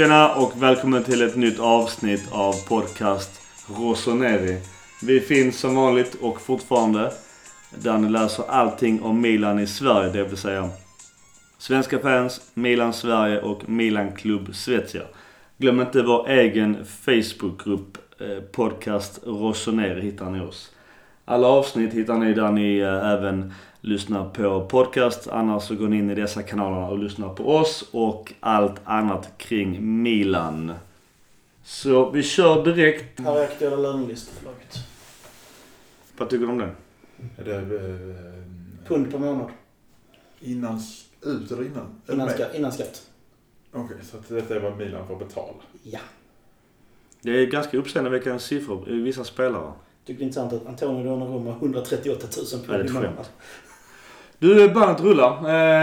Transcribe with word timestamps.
Tjena 0.00 0.34
och 0.34 0.62
välkommen 0.62 1.04
till 1.04 1.22
ett 1.22 1.36
nytt 1.36 1.60
avsnitt 1.60 2.32
av 2.32 2.68
podcast 2.68 3.40
Rossoneri. 3.78 4.60
Vi 5.02 5.20
finns 5.20 5.58
som 5.58 5.74
vanligt 5.74 6.14
och 6.14 6.40
fortfarande 6.40 7.12
där 7.82 7.98
ni 7.98 8.08
läser 8.08 8.44
allting 8.48 9.02
om 9.02 9.20
Milan 9.20 9.58
i 9.58 9.66
Sverige, 9.66 10.12
det 10.12 10.24
vill 10.24 10.36
säga 10.36 10.68
svenska 11.58 11.98
fans, 11.98 12.50
Milan 12.54 12.92
Sverige 12.92 13.40
och 13.40 13.68
Milan 13.68 14.12
Club 14.12 14.54
Svezia. 14.54 15.02
Glöm 15.58 15.80
inte 15.80 16.02
vår 16.02 16.28
egen 16.28 16.84
Facebookgrupp 16.84 17.98
eh, 18.20 18.42
podcast 18.52 19.20
Rossoneri 19.26 20.00
hittar 20.00 20.30
ni 20.30 20.40
oss. 20.40 20.72
Alla 21.24 21.46
avsnitt 21.46 21.92
hittar 21.92 22.18
ni 22.18 22.34
där 22.34 22.50
ni 22.50 22.78
eh, 22.78 23.10
även 23.10 23.52
lyssnar 23.80 24.28
på 24.28 24.66
podcast. 24.66 25.28
Annars 25.28 25.62
så 25.62 25.74
går 25.74 25.88
ni 25.88 25.98
in 25.98 26.10
i 26.10 26.14
dessa 26.14 26.42
kanalerna 26.42 26.88
och 26.88 26.98
lyssnar 26.98 27.34
på 27.34 27.56
oss 27.56 27.88
och 27.90 28.32
allt 28.40 28.80
annat 28.84 29.30
kring 29.38 30.02
Milan. 30.02 30.72
Så 31.64 32.10
vi 32.10 32.22
kör 32.22 32.64
direkt. 32.64 33.20
Här 33.20 33.36
är 33.38 33.44
aktuella 33.44 33.76
lönelisteförslaget. 33.76 34.76
Vad 36.16 36.28
tycker 36.30 36.46
du 36.46 36.52
om 36.52 36.58
det? 36.58 36.70
Är 37.38 37.44
det 37.44 37.56
eh, 37.56 38.86
Pund 38.86 39.10
per 39.10 39.18
månad. 39.18 39.50
innan, 40.40 40.80
ut 41.22 41.50
eller 41.50 41.62
innan? 41.64 41.86
Eller 42.06 42.14
Innan, 42.14 42.26
med? 42.26 42.34
ska, 42.36 42.52
innan 42.54 42.72
skatt. 42.72 43.02
Okej, 43.72 43.96
så 44.02 44.16
att 44.16 44.28
detta 44.28 44.56
är 44.56 44.60
vad 44.60 44.76
Milan 44.78 45.06
får 45.06 45.16
betala. 45.16 45.52
Ja. 45.82 45.98
Det 47.22 47.30
är 47.30 47.46
ganska 47.46 47.76
uppseendeväckande 47.78 48.38
siffror 48.38 48.90
i 48.90 49.00
vissa 49.00 49.24
spelare. 49.24 49.72
Tycker 50.04 50.18
det 50.18 50.24
är 50.24 50.26
intressant 50.26 50.52
att 50.52 50.66
Antonio 50.66 51.04
Donnarumma 51.04 51.50
har 51.50 51.58
138 51.58 52.26
000 52.36 52.46
Ja, 52.52 52.58
det 52.58 52.78
pund 52.78 52.90
i 52.90 52.92
månaden. 52.92 53.24
Du, 54.42 54.68
bandet 54.68 55.00
rullar. 55.00 55.32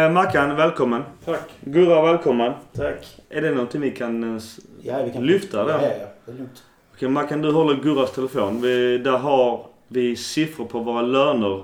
Eh, 0.05 0.11
Mackan, 0.11 0.55
välkommen. 0.55 1.03
Tack. 1.25 1.39
Gurra, 1.61 2.01
välkommen. 2.11 2.53
Tack. 2.75 3.17
Är 3.29 3.41
det 3.41 3.51
någonting 3.51 3.81
vi 3.81 3.91
kan... 3.91 4.35
eh, 4.35 4.41
Ja, 4.81 5.03
vi 5.03 5.11
kan... 5.11 5.25
Lyfta 5.25 5.63
det? 5.63 5.71
Ja, 5.71 5.79
ja, 5.81 5.87
ja. 5.99 6.05
Det 6.25 6.31
är 6.31 6.35
lugnt. 6.35 6.63
Okej, 6.95 7.09
Mackan, 7.09 7.41
du 7.41 7.51
håller 7.51 7.75
Gurras 7.75 8.11
telefon. 8.11 8.61
Vi, 8.61 8.97
där 8.97 9.17
har 9.17 9.65
vi 9.87 10.15
siffror 10.15 10.65
på 10.65 10.79
våra 10.79 11.01
löner 11.01 11.63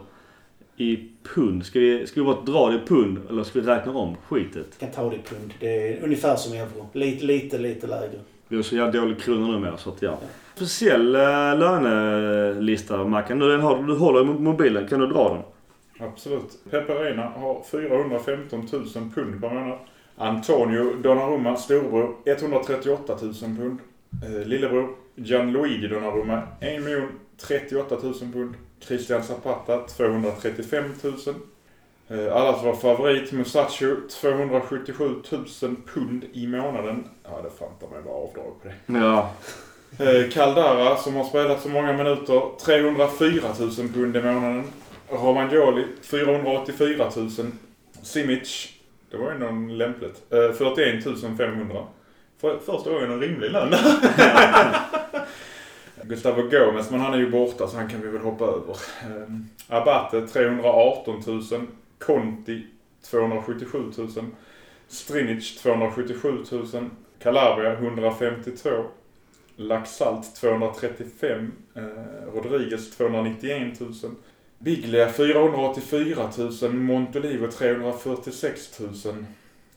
i 0.77 0.99
pund. 1.35 1.65
Ska 1.65 1.79
vi, 1.79 2.07
ska 2.07 2.19
vi 2.21 2.25
bara 2.25 2.41
dra 2.41 2.69
det 2.69 2.75
i 2.75 2.79
pund 2.87 3.19
eller 3.29 3.43
ska 3.43 3.59
vi 3.61 3.67
räkna 3.67 3.91
om 3.91 4.15
skitet? 4.27 4.67
Vi 4.79 4.85
kan 4.85 4.95
ta 4.95 5.09
det 5.09 5.15
i 5.15 5.19
pund. 5.29 5.53
Det 5.59 5.87
är 5.97 6.03
ungefär 6.03 6.35
som 6.35 6.53
euro. 6.57 6.89
Lite, 6.93 7.25
lite, 7.25 7.57
lite 7.57 7.87
lägre. 7.87 8.19
Vi 8.47 8.55
har 8.55 8.63
så 8.63 8.75
jävla 8.75 9.01
dålig 9.01 9.19
krona 9.21 9.47
numera 9.47 9.77
så 9.77 9.89
att 9.89 10.01
ja. 10.01 10.17
Speciell 10.55 11.15
eh, 11.15 11.21
lönelista 11.59 13.03
Mackan. 13.03 13.39
Du, 13.39 13.51
den 13.51 13.61
har, 13.61 13.83
du 13.83 13.93
håller 13.95 14.21
i 14.21 14.23
mobilen. 14.25 14.87
Kan 14.87 14.99
du 14.99 15.07
dra 15.07 15.29
den? 15.29 15.43
Absolut. 15.99 16.57
Peperina 16.71 17.23
har 17.23 17.63
415 17.63 18.67
000 18.71 18.85
pund 19.15 19.41
per 19.41 19.49
månad. 19.49 19.77
Antonio 20.17 20.93
Donnarumma, 20.93 21.55
storebror, 21.55 22.15
138 22.25 23.17
000 23.21 23.33
pund. 23.33 23.79
Eh, 24.23 24.47
lillebror 24.47 24.89
Gianluigi 25.15 25.87
Donnarumma, 25.87 26.41
1 26.59 27.07
38 27.37 27.97
000 28.03 28.13
pund. 28.33 28.55
Christian 28.79 29.23
Zapata, 29.23 29.87
235 29.87 30.83
000. 31.01 31.13
Eh, 32.07 32.35
allas 32.35 32.63
vår 32.63 32.73
favorit 32.73 33.31
Musacho, 33.31 33.95
277 34.21 35.03
000 35.61 35.75
pund 35.93 36.23
i 36.33 36.47
månaden. 36.47 37.07
Ja, 37.23 37.41
det 37.43 37.49
fantar 37.59 37.87
mig 37.87 38.03
bara 38.03 38.13
avdrag 38.13 38.61
på 38.61 38.67
det. 38.67 38.99
Ja. 38.99 39.29
Eh, 39.99 40.29
Caldara 40.29 40.97
som 40.97 41.15
har 41.15 41.23
spelat 41.23 41.61
så 41.61 41.69
många 41.69 41.93
minuter. 41.93 42.41
304 42.65 43.49
000 43.59 43.71
pund 43.93 44.15
i 44.15 44.21
månaden. 44.21 44.63
Romagnoli 45.13 45.85
484 46.01 47.11
000. 47.15 47.29
Simic, 48.01 48.73
det 49.11 49.17
var 49.17 49.31
ju 49.31 49.37
någon 49.37 49.77
lämpligt. 49.77 50.33
Eh, 50.33 50.51
41 50.51 51.03
500. 51.37 51.83
För 52.37 52.59
första 52.59 52.89
gången 52.89 53.11
en 53.11 53.19
rimlig 53.19 53.51
lön. 53.51 53.73
Gustavo 56.03 56.41
Gomez, 56.41 56.91
men 56.91 56.99
han 56.99 57.13
är 57.13 57.17
ju 57.17 57.29
borta 57.29 57.67
så 57.67 57.77
han 57.77 57.89
kan 57.89 58.01
vi 58.01 58.07
väl 58.07 58.21
hoppa 58.21 58.45
över. 58.45 58.77
Eh, 59.01 59.27
Abate 59.67 60.27
318 60.27 61.23
000. 61.27 61.41
Conti 61.99 62.65
277 63.11 63.79
000. 63.97 64.09
Strinic 64.87 65.61
277 65.61 66.37
000. 66.51 66.89
Calabria 67.19 67.73
152 67.73 68.69
Laxalt 69.55 70.35
235. 70.35 71.51
Eh, 71.75 71.81
Rodriguez 72.33 72.91
291 72.97 73.79
000. 73.79 73.93
Biglia 74.63 75.09
484 75.09 76.29
000. 76.61 76.73
Montolivo 76.73 77.47
346 77.47 78.79
000. 78.79 79.25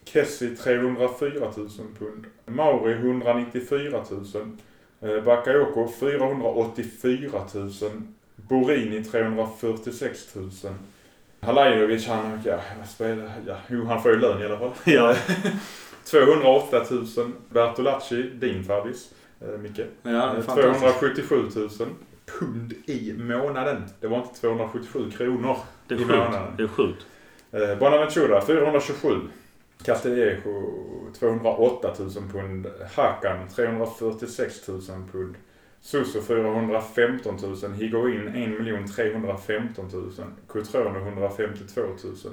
Kessi 0.05 0.57
304 0.57 1.41
000 1.57 1.69
pund. 1.99 2.27
Mauri 2.47 2.93
194 2.93 4.03
000. 4.11 4.59
Eh, 5.01 5.25
Bakayoko 5.25 5.89
484 5.89 7.45
000. 7.55 7.71
Borini 8.49 9.05
346 9.05 10.35
000. 10.35 10.51
Halajovic 11.41 12.07
han, 12.09 12.41
ja, 12.45 12.59
vad 12.79 12.89
spelar, 12.89 13.31
ja, 13.47 13.57
jo 13.69 13.85
han 13.85 14.03
får 14.03 14.13
ju 14.13 14.19
lön 14.21 14.43
i 14.43 14.45
alla 14.45 14.59
fall. 14.59 14.71
Ja. 14.85 15.15
208 16.11 16.85
000. 16.91 17.07
Bertolacci, 17.51 18.23
din 18.23 18.65
favvis, 18.65 19.11
eh, 19.41 19.59
Micke. 19.59 19.79
Ja, 19.79 19.87
det 20.03 20.11
är 20.11 20.37
Eh, 20.37 20.43
fantastiskt. 20.43 20.99
277 20.99 21.37
000 21.55 21.69
pund 22.39 22.73
i 22.87 23.15
månaden. 23.19 23.83
Det 24.01 24.07
var 24.07 24.17
inte 24.19 24.41
277 24.41 25.11
kronor 25.11 25.57
i 25.89 25.97
sjukt. 25.97 26.09
månaden. 26.11 26.53
Det 26.57 26.63
är 26.63 26.69
sjukt. 26.69 27.07
Eh, 27.53 27.79
Bonaventura 27.79 28.41
427. 28.47 29.09
Castillejo 29.85 30.63
208 31.19 31.89
000 31.99 32.11
pund. 32.33 32.67
Hakan 32.97 33.49
346 33.57 34.69
000 34.69 34.81
pund. 35.13 35.35
Suso 35.81 36.21
415 36.23 37.37
000. 37.63 37.73
Higuain 37.73 38.29
1 38.29 38.97
315 38.97 39.89
000. 39.93 40.13
Cutrone 40.49 40.99
152 40.99 41.81
000 41.81 41.93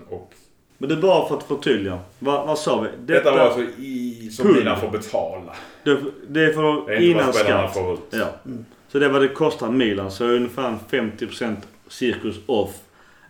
och 0.10 0.34
Men 0.78 0.90
det 0.90 0.96
är 0.96 1.02
bara 1.02 1.28
för 1.28 1.38
att 1.38 1.44
förtydliga. 1.44 2.00
Vad, 2.20 2.48
vad 2.48 2.60
sa 2.60 2.82
vi? 2.82 2.90
detta, 3.14 3.32
var 3.32 3.40
alltså 3.40 3.62
i, 3.62 4.30
som 4.32 4.46
Pund. 4.46 4.58
Milan 4.58 4.80
får 4.80 4.90
betala. 4.90 5.56
Det, 5.84 5.98
det 6.28 6.46
är 6.46 6.54
för 6.54 6.62
Det 6.88 6.94
är 6.94 6.96
inte 6.96 7.06
innan 7.06 7.26
vad 7.26 7.36
spelarna 7.36 7.68
skatt. 7.70 7.84
får 7.84 7.94
ut. 7.94 8.00
Ja. 8.10 8.28
Mm. 8.46 8.66
Så 8.94 9.00
det 9.00 9.06
är 9.06 9.10
vad 9.10 9.22
det 9.22 9.28
kostar 9.28 9.72
Milan. 9.72 10.12
Så 10.12 10.26
ungefär 10.26 10.78
50% 10.90 11.56
cirkus 11.88 12.36
off 12.46 12.80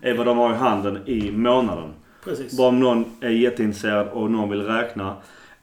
är 0.02 0.14
vad 0.14 0.26
de 0.26 0.38
har 0.38 0.54
i 0.54 0.56
handen 0.56 1.00
i 1.06 1.32
månaden. 1.32 1.94
Precis. 2.24 2.58
Bara 2.58 2.68
om 2.68 2.80
någon 2.80 3.06
är 3.22 3.30
jätteintresserad 3.30 4.08
och 4.08 4.32
någon 4.32 4.50
vill 4.50 4.62
räkna. 4.62 5.16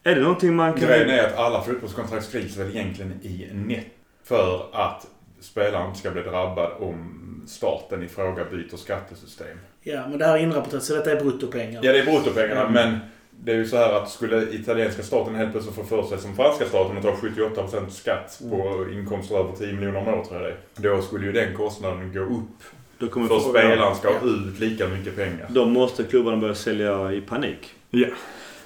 Är 0.03 0.15
det 0.15 0.21
någonting 0.21 0.57
man 0.57 0.73
kan... 0.75 0.89
Grejen 0.89 1.11
är 1.11 1.25
att 1.27 1.37
alla 1.37 1.63
fotbollskontrakt 1.63 2.25
skrivs 2.25 2.57
väl 2.57 2.71
egentligen 2.71 3.13
i 3.23 3.49
net 3.53 3.87
för 4.25 4.67
att 4.73 5.07
spelaren 5.41 5.87
inte 5.87 5.99
ska 5.99 6.11
bli 6.11 6.23
drabbad 6.23 6.73
om 6.79 7.17
staten 7.47 8.03
i 8.03 8.09
fråga 8.09 8.45
byter 8.45 8.77
skattesystem. 8.77 9.59
Ja, 9.83 10.07
men 10.09 10.19
det 10.19 10.25
här 10.25 10.37
är 10.37 10.43
inrapporterat 10.43 10.83
så 10.83 10.95
detta 10.95 11.13
är 11.13 11.21
bruttopengar. 11.21 11.81
Ja, 11.85 11.93
det 11.93 11.99
är 11.99 12.05
bruttopengarna 12.05 12.61
Mm. 12.61 12.73
men 12.73 12.99
det 13.45 13.53
är 13.53 13.57
ju 13.57 13.67
så 13.67 13.77
här 13.77 13.93
att 13.93 14.11
skulle 14.11 14.55
italienska 14.55 15.03
staten 15.03 15.35
helt 15.35 15.53
plötsligt 15.53 15.77
få 15.77 15.85
för 15.85 16.03
sig 16.03 16.19
som 16.19 16.37
franska 16.37 16.65
staten 16.65 16.97
att 16.97 17.03
ta 17.03 17.13
78% 17.13 17.89
skatt 17.91 18.41
på 18.51 18.87
inkomster 18.93 19.37
över 19.37 19.53
10 19.53 19.73
miljoner 19.73 19.99
om 19.99 20.09
året 20.09 20.29
tror 20.29 20.43
jag 20.43 20.53
det. 20.53 20.89
Då 20.89 21.03
skulle 21.03 21.27
ju 21.27 21.33
den 21.33 21.57
kostnaden 21.57 22.13
gå 22.13 22.21
upp. 22.21 22.63
Då 22.99 23.09
kommer 23.09 23.29
För 23.29 23.41
spelaren 23.41 23.97
ska 23.97 24.09
ha 24.09 24.27
ut 24.27 24.59
lika 24.59 24.89
mycket 24.89 25.17
pengar. 25.17 25.47
Då 25.49 25.67
måste 25.67 26.05
klubbarna 26.05 26.37
börja 26.37 26.55
sälja 26.55 27.13
i 27.13 27.21
panik. 27.21 27.75
Ja. 27.91 28.09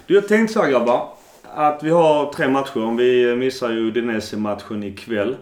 Du, 0.05 0.13
jag 0.13 0.27
tänkte 0.27 0.53
så 0.53 0.61
här 0.61 0.69
grabbar. 0.69 1.09
Att 1.43 1.83
vi 1.83 1.89
har 1.89 2.33
tre 2.33 2.47
matcher. 2.47 2.97
Vi 2.97 3.35
missar 3.35 3.71
ju 3.71 3.87
Udinese-matchen 3.87 4.83
ikväll. 4.83 5.35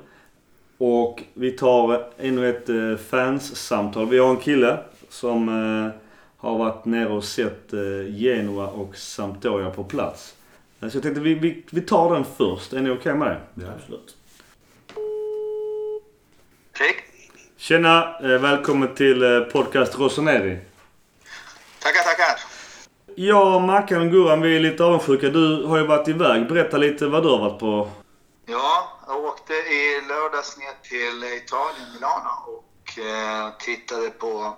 Och 0.77 1.23
vi 1.33 1.51
tar 1.51 2.05
ännu 2.17 2.49
ett 2.49 2.69
eh, 2.69 2.95
fanssamtal. 3.09 4.09
Vi 4.09 4.17
har 4.17 4.29
en 4.29 4.37
kille 4.37 4.77
som 5.09 5.49
eh, 5.49 6.02
har 6.43 6.57
varit 6.57 6.85
nere 6.85 7.09
och 7.09 7.23
sett 7.23 7.73
eh, 7.73 7.79
Genoa 8.15 8.67
och 8.67 8.95
Sampdoria 8.95 9.69
på 9.69 9.83
plats. 9.83 10.35
Eh, 10.81 10.89
Så 10.89 10.97
jag 10.97 11.03
tänkte 11.03 11.21
vi, 11.21 11.33
vi, 11.33 11.63
vi 11.71 11.81
tar 11.81 12.13
den 12.13 12.25
först. 12.37 12.73
Är 12.73 12.81
ni 12.81 12.89
okej 12.89 13.13
med 13.13 13.41
det? 13.53 13.69
Absolut. 13.77 14.15
Fredrik? 16.73 16.95
Tjena! 17.57 18.19
Eh, 18.19 18.41
välkommen 18.41 18.95
till 18.95 19.45
podcast 19.51 19.99
Rossoneri. 19.99 20.57
Tackar, 21.79 22.03
tackar. 22.03 22.39
Jag, 23.15 23.61
Mackan 23.61 24.01
och 24.01 24.11
Gurran, 24.11 24.41
vi 24.41 24.55
är 24.55 24.59
lite 24.59 24.83
avundsjuka. 24.83 25.29
Du 25.29 25.63
har 25.65 25.77
ju 25.77 25.85
varit 25.87 26.07
iväg. 26.07 26.47
Berätta 26.47 26.77
lite 26.77 27.07
vad 27.07 27.23
du 27.23 27.29
har 27.29 27.39
varit 27.39 27.59
på. 27.59 27.89
Ja, 28.45 28.97
jag 29.07 29.23
åkte 29.23 29.53
i 29.53 30.01
lördags 30.09 30.57
ner 30.57 30.89
till 30.89 31.23
Italien, 31.43 31.93
Milano 31.93 32.29
och 32.47 32.99
eh, 32.99 33.53
tittade 33.59 34.09
på 34.09 34.57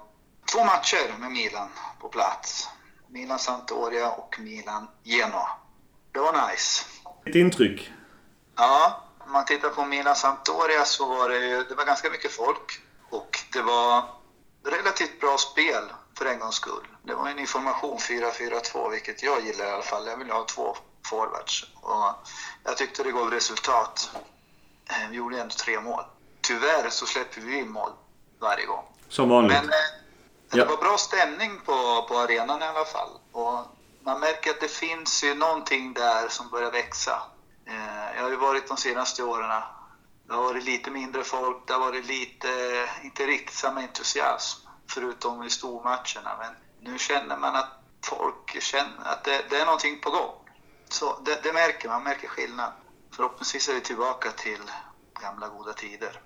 två 0.51 0.63
matcher 0.63 1.13
med 1.19 1.31
Milan 1.31 1.69
på 2.00 2.09
plats. 2.09 2.69
Milan 3.07 3.39
Sampdoria 3.39 4.12
och 4.12 4.39
Milan 4.39 4.88
Genoa. 5.03 5.50
Det 6.12 6.19
var 6.19 6.50
nice. 6.51 6.86
Ditt 7.25 7.36
intryck? 7.36 7.92
Ja, 8.56 9.03
om 9.25 9.31
man 9.31 9.45
tittar 9.45 9.69
på 9.69 9.86
Milan 9.86 10.15
Sampdoria 10.15 10.86
så 10.86 11.06
var 11.06 11.30
det 11.30 11.38
ju, 11.38 11.63
det 11.63 11.75
var 11.75 11.86
ganska 11.86 12.09
mycket 12.09 12.31
folk 12.31 12.80
och 13.09 13.39
det 13.53 13.62
var 13.62 14.03
relativt 14.65 15.19
bra 15.19 15.38
spel 15.38 15.83
för 16.18 16.25
en 16.25 16.39
gångs 16.39 16.56
skull. 16.56 16.88
Det 17.03 17.15
var 17.15 17.30
en 17.30 17.39
information 17.39 17.97
4-4-2, 17.97 18.89
vilket 18.89 19.24
jag 19.24 19.45
gillar 19.45 19.65
i 19.65 19.71
alla 19.71 19.83
fall. 19.83 20.07
Jag 20.07 20.18
vill 20.18 20.30
ha 20.31 20.44
två 20.45 20.77
forwards. 21.09 21.65
Och 21.81 22.13
jag 22.63 22.77
tyckte 22.77 23.03
det 23.03 23.12
gav 23.12 23.31
resultat. 23.31 24.09
Eh, 24.89 25.09
Vi 25.09 25.15
gjorde 25.18 25.42
ändå 25.42 25.53
tre 25.56 25.80
mål. 25.80 26.03
Tyvärr 26.42 26.89
så 26.89 27.06
släpper 27.06 27.42
vi 27.42 27.57
in 27.59 27.69
mål 27.71 27.92
varje 28.39 28.65
gång. 28.65 28.83
Som 29.09 29.30
vanligt. 29.30 29.57
Men 29.57 29.69
eh, 29.69 29.75
det 30.51 30.57
Ja. 30.57 30.65
var 30.65 30.77
bra 30.77 30.97
stämning 30.97 31.59
på, 31.65 32.06
på 32.07 32.18
arenan 32.18 32.62
i 32.62 32.65
alla 32.65 32.86
fall. 32.86 33.09
Och 33.31 33.59
man 34.03 34.19
märker 34.19 34.50
att 34.51 34.59
det 34.62 34.68
finns 34.68 35.24
ju 35.24 35.33
någonting 35.36 35.94
där 35.94 36.27
som 36.30 36.50
börjar 36.50 36.71
växa. 36.71 37.21
Eh, 37.68 38.15
jag 38.15 38.24
har 38.24 38.30
ju 38.30 38.36
varit 38.36 38.68
de 38.68 38.77
senaste 38.77 39.24
åren. 39.24 39.62
Det 40.27 40.33
har 40.33 40.44
varit 40.44 40.63
lite 40.65 40.92
mindre 40.92 41.24
folk, 41.24 41.68
det 41.68 41.74
har 41.74 41.80
varit 41.80 42.06
lite, 42.06 42.47
inte 43.03 43.27
riktigt 43.27 43.57
samma 43.57 43.81
entusiasm. 43.81 44.68
Förutom 44.89 45.44
i 45.44 45.50
stormatcherna. 45.50 46.38
Men 46.39 46.53
nu 46.80 46.97
känner 46.97 47.38
man 47.38 47.56
att 47.56 47.69
folk 48.06 48.62
känner 48.62 49.06
att 49.06 49.24
det, 49.24 49.45
det 49.50 49.57
är 49.57 49.65
någonting 49.65 50.01
på 50.01 50.09
gång. 50.09 50.36
Så 50.89 51.19
det, 51.25 51.44
det 51.44 51.53
märker 51.53 51.89
man, 51.89 52.03
märker 52.03 52.27
skillnad. 52.27 52.71
Förhoppningsvis 53.15 53.69
är 53.69 53.74
vi 53.74 53.81
tillbaka 53.81 54.31
till 54.31 54.62
gamla 55.21 55.47
goda 55.47 55.74
tider. 55.74 56.21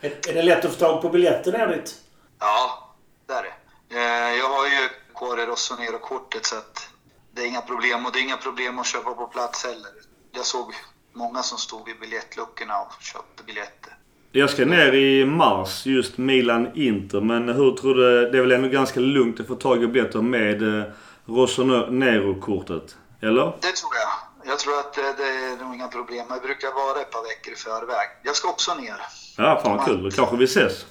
Är, 0.00 0.28
är 0.28 0.34
det 0.34 0.42
lätt 0.42 0.64
att 0.64 0.72
få 0.72 0.78
tag 0.78 1.02
på 1.02 1.08
biljetter 1.08 1.68
dit? 1.68 1.94
Ja, 2.38 2.85
det 3.26 3.32
är 3.34 3.42
det. 3.42 3.54
Eh, 3.98 4.38
Jag 4.38 4.48
har 4.48 4.66
ju 4.66 4.88
Cuore 5.14 5.46
Rossonero-kortet 5.46 6.46
så 6.46 6.56
att 6.56 6.88
det 7.34 7.42
är 7.42 7.46
inga 7.46 7.60
problem. 7.60 8.06
Och 8.06 8.12
det 8.12 8.18
är 8.18 8.22
inga 8.22 8.36
problem 8.36 8.78
att 8.78 8.86
köpa 8.86 9.14
på 9.14 9.26
plats 9.26 9.64
heller. 9.64 9.90
Jag 10.32 10.44
såg 10.46 10.74
många 11.12 11.42
som 11.42 11.58
stod 11.58 11.86
vid 11.86 12.00
biljettluckorna 12.00 12.80
och 12.80 13.02
köpte 13.02 13.42
biljetter. 13.42 13.92
Jag 14.32 14.50
ska 14.50 14.64
ner 14.64 14.92
i 14.94 15.24
mars, 15.26 15.86
just 15.86 16.18
Milan-Inter. 16.18 17.20
Men 17.20 17.48
hur 17.48 17.76
tror 17.76 17.94
du... 17.94 18.30
Det 18.30 18.38
är 18.38 18.42
väl 18.42 18.52
ändå 18.52 18.68
ganska 18.68 19.00
lugnt 19.00 19.40
att 19.40 19.46
få 19.46 19.54
tag 19.54 19.82
i 19.82 19.86
biljetter 19.86 20.22
med 20.22 20.78
eh, 20.80 20.84
Rossonero-kortet? 21.26 22.96
Eller? 23.22 23.44
Det 23.60 23.72
tror 23.72 23.92
jag. 23.94 24.12
Jag 24.52 24.58
tror 24.58 24.78
att 24.78 24.92
det, 24.94 25.02
det 25.16 25.28
är 25.28 25.64
nog 25.64 25.74
inga 25.74 25.88
problem. 25.88 26.26
Jag 26.30 26.42
brukar 26.42 26.72
vara 26.74 27.00
ett 27.00 27.10
par 27.10 27.22
veckor 27.22 27.52
i 27.52 27.56
förväg. 27.56 28.08
Jag 28.22 28.36
ska 28.36 28.48
också 28.48 28.74
ner. 28.74 28.96
Ja, 29.36 29.60
fan 29.64 29.84
kul. 29.86 30.02
Då 30.02 30.10
kanske 30.10 30.36
vi 30.36 30.44
ses. 30.44 30.86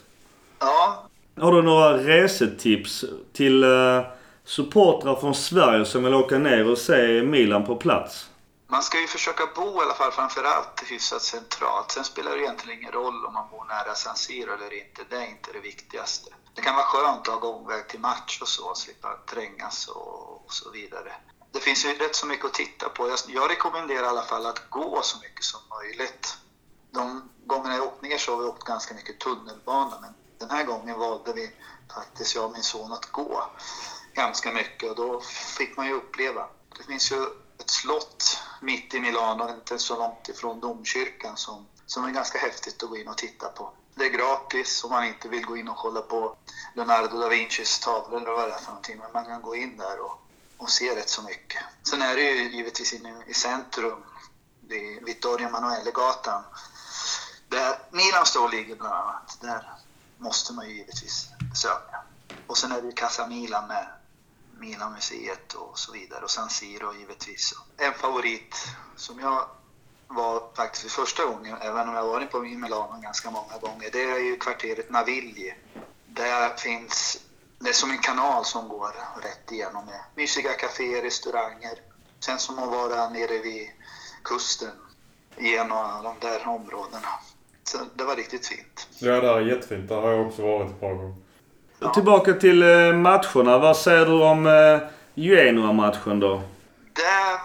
Ja, 0.60 1.08
har 1.40 1.52
du 1.52 1.62
några 1.62 1.98
resetips 1.98 3.06
till 3.34 3.64
eh, 3.64 4.02
supportrar 4.44 5.16
från 5.16 5.36
Sverige 5.36 5.86
som 5.86 6.04
vill 6.04 6.14
åka 6.14 6.38
ner 6.38 6.72
och 6.72 6.78
se 6.78 7.24
Milan 7.24 7.66
på 7.66 7.76
plats? 7.76 8.30
man 8.76 8.84
ska 8.84 9.02
ju 9.02 9.08
försöka 9.08 9.46
bo 9.56 9.82
i 9.82 9.84
alla 9.84 9.94
fall 9.94 10.12
framförallt 10.12 10.84
hyfsat 10.86 11.22
centralt. 11.22 11.92
Sen 11.92 12.04
spelar 12.04 12.32
det 12.32 12.44
egentligen 12.44 12.80
ingen 12.80 12.92
roll 12.92 13.26
om 13.26 13.34
man 13.34 13.50
bor 13.50 13.66
nära 13.66 13.96
San 13.96 14.16
Siro 14.16 14.54
eller 14.54 14.74
inte. 14.74 15.02
Det 15.10 15.16
är 15.16 15.28
inte 15.28 15.52
det 15.54 15.60
viktigaste. 15.60 16.30
Det 16.54 16.62
kan 16.62 16.76
vara 16.76 16.86
skönt 16.86 17.28
att 17.28 17.34
ha 17.34 17.40
gångväg 17.40 17.88
till 17.88 18.00
match 18.00 18.42
och 18.42 18.48
så, 18.48 18.76
slippa 18.76 19.10
trängas 19.26 19.88
och, 19.88 20.46
och 20.46 20.54
så 20.54 20.72
vidare. 20.72 21.14
Det 21.52 21.60
finns 21.60 21.86
ju 21.86 21.90
rätt 21.90 22.16
så 22.16 22.28
mycket 22.28 22.46
att 22.46 22.54
titta 22.54 22.90
på. 22.90 23.08
Jag, 23.08 23.20
jag 23.28 23.52
rekommenderar 23.52 24.04
i 24.04 24.08
alla 24.08 24.22
fall 24.22 24.46
att 24.46 24.70
gå 24.70 25.00
så 25.02 25.18
mycket 25.20 25.44
som 25.44 25.60
möjligt. 25.78 26.38
De 26.92 27.30
gångerna 27.46 27.76
jag 27.76 27.84
åkt 27.84 28.02
ner 28.02 28.18
så 28.18 28.32
har 28.32 28.42
vi 28.42 28.48
åkt 28.48 28.64
ganska 28.64 28.94
mycket 28.94 29.20
tunnelbana, 29.20 29.98
men 30.02 30.14
den 30.47 30.57
här 30.57 30.63
gången 30.63 31.00
valde 31.00 31.33
vi 31.33 31.51
faktiskt, 31.94 32.36
jag 32.36 32.45
och 32.45 32.51
min 32.51 32.63
son, 32.63 32.94
att 32.94 33.12
gå 33.12 33.44
ganska 34.13 34.51
mycket 34.51 34.89
och 34.89 34.95
då 34.95 35.21
fick 35.57 35.77
man 35.77 35.88
ju 35.88 35.94
uppleva. 35.94 36.47
Det 36.77 36.83
finns 36.83 37.12
ju 37.12 37.24
ett 37.57 37.69
slott 37.69 38.39
mitt 38.62 38.94
i 38.94 39.00
Milano, 39.00 39.50
inte 39.50 39.80
så 39.80 39.97
långt 39.97 40.30
ifrån 40.30 40.59
domkyrkan, 40.59 41.38
som, 41.38 41.68
som 41.86 42.06
är 42.06 42.12
ganska 42.12 42.39
häftigt 42.39 42.83
att 42.83 42.89
gå 42.89 42.97
in 42.97 43.07
och 43.07 43.18
titta 43.18 43.50
på. 43.50 43.71
Det 43.95 44.06
är 44.06 44.09
gratis 44.09 44.83
om 44.83 44.89
man 44.89 45.06
inte 45.06 45.27
vill 45.30 45.45
gå 45.45 45.57
in 45.57 45.68
och 45.68 45.77
kolla 45.77 46.01
på 46.01 46.36
Leonardo 46.74 47.19
da 47.19 47.30
Vincis 47.30 47.80
tavlor 47.80 48.21
eller 48.21 48.31
vad 48.31 48.48
det 48.50 48.53
är 48.53 48.59
för 48.59 48.68
någonting, 48.68 48.98
men 48.98 49.12
man 49.13 49.25
kan 49.25 49.41
gå 49.41 49.56
in 49.56 49.77
där 49.77 50.00
och, 50.00 50.21
och 50.57 50.69
se 50.69 50.95
rätt 50.95 51.09
så 51.09 51.21
mycket. 51.21 51.63
Sen 51.89 52.01
är 52.01 52.15
det 52.15 52.21
ju 52.21 52.51
givetvis 52.51 52.94
inne 52.94 53.24
i 53.27 53.33
centrum, 53.33 54.03
vid 54.68 55.06
Vittorio 55.06 55.48
Emanuele-gatan, 55.48 56.44
där 57.48 57.80
Milan 57.91 58.25
står 58.25 58.44
och 58.44 58.53
ligger 58.53 58.75
bland 58.75 58.94
annat. 58.94 59.38
Där 59.41 59.75
måste 60.17 60.53
man 60.53 60.69
ju 60.69 60.75
givetvis 60.75 61.29
besöka. 61.50 62.01
Och 62.47 62.57
sen 62.57 62.71
är 62.71 62.81
det 62.81 62.88
ju 62.88 62.94
Casa 62.94 63.27
Milan 63.27 63.67
med 63.67 63.88
Milanmuseet 64.59 65.53
och 65.53 65.79
så 65.79 65.91
vidare 65.91 66.23
och 66.23 66.31
San 66.31 66.50
Siro 66.50 66.94
givetvis. 66.94 67.53
En 67.77 67.94
favorit 67.94 68.67
som 68.95 69.19
jag 69.19 69.45
var 70.07 70.56
faktiskt 70.56 70.83
för 70.83 70.89
första 70.89 71.25
gången, 71.25 71.57
även 71.62 71.89
om 71.89 71.95
jag 71.95 72.07
varit 72.07 72.31
på 72.31 72.39
Milano 72.39 73.01
ganska 73.01 73.31
många 73.31 73.57
gånger, 73.57 73.89
det 73.91 74.03
är 74.03 74.19
ju 74.19 74.38
kvarteret 74.38 74.89
Navigli. 74.89 75.53
Där 76.07 76.56
finns, 76.57 77.17
det 77.59 77.69
är 77.69 77.73
som 77.73 77.91
en 77.91 78.01
kanal 78.01 78.45
som 78.45 78.67
går 78.67 78.95
rätt 79.21 79.51
igenom 79.51 79.85
med 79.85 80.01
mysiga 80.15 80.53
kaféer, 80.53 81.01
restauranger. 81.01 81.81
Sen 82.19 82.39
som 82.39 82.59
att 82.59 82.69
vara 82.69 83.09
nere 83.09 83.38
vid 83.38 83.71
kusten 84.23 84.71
genom 85.38 86.03
de 86.03 86.15
där 86.19 86.47
områdena. 86.47 87.09
Så 87.67 87.77
det 87.95 88.03
var 88.03 88.15
riktigt 88.15 88.47
fint. 88.47 88.88
Ja, 89.00 89.21
där 89.21 89.38
är 89.38 89.41
jättefint. 89.41 89.89
Där 89.89 89.95
har 89.95 90.12
jag 90.12 90.27
också 90.27 90.41
varit 90.41 90.71
ett 90.71 90.79
par 90.79 90.94
gånger. 90.94 91.15
Ja. 91.79 91.94
Tillbaka 91.94 92.33
till 92.33 92.63
eh, 92.63 92.94
matcherna. 92.94 93.57
Vad 93.57 93.77
säger 93.77 94.06
du 94.06 94.23
om 94.23 94.47
eh, 94.47 94.79
Genoa-matchen 95.13 96.19
då? 96.19 96.41
Där, 96.94 97.39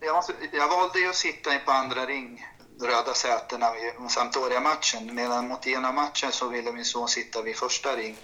jag, 0.00 0.14
måste, 0.14 0.32
jag 0.52 0.68
valde 0.68 0.98
ju 0.98 1.08
att 1.08 1.14
sitta 1.14 1.50
på 1.64 1.72
andra 1.72 2.06
ring, 2.06 2.46
röda 2.80 3.14
sätena 3.14 3.66
vid 3.72 4.10
Sampdoria-matchen. 4.10 5.14
Medan 5.14 5.48
mot 5.48 5.66
ena 5.66 5.92
matchen 5.92 6.32
så 6.32 6.48
ville 6.48 6.72
min 6.72 6.84
son 6.84 7.08
sitta 7.08 7.42
vid 7.42 7.56
första 7.56 7.96
ring. 7.96 8.16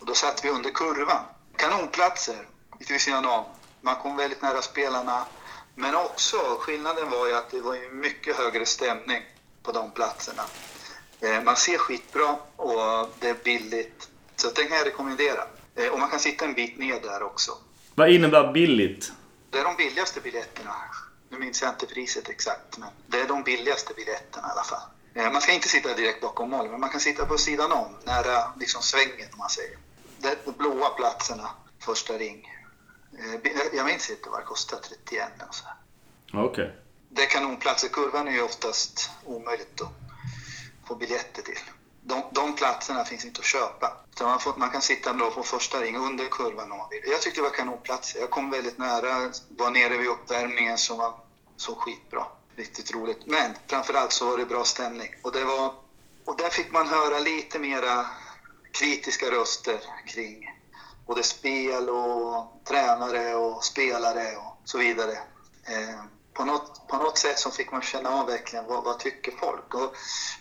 Och 0.00 0.06
då 0.06 0.14
satt 0.14 0.44
vi 0.44 0.50
under 0.50 0.70
kurvan. 0.70 1.22
Kanonplatser, 1.56 2.48
vid 2.78 3.00
sidan 3.00 3.26
om. 3.26 3.44
Man 3.80 3.96
kom 3.96 4.16
väldigt 4.16 4.42
nära 4.42 4.62
spelarna. 4.62 5.24
Men 5.74 5.94
också, 5.94 6.36
skillnaden 6.60 7.10
var 7.10 7.26
ju 7.26 7.34
att 7.34 7.50
det 7.50 7.60
var 7.60 7.74
ju 7.74 7.90
mycket 7.90 8.36
högre 8.36 8.66
stämning 8.66 9.22
på 9.62 9.72
de 9.72 9.90
platserna. 9.90 10.42
Eh, 11.20 11.42
Man 11.42 11.56
ser 11.56 11.78
skitbra 11.78 12.36
och 12.56 13.08
det 13.20 13.28
är 13.28 13.36
billigt. 13.44 14.08
Så 14.36 14.50
det 14.50 14.64
kan 14.64 14.76
jag 14.78 14.86
rekommendera. 14.86 15.44
Eh, 15.74 15.88
Och 15.88 15.98
man 15.98 16.10
kan 16.10 16.20
sitta 16.20 16.44
en 16.44 16.54
bit 16.54 16.78
ner 16.78 17.00
där 17.00 17.22
också. 17.22 17.52
Vad 17.94 18.10
innebär 18.10 18.52
billigt? 18.52 19.12
Det 19.50 19.58
är 19.58 19.64
de 19.64 19.76
billigaste 19.76 20.20
biljetterna. 20.20 20.74
Nu 21.28 21.38
minns 21.38 21.62
jag 21.62 21.70
inte 21.70 21.86
priset 21.86 22.28
exakt, 22.28 22.78
men 22.78 22.88
det 23.06 23.20
är 23.20 23.28
de 23.28 23.42
billigaste 23.42 23.94
biljetterna 23.94 24.48
i 24.48 24.50
alla 24.50 24.62
fall. 24.64 24.80
Eh, 25.14 25.32
Man 25.32 25.42
ska 25.42 25.52
inte 25.52 25.68
sitta 25.68 25.94
direkt 25.94 26.20
bakom 26.20 26.50
mål, 26.50 26.70
men 26.70 26.80
man 26.80 26.90
kan 26.90 27.00
sitta 27.00 27.26
på 27.26 27.38
sidan 27.38 27.72
om, 27.72 27.96
nära 28.04 28.52
liksom 28.60 28.82
svängen 28.82 29.28
om 29.32 29.38
man 29.38 29.50
säger. 29.50 29.78
Det 30.18 30.38
de 30.44 30.52
blåa 30.52 30.88
platserna, 30.88 31.50
första 31.80 32.12
ring. 32.12 32.52
Jag 33.72 33.86
minns 33.86 34.10
inte 34.10 34.28
vad 34.30 34.40
det 34.40 34.44
kostar, 34.44 34.78
31 34.88 35.28
eller 35.36 35.52
så. 35.52 35.64
Okej. 36.32 36.76
Det 37.08 37.22
är 37.22 37.26
kanonplatser. 37.26 37.88
Kurvan 37.88 38.28
är 38.28 38.32
ju 38.32 38.42
oftast 38.42 39.10
omöjligt 39.24 39.80
att 39.80 39.88
få 40.86 40.94
biljetter 40.94 41.42
till. 41.42 41.58
De, 42.02 42.22
de 42.32 42.54
platserna 42.54 43.04
finns 43.04 43.24
inte 43.24 43.40
att 43.40 43.46
köpa. 43.46 43.92
Så 44.18 44.24
man, 44.24 44.40
får, 44.40 44.54
man 44.56 44.70
kan 44.70 44.82
sitta 44.82 45.12
då 45.12 45.30
på 45.30 45.42
första 45.42 45.80
ring 45.80 45.96
under 45.96 46.28
kurvan 46.28 46.72
om 46.72 46.78
man 46.78 46.88
vill. 46.90 47.02
Jag 47.06 47.22
tyckte 47.22 47.40
det 47.40 47.42
var 47.42 47.50
kanonplatser. 47.50 48.20
Jag 48.20 48.30
kom 48.30 48.50
väldigt 48.50 48.78
nära, 48.78 49.32
var 49.48 49.70
nere 49.70 49.96
vid 49.96 50.08
uppvärmningen 50.08 50.78
som 50.78 50.98
var 50.98 51.14
så 51.56 51.74
skitbra. 51.74 52.26
Riktigt 52.56 52.94
roligt. 52.94 53.26
Men 53.26 53.54
framförallt 53.66 54.12
så 54.12 54.26
var 54.30 54.38
det 54.38 54.46
bra 54.46 54.64
stämning. 54.64 55.14
Och, 55.22 55.32
det 55.32 55.44
var, 55.44 55.74
och 56.24 56.36
där 56.36 56.50
fick 56.50 56.72
man 56.72 56.88
höra 56.88 57.18
lite 57.18 57.58
mera 57.58 58.06
kritiska 58.72 59.30
röster 59.30 59.80
kring 60.06 60.50
både 61.06 61.22
spel 61.22 61.90
och 61.90 62.60
tränare 62.64 63.34
och 63.34 63.64
spelare 63.64 64.36
och 64.36 64.58
så 64.64 64.78
vidare. 64.78 65.12
Eh, 65.66 66.04
på, 66.36 66.44
något, 66.44 66.88
på 66.88 66.96
något 66.96 67.18
sätt 67.18 67.38
så 67.38 67.50
fick 67.50 67.72
man 67.72 67.82
känna 67.82 68.10
av 68.10 68.26
verkligen 68.26 68.66
vad, 68.66 68.84
vad 68.84 68.98
tycker 68.98 69.32
folk. 69.32 69.74
Och 69.74 69.82
om 69.82 69.90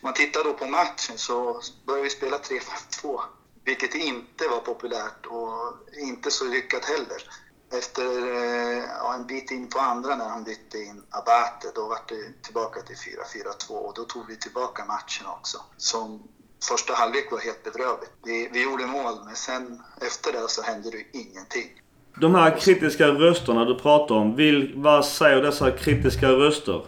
man 0.01 0.13
tittar 0.13 0.43
då 0.43 0.53
på 0.53 0.65
matchen 0.65 1.17
så 1.17 1.61
började 1.85 2.03
vi 2.03 2.09
spela 2.09 2.37
3-5-2, 2.37 3.21
vilket 3.63 3.95
inte 3.95 4.47
var 4.47 4.59
populärt 4.59 5.25
och 5.25 5.77
inte 5.93 6.31
så 6.31 6.45
lyckat 6.45 6.85
heller. 6.85 7.23
Efter 7.71 8.35
eh, 8.35 8.83
ja, 8.99 9.13
en 9.13 9.27
bit 9.27 9.51
in 9.51 9.69
på 9.69 9.79
andra 9.79 10.15
när 10.15 10.29
han 10.29 10.43
bytte 10.43 10.79
in 10.79 11.03
Abate, 11.09 11.71
då 11.75 11.87
var 11.87 11.99
det 12.07 12.43
tillbaka 12.43 12.81
till 12.81 12.95
4-4-2 12.95 13.71
och 13.71 13.93
då 13.93 14.03
tog 14.03 14.27
vi 14.27 14.37
tillbaka 14.37 14.85
matchen 14.85 15.27
också. 15.27 15.61
Som 15.77 16.23
första 16.69 16.93
halvlek 16.93 17.31
var 17.31 17.39
helt 17.39 17.63
bedrövligt. 17.63 18.11
Vi, 18.23 18.49
vi 18.51 18.63
gjorde 18.63 18.85
mål, 18.85 19.25
men 19.25 19.35
sen 19.35 19.83
efter 20.01 20.33
det 20.33 20.49
så 20.49 20.61
hände 20.61 20.91
det 20.91 21.17
ingenting. 21.17 21.81
De 22.17 22.35
här 22.35 22.59
kritiska 22.59 23.07
rösterna 23.07 23.65
du 23.65 23.79
pratar 23.79 24.15
om. 24.15 24.35
Vill, 24.35 24.73
vad 24.75 25.05
säger 25.05 25.41
dessa 25.41 25.71
kritiska 25.71 26.27
röster? 26.27 26.85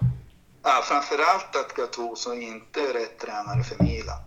Ja, 0.64 0.82
framförallt 0.84 1.56
att 1.56 1.74
Gattuso 1.76 2.34
inte 2.34 2.82
är 2.82 2.94
rätt 2.94 3.20
tränare 3.20 3.64
för 3.64 3.84
Milan. 3.84 4.20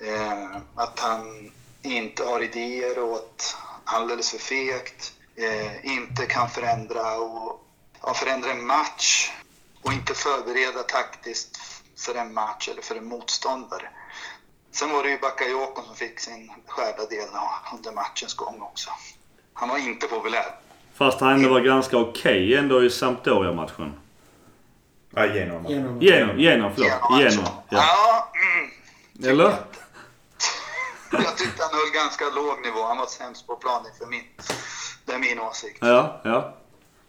Eh, 0.00 0.60
att 0.74 0.98
han 0.98 1.50
inte 1.82 2.24
har 2.24 2.42
idéer 2.42 2.98
och 2.98 3.16
att 3.16 3.56
alldeles 3.84 4.30
för 4.30 4.38
fegt. 4.38 5.12
Eh, 5.36 5.96
inte 5.96 6.26
kan 6.26 6.50
förändra, 6.50 7.18
och, 7.18 7.64
ja, 8.02 8.14
förändra 8.14 8.50
en 8.50 8.66
match 8.66 9.30
och 9.82 9.92
inte 9.92 10.14
förbereda 10.14 10.82
taktiskt 10.82 11.56
för 11.96 12.14
en 12.14 12.34
match 12.34 12.68
eller 12.68 12.82
för 12.82 12.94
en 12.96 13.08
motståndare. 13.08 13.88
Sen 14.72 14.90
var 14.90 15.02
det 15.02 15.10
ju 15.10 15.18
Bakayoko 15.18 15.82
som 15.82 15.96
fick 15.96 16.20
sin 16.20 16.52
skärda 16.66 17.06
del 17.06 17.28
under 17.74 17.92
matchens 17.92 18.34
gång 18.34 18.62
också. 18.62 18.90
Han 19.58 19.68
var 19.68 19.78
inte 19.78 20.06
populär. 20.06 20.54
Fast 20.94 21.20
han 21.20 21.32
ändå 21.32 21.48
var 21.48 21.60
ganska 21.60 21.96
okej 21.96 22.56
ändå 22.56 22.84
i 22.84 22.90
Sampdoria-matchen. 22.90 24.00
Nej, 25.10 25.38
Genoa. 25.38 25.70
Genom, 25.70 26.00
Genom, 26.00 26.38
genom 26.38 26.74
förlåt. 26.74 26.90
Genom 27.10 27.30
Genom. 27.30 27.44
Ja. 27.68 27.78
Ja, 27.78 28.32
mm. 28.34 29.30
Eller? 29.30 29.54
Jag 31.12 31.36
tyckte 31.38 31.62
han 31.62 31.70
höll 31.72 31.90
ganska 31.94 32.24
låg 32.24 32.62
nivå. 32.62 32.86
Han 32.86 32.96
var 32.96 33.06
sämst 33.06 33.46
på 33.46 33.56
planen 33.56 33.92
för 33.98 34.06
min. 34.06 34.24
Det 35.04 35.12
är 35.12 35.18
min 35.18 35.40
åsikt. 35.40 35.78
Ja, 35.80 36.20
ja. 36.24 36.54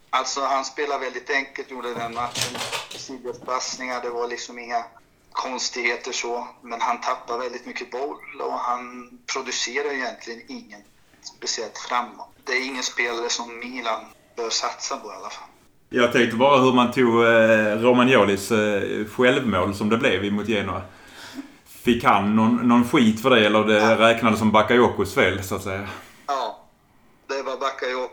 Alltså 0.10 0.42
han 0.42 0.66
spelade 0.66 1.00
väldigt 1.06 1.30
enkelt, 1.30 1.72
gjorde 1.72 1.94
den 1.94 2.14
matchen. 2.14 2.60
Sidledspassningar, 2.90 4.02
det 4.02 4.10
var 4.10 4.28
liksom 4.28 4.60
inga 4.60 4.84
konstigheter 5.32 6.12
så. 6.12 6.48
Men 6.62 6.82
han 6.82 7.02
tappade 7.02 7.40
väldigt 7.40 7.66
mycket 7.66 7.92
boll 7.92 8.42
och 8.42 8.54
han 8.54 9.10
producerar 9.34 9.94
egentligen 9.94 10.42
ingen 10.48 10.82
speciellt 11.22 11.78
framåt. 11.78 12.39
Det 12.50 12.56
är 12.56 12.66
ingen 12.68 12.84
spelare 12.84 13.30
som 13.30 13.60
Milan 13.60 14.00
bör 14.38 14.50
satsa 14.50 14.98
på 14.98 15.08
i 15.08 15.12
alla 15.12 15.30
fall. 15.30 15.48
Jag 15.90 16.12
tänkte 16.12 16.38
bara 16.38 16.62
hur 16.62 16.74
man 16.74 16.92
tog 16.92 17.24
eh, 17.24 17.82
Romagnolis 17.82 18.52
eh, 18.52 19.06
självmål 19.06 19.76
som 19.76 19.90
det 19.90 19.98
blev 19.98 20.34
mot 20.34 20.48
Genoa. 20.48 20.82
Fick 21.84 22.04
han 22.04 22.36
någon, 22.36 22.56
någon 22.56 22.88
skit 22.88 23.22
för 23.22 23.30
det 23.30 23.46
eller 23.46 23.64
det 23.64 23.96
räknades 23.96 24.40
som 24.40 24.52
Bakayokos 24.52 25.16
fel 25.16 25.44
så 25.44 25.56
att 25.56 25.64
säga? 25.64 25.88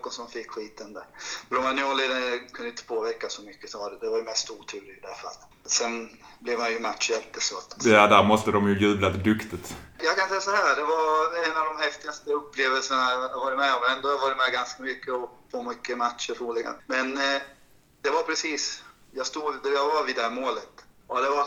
Bakayoko 0.06 0.10
som 0.10 0.28
fick 0.28 0.50
skiten 0.50 0.92
där. 0.92 1.04
Romagnoli 1.50 2.48
kunde 2.52 2.70
inte 2.70 2.84
påverka 2.84 3.28
så 3.28 3.42
mycket 3.42 3.74
av 3.74 3.90
det. 3.90 3.98
Det 4.00 4.10
var 4.10 4.18
ju 4.18 4.24
mest 4.24 4.50
otur 4.50 4.78
i 4.78 5.00
det 5.02 5.08
här 5.08 5.14
fallet. 5.14 5.38
Sen 5.64 6.10
blev 6.40 6.60
han 6.60 6.72
ju 6.72 6.80
matchhjälte 6.80 7.40
så 7.40 7.58
att... 7.58 7.84
Ja, 7.84 8.06
där 8.06 8.22
måste 8.22 8.50
de 8.50 8.68
ju 8.68 8.78
jublat 8.78 9.24
duktigt. 9.24 9.76
Jag 9.98 10.16
kan 10.16 10.28
säga 10.28 10.40
så 10.40 10.50
här, 10.50 10.76
det 10.76 10.82
var 10.82 11.44
en 11.44 11.56
av 11.56 11.76
de 11.76 11.82
häftigaste 11.82 12.30
upplevelserna 12.32 13.10
jag 13.10 13.40
varit 13.40 13.58
med 13.58 13.74
om. 13.74 13.82
Ändå 13.96 14.08
har 14.08 14.14
jag 14.14 14.22
varit 14.22 14.36
med 14.36 14.52
ganska 14.52 14.82
mycket 14.82 15.14
och 15.14 15.30
på 15.50 15.62
mycket 15.62 15.98
matcher 15.98 16.34
troligen. 16.34 16.74
Men 16.86 17.18
eh, 17.18 17.42
det 18.02 18.10
var 18.10 18.22
precis, 18.22 18.82
jag 19.12 19.26
stod, 19.26 19.54
jag 19.64 19.86
var 19.86 20.04
vid 20.06 20.16
det 20.16 20.22
här 20.22 20.30
målet. 20.30 20.74
Och 21.06 21.20
det 21.20 21.30
var, 21.30 21.46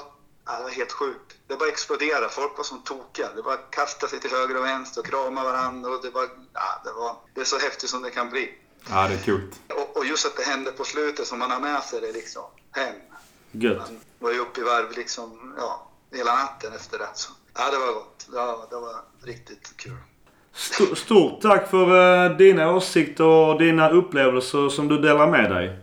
ja, 0.50 0.58
det 0.58 0.64
var 0.64 0.70
helt 0.70 0.92
sjukt. 0.92 1.36
Det 1.48 1.56
bara 1.56 1.70
exploderade, 1.70 2.30
folk 2.30 2.58
var 2.58 2.64
som 2.64 2.82
tokiga. 2.84 3.28
Det 3.36 3.42
bara 3.44 3.58
kastade 3.58 4.10
sig 4.10 4.20
till 4.20 4.32
höger 4.32 4.58
och 4.58 4.64
vänster 4.66 5.02
och 5.02 5.08
kramade 5.08 5.52
varandra. 5.52 5.92
Och 5.92 6.02
det, 6.04 6.10
var, 6.10 6.24
ja, 6.54 6.82
det, 6.84 6.92
var, 6.92 7.16
det 7.34 7.42
är 7.42 7.46
så 7.46 7.58
häftigt 7.60 7.90
som 7.90 8.02
det 8.02 8.10
kan 8.10 8.30
bli. 8.30 8.54
Ja, 8.90 9.08
det 9.08 9.14
är 9.14 9.24
coolt. 9.26 9.60
Och, 9.80 9.98
och 9.98 10.06
just 10.06 10.26
att 10.26 10.38
det 10.38 10.44
hände 10.44 10.72
på 10.72 10.84
slutet 10.84 11.28
som 11.28 11.40
man 11.40 11.52
har 11.52 11.60
med 11.60 11.84
sig 11.84 12.02
det 12.02 12.12
liksom 12.12 12.44
hem. 12.72 12.96
Gött. 13.52 13.78
Man 13.78 14.00
var 14.20 14.32
ju 14.32 14.40
uppe 14.40 14.60
i 14.62 14.64
varv 14.64 14.92
liksom, 14.92 15.54
ja, 15.58 15.90
hela 16.14 16.36
natten 16.36 16.74
efter 16.74 17.00
det. 17.00 17.10
Så. 17.14 17.32
Ja, 17.58 17.72
det 17.72 17.78
var 17.78 17.94
gott. 17.94 18.28
Ja, 18.34 18.68
det 18.70 18.76
var 18.76 18.96
riktigt 19.24 19.78
kul. 19.78 19.98
St- 20.56 20.96
Stort 20.96 21.42
tack 21.42 21.70
för 21.70 22.26
eh, 22.32 22.38
dina 22.38 22.72
åsikter 22.72 23.24
och 23.24 23.60
dina 23.60 23.90
upplevelser 23.90 24.70
som 24.70 24.88
du 24.88 24.98
delar 24.98 25.28
med 25.28 25.52
dig. 25.52 25.80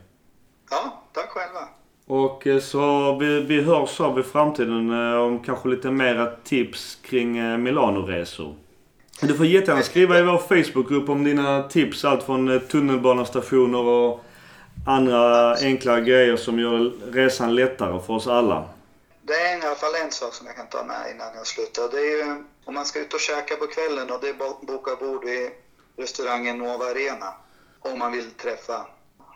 Ja, 0.70 1.02
tack 1.12 1.30
själva. 1.30 1.68
Och 2.06 2.46
eh, 2.46 2.60
så 2.60 3.16
vi, 3.20 3.40
vi 3.40 3.60
hörs 3.62 4.00
av 4.00 4.18
i 4.20 4.22
framtiden 4.22 4.90
eh, 4.90 5.20
om 5.20 5.42
kanske 5.44 5.68
lite 5.68 5.90
mera 5.90 6.26
tips 6.44 6.98
kring 7.02 7.32
milanoresor. 7.32 7.58
Milano-resor. 7.58 8.54
Du 9.20 9.34
får 9.34 9.46
jättegärna 9.46 9.82
skriva 9.82 10.18
i 10.18 10.22
vår 10.22 10.38
Facebookgrupp 10.38 11.08
om 11.08 11.24
dina 11.24 11.62
tips. 11.62 12.04
Allt 12.04 12.22
från 12.22 12.60
tunnelbanestationer 12.60 13.78
och 13.78 14.24
andra 14.86 15.54
enkla 15.54 16.00
grejer 16.00 16.36
som 16.36 16.58
gör 16.58 16.92
resan 17.12 17.54
lättare 17.54 18.00
för 18.02 18.12
oss 18.12 18.26
alla. 18.26 18.64
Det 19.22 19.32
är 19.32 19.58
i 19.58 19.66
alla 19.66 19.74
fall 19.74 19.94
en 20.04 20.10
sak 20.10 20.34
som 20.34 20.46
jag 20.46 20.56
kan 20.56 20.66
ta 20.66 20.84
med 20.84 21.10
innan 21.14 21.34
jag 21.34 21.46
slutar. 21.46 21.88
Det 21.90 21.98
är 21.98 22.26
ju 22.26 22.44
om 22.64 22.74
man 22.74 22.84
ska 22.84 23.00
ut 23.00 23.14
och 23.14 23.20
käka 23.20 23.56
på 23.56 23.66
kvällen 23.66 24.10
och 24.10 24.20
det 24.20 24.28
är 24.28 24.66
boka 24.66 24.96
bord 24.96 25.24
vid 25.24 25.50
restaurangen 25.96 26.58
Nova 26.58 26.84
Arena. 26.84 27.34
Om 27.80 27.98
man 27.98 28.12
vill 28.12 28.30
träffa 28.30 28.86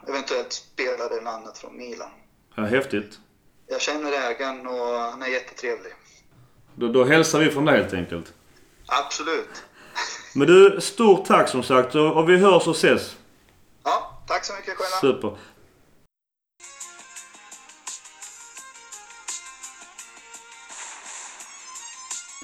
eventuellt 0.08 0.52
spelare 0.52 1.18
eller 1.18 1.30
annat 1.30 1.58
från 1.58 1.76
Milan. 1.76 2.10
Ja, 2.54 2.62
häftigt. 2.62 3.18
Jag 3.66 3.80
känner 3.80 4.12
ägaren 4.12 4.66
och 4.66 5.00
han 5.00 5.22
är 5.22 5.26
jättetrevlig. 5.26 5.92
Då, 6.74 6.88
då 6.88 7.04
hälsar 7.04 7.38
vi 7.38 7.50
från 7.50 7.64
dig 7.64 7.76
helt 7.76 7.94
enkelt. 7.94 8.32
Absolut. 8.86 9.62
Men 10.34 10.46
du, 10.46 10.80
stort 10.80 11.26
tack 11.26 11.48
som 11.48 11.62
sagt 11.62 11.94
och, 11.94 12.16
och 12.16 12.28
vi 12.28 12.36
hörs 12.36 12.66
och 12.66 12.76
ses. 12.76 13.16
Ja, 13.84 14.22
tack 14.28 14.44
så 14.44 14.52
mycket 14.52 14.74
själva. 14.76 15.00
Super. 15.00 15.36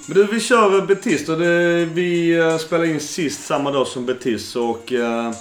Men 0.07 0.17
du, 0.17 0.25
vi 0.25 0.39
kör 0.39 0.85
Betis 0.85 1.25
då. 1.25 1.35
Det, 1.35 1.85
vi 1.85 2.39
uh, 2.41 2.57
spelade 2.57 2.87
in 2.87 2.99
sist 2.99 3.45
samma 3.45 3.71
dag 3.71 3.87
som 3.87 4.05
Betis 4.05 4.55
och 4.55 4.91
uh, 4.91 5.31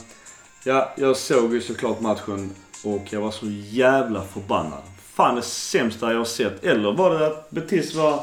ja, 0.65 0.93
jag 0.97 1.17
såg 1.17 1.55
ju 1.55 1.61
såklart 1.61 2.01
matchen 2.01 2.55
och 2.87 3.13
jag 3.13 3.21
var 3.21 3.31
så 3.31 3.47
jävla 3.71 4.23
förbannad. 4.23 4.83
Fan 5.15 5.35
det 5.35 5.43
sämsta 5.43 6.11
jag 6.13 6.19
har 6.19 6.25
sett. 6.25 6.65
Eller 6.65 6.93
var 6.93 7.19
det 7.19 7.27
att 7.27 7.51
Betis 7.51 7.95
var 7.95 8.21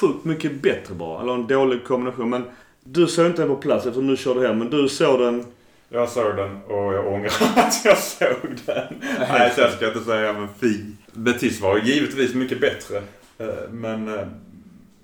sjukt 0.00 0.24
mycket 0.24 0.62
bättre 0.62 0.94
bara? 0.94 1.22
Eller 1.22 1.34
en 1.34 1.46
dålig 1.46 1.84
kombination. 1.84 2.30
Men 2.30 2.44
du 2.84 3.06
såg 3.06 3.26
inte 3.26 3.42
den 3.42 3.48
på 3.48 3.56
plats 3.56 3.86
eftersom 3.86 4.06
du 4.06 4.16
körde 4.16 4.48
hem. 4.48 4.58
Men 4.58 4.70
du 4.70 4.88
såg 4.88 5.20
den. 5.20 5.44
Jag 5.88 6.08
såg 6.08 6.36
den 6.36 6.62
och 6.62 6.94
jag 6.94 7.06
ångrar 7.12 7.32
att 7.56 7.84
jag 7.84 7.98
såg 7.98 8.36
den. 8.66 8.84
Nej, 9.18 9.52
så 9.54 9.60
jag 9.60 9.72
ska 9.72 9.86
inte 9.88 10.04
säga 10.04 10.32
men 10.32 10.48
fy. 10.60 10.76
Betis 11.12 11.60
var 11.60 11.78
givetvis 11.78 12.34
mycket 12.34 12.60
bättre. 12.60 12.96
Eh, 13.38 13.46
Men, 13.70 14.18
eh, 14.18 14.26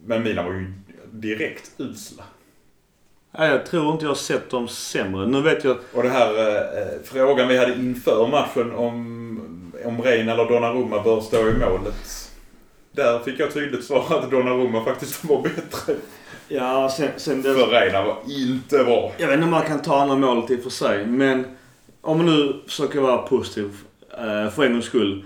men 0.06 0.22
Milan 0.22 0.44
var 0.44 0.52
ju 0.52 0.72
direkt 1.12 1.70
usla. 1.78 2.22
Nej, 3.38 3.50
jag 3.50 3.66
tror 3.66 3.92
inte 3.92 4.04
jag 4.04 4.10
har 4.10 4.16
sett 4.16 4.50
dem 4.50 4.68
sämre. 4.68 5.26
Nu 5.26 5.42
vet 5.42 5.64
jag... 5.64 5.76
Och 5.92 6.02
det 6.02 6.08
här 6.08 6.38
eh, 6.38 6.86
frågan 7.04 7.48
vi 7.48 7.58
hade 7.58 7.74
inför 7.74 8.26
matchen 8.26 8.72
om, 8.72 9.72
om 9.84 10.02
Reina 10.02 10.32
eller 10.32 10.44
Donnarumma 10.44 11.02
bör 11.02 11.20
stå 11.20 11.48
i 11.48 11.52
målet. 11.52 12.30
Där 12.92 13.18
fick 13.18 13.40
jag 13.40 13.54
tydligt 13.54 13.84
svar 13.84 14.04
att 14.10 14.30
Donnarumma 14.30 14.84
faktiskt 14.84 15.24
var 15.28 15.42
bättre. 15.42 15.94
Ja, 16.48 16.90
sen, 16.96 17.08
sen 17.16 17.42
det... 17.42 17.54
För 17.54 17.66
Reina 17.66 18.04
var 18.04 18.16
inte 18.26 18.84
bra. 18.84 19.12
Jag 19.18 19.26
vet 19.26 19.34
inte 19.34 19.44
om 19.44 19.50
man 19.50 19.66
kan 19.66 19.82
ta 19.82 20.00
andra 20.00 20.16
målet 20.16 20.50
i 20.50 20.56
och 20.56 20.62
för 20.62 20.70
sig. 20.70 21.06
Men 21.06 21.44
om 22.00 22.16
man 22.16 22.26
nu 22.26 22.60
försöker 22.66 23.00
vara 23.00 23.18
positiv 23.18 23.76
eh, 24.10 24.50
för 24.50 24.64
en 24.64 24.72
gångs 24.72 24.84
skull. 24.84 25.24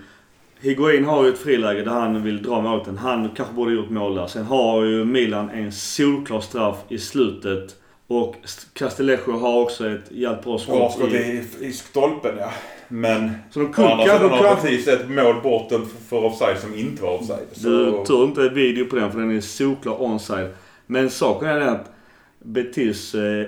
Higuain 0.59 1.05
har 1.05 1.23
ju 1.23 1.29
ett 1.29 1.39
friläge 1.39 1.83
där 1.83 1.91
han 1.91 2.23
vill 2.23 2.43
dra 2.43 2.61
målet. 2.61 2.87
Han 2.97 3.29
kanske 3.29 3.53
borde 3.53 3.73
gjort 3.73 3.89
mål 3.89 4.15
där. 4.15 4.27
Sen 4.27 4.45
har 4.45 4.83
ju 4.83 5.05
Milan 5.05 5.49
en 5.49 5.71
solklar 5.71 6.41
straff 6.41 6.77
i 6.87 6.97
slutet. 6.97 7.75
Och 8.07 8.35
Castellejo 8.73 9.31
har 9.31 9.61
också 9.61 9.89
ett 9.89 10.11
jävligt 10.11 10.43
bra 10.43 10.59
Bra 10.67 10.89
skott. 10.89 10.93
skott 10.93 11.13
I, 11.13 11.15
i, 11.61 11.65
i 11.65 11.73
stolpen 11.73 12.35
ja. 12.39 12.51
Men 12.87 13.31
så 13.51 13.59
de 13.59 13.73
sidan 13.73 13.97
kanske... 13.97 14.27
har 14.27 14.43
kanske 14.43 14.67
Betis 14.67 14.87
ett 14.87 15.09
mål 15.09 15.41
bort 15.43 15.69
för, 15.69 15.81
för 16.09 16.23
offside 16.25 16.59
som 16.59 16.75
inte 16.75 17.03
var 17.03 17.13
offside. 17.19 17.47
Så, 17.51 17.69
du 17.69 18.05
tog 18.05 18.23
inte 18.23 18.49
video 18.49 18.85
på 18.85 18.95
den 18.95 19.11
för 19.11 19.19
den 19.19 19.37
är 19.37 19.41
solklar 19.41 19.93
onside. 19.93 20.47
Men 20.85 21.09
saken 21.09 21.47
är 21.47 21.59
den 21.59 21.69
att 21.69 21.91
Betis 22.39 23.15
eh, 23.15 23.45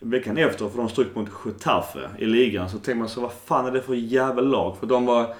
veckan 0.00 0.38
efter, 0.38 0.68
för 0.68 0.78
de 0.78 0.88
stryk 0.88 1.14
mot 1.14 1.28
Getafe 1.44 2.08
i 2.18 2.24
ligan, 2.24 2.68
så 2.68 2.76
tänkte 2.76 2.94
man 2.94 3.08
så 3.08 3.20
vad 3.20 3.32
fan 3.44 3.66
är 3.66 3.70
det 3.70 3.82
för 3.82 3.94
jävla 3.94 4.42
lag? 4.42 4.76
För 4.80 4.86
de 4.86 5.06
var, 5.06 5.34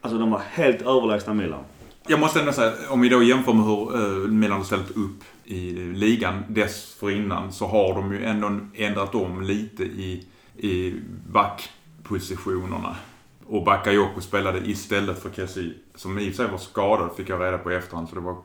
alltså 0.00 0.18
de 0.18 0.30
var 0.30 0.42
helt 0.50 0.82
överlägsna 0.82 1.34
Milan. 1.34 1.64
Jag 2.06 2.20
måste 2.20 2.40
ändå 2.40 2.52
säga, 2.52 2.72
om 2.88 3.00
vi 3.00 3.08
då 3.08 3.22
jämför 3.22 3.52
med 3.52 3.64
hur 3.64 3.94
eh, 3.94 4.28
Milan 4.28 4.58
har 4.58 4.64
ställt 4.64 4.90
upp 4.90 5.24
i 5.44 5.72
ligan 5.72 6.42
dessförinnan 6.48 7.52
så 7.52 7.66
har 7.66 7.94
de 7.94 8.12
ju 8.12 8.24
ändå 8.24 8.58
ändrat 8.74 9.14
om 9.14 9.42
lite 9.42 9.82
i, 9.82 10.26
i 10.56 10.94
backpositionerna. 11.32 12.96
Och 13.46 13.64
Bakayoko 13.64 14.20
spelade 14.20 14.58
istället 14.70 15.22
för 15.22 15.30
Kessie, 15.30 15.72
som 15.94 16.18
i 16.18 16.30
och 16.30 16.34
för 16.34 16.42
sig 16.42 16.52
var 16.52 16.58
skadad 16.58 17.10
fick 17.16 17.28
jag 17.28 17.40
reda 17.40 17.58
på 17.58 17.72
i 17.72 17.74
efterhand. 17.74 18.08
Så 18.08 18.14
det 18.14 18.20
var, 18.20 18.36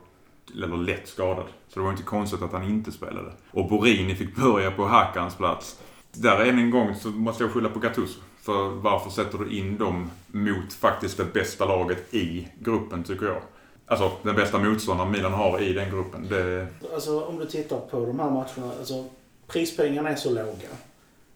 eller 0.54 0.76
lätt 0.76 1.08
skadad. 1.08 1.46
Så 1.68 1.80
det 1.80 1.84
var 1.84 1.90
inte 1.90 2.02
konstigt 2.02 2.42
att 2.42 2.52
han 2.52 2.64
inte 2.64 2.92
spelade. 2.92 3.32
Och 3.50 3.68
Borini 3.68 4.14
fick 4.14 4.36
börja 4.36 4.70
på 4.70 4.86
Hakans 4.86 5.36
plats. 5.36 5.78
Där 6.12 6.44
än 6.44 6.58
en 6.58 6.70
gång 6.70 6.94
så 6.94 7.08
måste 7.08 7.44
jag 7.44 7.52
skylla 7.52 7.68
på 7.68 7.78
Gattuso. 7.78 8.20
För 8.48 8.68
varför 8.68 9.10
sätter 9.10 9.38
du 9.38 9.58
in 9.58 9.78
dem 9.78 10.10
mot 10.26 10.72
faktiskt 10.72 11.16
det 11.16 11.24
bästa 11.24 11.64
laget 11.64 12.14
i 12.14 12.48
gruppen 12.58 13.04
tycker 13.04 13.26
jag. 13.26 13.42
Alltså 13.86 14.10
den 14.22 14.36
bästa 14.36 14.58
motståndaren 14.58 15.12
Milan 15.12 15.32
har 15.32 15.60
i 15.60 15.72
den 15.72 15.90
gruppen. 15.90 16.28
Det, 16.28 16.66
Alltså 16.94 17.24
om 17.24 17.38
du 17.38 17.46
tittar 17.46 17.80
på 17.80 18.06
de 18.06 18.18
här 18.18 18.30
matcherna. 18.30 18.72
Alltså, 18.78 19.04
prispengarna 19.46 20.08
är 20.08 20.16
så 20.16 20.30
låga. 20.30 20.68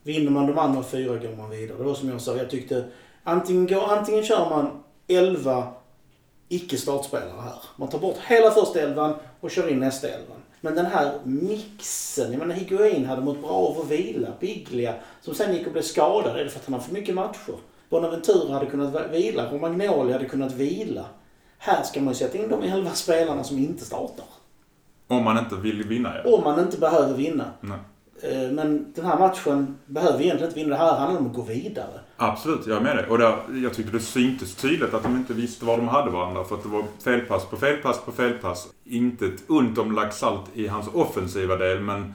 Vinner 0.02 0.30
man 0.30 0.46
de 0.46 0.58
andra 0.58 0.82
fyra 0.82 1.16
går 1.16 1.36
man 1.36 1.50
vidare. 1.50 1.78
Det 1.78 1.84
var 1.84 1.94
som 1.94 2.08
jag 2.08 2.20
sa, 2.20 2.36
jag 2.36 2.50
tyckte 2.50 2.84
antingen, 3.22 3.66
går, 3.66 3.92
antingen 3.92 4.24
kör 4.24 4.50
man 4.50 4.82
11 5.08 5.66
icke-startspelare 6.48 7.40
här. 7.40 7.62
Man 7.76 7.88
tar 7.88 7.98
bort 7.98 8.18
hela 8.26 8.50
första 8.50 8.80
elvan 8.80 9.14
och 9.40 9.50
kör 9.50 9.68
in 9.68 9.78
nästa 9.78 10.08
elvan. 10.08 10.41
Men 10.64 10.74
den 10.74 10.86
här 10.86 11.12
mixen. 11.24 12.32
Jag 12.32 12.38
menar 12.38 12.54
Higuain 12.54 13.04
hade 13.06 13.22
mått 13.22 13.40
bra 13.42 13.50
av 13.50 13.80
att 13.80 13.90
vila. 13.90 14.28
Biglia 14.40 14.94
som 15.20 15.34
sen 15.34 15.54
gick 15.54 15.66
och 15.66 15.72
blev 15.72 15.82
skadad. 15.82 16.36
Är 16.36 16.44
det 16.44 16.50
för 16.50 16.58
att 16.58 16.64
han 16.66 16.74
har 16.74 16.80
för 16.80 16.92
mycket 16.92 17.14
matcher? 17.14 17.54
Bonaventura 17.90 18.54
hade 18.54 18.66
kunnat 18.66 19.10
vila. 19.12 19.50
Romagnoli 19.52 20.12
hade 20.12 20.24
kunnat 20.24 20.52
vila. 20.52 21.04
Här 21.58 21.82
ska 21.82 22.00
man 22.00 22.12
ju 22.12 22.18
sätta 22.18 22.38
in 22.38 22.48
de 22.48 22.62
11 22.62 22.90
spelarna 22.90 23.44
som 23.44 23.58
inte 23.58 23.84
startar. 23.84 24.24
om 25.08 25.24
man 25.24 25.38
inte 25.38 25.54
vill 25.56 25.82
vinna 25.82 26.12
ja. 26.24 26.34
Om 26.36 26.44
man 26.44 26.60
inte 26.60 26.78
behöver 26.78 27.14
vinna. 27.14 27.44
Nej. 27.60 27.78
Eh, 28.22 28.50
Men 28.50 28.92
den 28.94 29.04
här 29.04 29.18
matchen 29.18 29.78
behöver 29.86 30.20
egentligen 30.20 30.48
inte 30.48 30.60
vinna. 30.60 30.70
Det 30.70 30.76
här 30.84 30.96
handlar 30.98 31.20
om 31.20 31.26
att 31.26 31.34
gå 31.36 31.42
vidare. 31.42 32.00
Absolut, 32.24 32.66
jag 32.66 32.76
är 32.76 32.80
med 32.80 32.96
dig. 32.96 33.06
Och 33.06 33.18
där, 33.18 33.36
jag 33.62 33.74
tyckte 33.74 33.92
det 33.92 34.00
syntes 34.00 34.54
tydligt 34.54 34.94
att 34.94 35.02
de 35.02 35.16
inte 35.16 35.34
visste 35.34 35.64
var 35.64 35.76
de 35.76 35.88
hade 35.88 36.10
varandra. 36.10 36.44
För 36.44 36.54
att 36.54 36.62
det 36.62 36.68
var 36.68 36.84
felpass 37.04 37.46
på 37.46 37.56
felpass 37.56 38.00
på 38.04 38.12
felpass. 38.12 38.68
Inte 38.84 39.26
ett 39.26 39.50
ont 39.50 39.78
om 39.78 39.92
laxalt 39.92 40.44
i 40.54 40.66
hans 40.66 40.88
offensiva 40.92 41.56
del, 41.56 41.80
men 41.80 42.14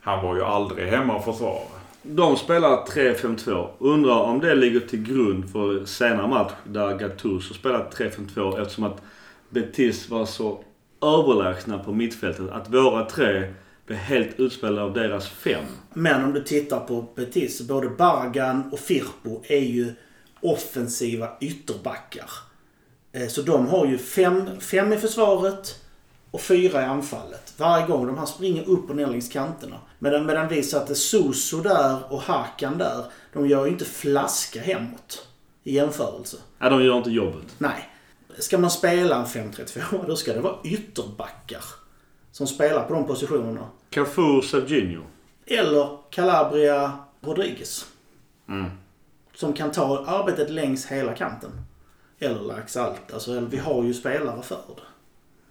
han 0.00 0.24
var 0.24 0.36
ju 0.36 0.42
aldrig 0.42 0.88
hemma 0.88 1.14
och 1.16 1.24
försvara. 1.24 1.58
De 2.02 2.36
spelar 2.36 2.86
3-5-2. 2.86 3.68
Undrar 3.78 4.20
om 4.20 4.40
det 4.40 4.54
ligger 4.54 4.80
till 4.80 5.02
grund 5.02 5.50
för 5.52 5.84
senare 5.84 6.28
match 6.28 6.52
där 6.64 6.98
Gattuso 6.98 7.54
spelar 7.54 7.90
3-5-2 7.90 8.60
eftersom 8.60 8.84
att 8.84 9.02
Betis 9.50 10.10
var 10.10 10.26
så 10.26 10.64
överlägsna 11.02 11.78
på 11.78 11.92
mittfältet 11.92 12.50
att 12.50 12.74
våra 12.74 13.04
tre 13.04 13.54
blev 13.86 13.98
helt 13.98 14.40
utspelade 14.40 14.82
av 14.82 14.92
deras 14.92 15.28
fem. 15.28 15.64
Men 15.94 16.24
om 16.24 16.32
du 16.32 16.42
tittar 16.42 16.80
på 16.80 17.04
Betis, 17.14 17.60
både 17.62 17.88
Bargan 17.88 18.72
och 18.72 18.78
Firpo 18.80 19.42
är 19.48 19.60
ju 19.60 19.94
offensiva 20.40 21.28
ytterbackar. 21.40 22.30
Eh, 23.12 23.28
Så 23.28 23.42
de 23.42 23.66
har 23.66 23.86
ju 23.86 23.98
fem, 23.98 24.60
fem 24.60 24.92
i 24.92 24.96
försvaret 24.96 25.80
och 26.30 26.40
fyra 26.40 26.82
i 26.82 26.84
anfallet. 26.84 27.54
Varje 27.56 27.86
gång 27.86 28.06
de 28.06 28.18
här 28.18 28.26
springer 28.26 28.68
upp 28.68 28.90
och 28.90 28.96
ner 28.96 29.06
längs 29.06 29.28
kanterna. 29.28 29.76
Medan, 29.98 30.26
medan 30.26 30.48
vi 30.48 30.62
satte 30.62 30.94
Suso 30.94 31.60
där 31.60 32.12
och 32.12 32.20
Hakan 32.22 32.78
där. 32.78 33.04
De 33.32 33.48
gör 33.48 33.64
ju 33.66 33.72
inte 33.72 33.84
flaska 33.84 34.60
hemåt. 34.60 35.26
I 35.64 35.74
jämförelse. 35.74 36.36
Ja, 36.58 36.68
de 36.70 36.84
gör 36.84 36.98
inte 36.98 37.10
jobbet. 37.10 37.44
Nej. 37.58 37.88
Ska 38.38 38.58
man 38.58 38.70
spela 38.70 39.16
en 39.16 39.26
5-3-2 39.26 40.06
då 40.06 40.16
ska 40.16 40.32
det 40.32 40.40
vara 40.40 40.56
ytterbackar. 40.64 41.64
Som 42.36 42.46
spelar 42.46 42.82
på 42.82 42.94
de 42.94 43.06
positionerna. 43.06 43.60
Cafu, 43.90 44.42
Serginho. 44.42 45.02
Eller 45.46 45.88
Calabria 46.10 46.92
Rodriguez. 47.20 47.86
Mm. 48.48 48.70
Som 49.34 49.52
kan 49.52 49.70
ta 49.70 50.04
arbetet 50.06 50.50
längs 50.50 50.86
hela 50.86 51.14
kanten. 51.14 51.50
Eller 52.18 52.40
Laxalt. 52.40 53.12
Alltså, 53.12 53.30
eller 53.30 53.48
vi 53.48 53.58
har 53.58 53.84
ju 53.84 53.94
spelare 53.94 54.42
för 54.42 54.56
det. 54.76 54.82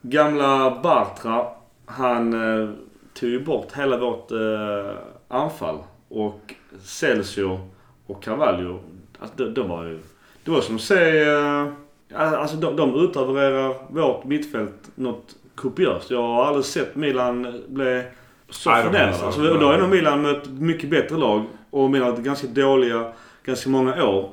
Gamla 0.02 0.80
Bartra, 0.84 1.48
han 1.86 2.34
eh, 2.34 2.70
tog 3.14 3.30
ju 3.30 3.44
bort 3.44 3.72
hela 3.76 3.98
vårt 3.98 4.32
eh, 4.32 4.96
anfall. 5.28 5.78
Och 6.10 6.54
Celsius 6.84 7.60
och 8.06 8.24
Carvalho, 8.24 8.80
alltså, 9.20 9.36
de, 9.38 9.54
de 9.54 9.70
var 9.70 9.84
ju... 9.84 10.00
Det 10.44 10.52
var 10.52 10.62
som 10.62 10.76
att 10.76 10.82
se... 10.82 11.20
Eh, 11.20 11.72
alltså 12.14 12.58
de, 12.58 12.76
de 12.76 12.96
utövererar 12.96 13.76
vårt 13.90 14.24
mittfält 14.24 14.92
något 14.96 15.36
kopiöst. 15.56 16.12
Jag 16.12 16.22
har 16.22 16.46
aldrig 16.46 16.66
sett 16.66 16.96
Milan 16.96 17.64
bli 17.68 18.04
så 18.50 18.70
förnedrade. 18.84 19.14
så- 19.18 19.26
Alltså, 19.26 19.42
då 19.42 19.70
är 19.72 19.78
nog 19.78 19.90
Milan 19.90 20.22
mött 20.22 20.48
mycket 20.50 20.90
bättre 20.90 21.18
lag. 21.18 21.46
Och 21.70 21.90
Milan 21.90 22.06
har 22.08 22.12
varit 22.14 22.26
ganska 22.26 22.48
dåliga 22.48 23.14
ganska 23.44 23.70
många 23.70 24.06
år. 24.06 24.30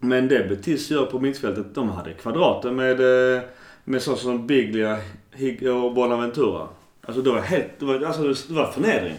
Men 0.00 0.28
det 0.28 0.48
Betis 0.48 0.90
gör 0.90 1.06
på 1.06 1.18
mittfältet, 1.18 1.74
de 1.74 1.88
hade 1.90 2.12
kvadrater 2.12 2.70
med, 2.70 3.00
eh, 3.36 3.42
med 3.84 4.02
så 4.02 4.16
som 4.16 4.46
Biglia, 4.46 4.98
Hig 5.32 5.70
och 5.72 5.94
Bonaventura. 5.94 6.68
Alltså 7.02 7.22
det 7.22 7.30
var 7.30 7.40
helt, 7.40 7.66
det 7.78 7.84
var, 7.86 7.94
alltså 8.04 8.22
det 8.22 8.54
var 8.54 8.72
förnedring. 8.72 9.14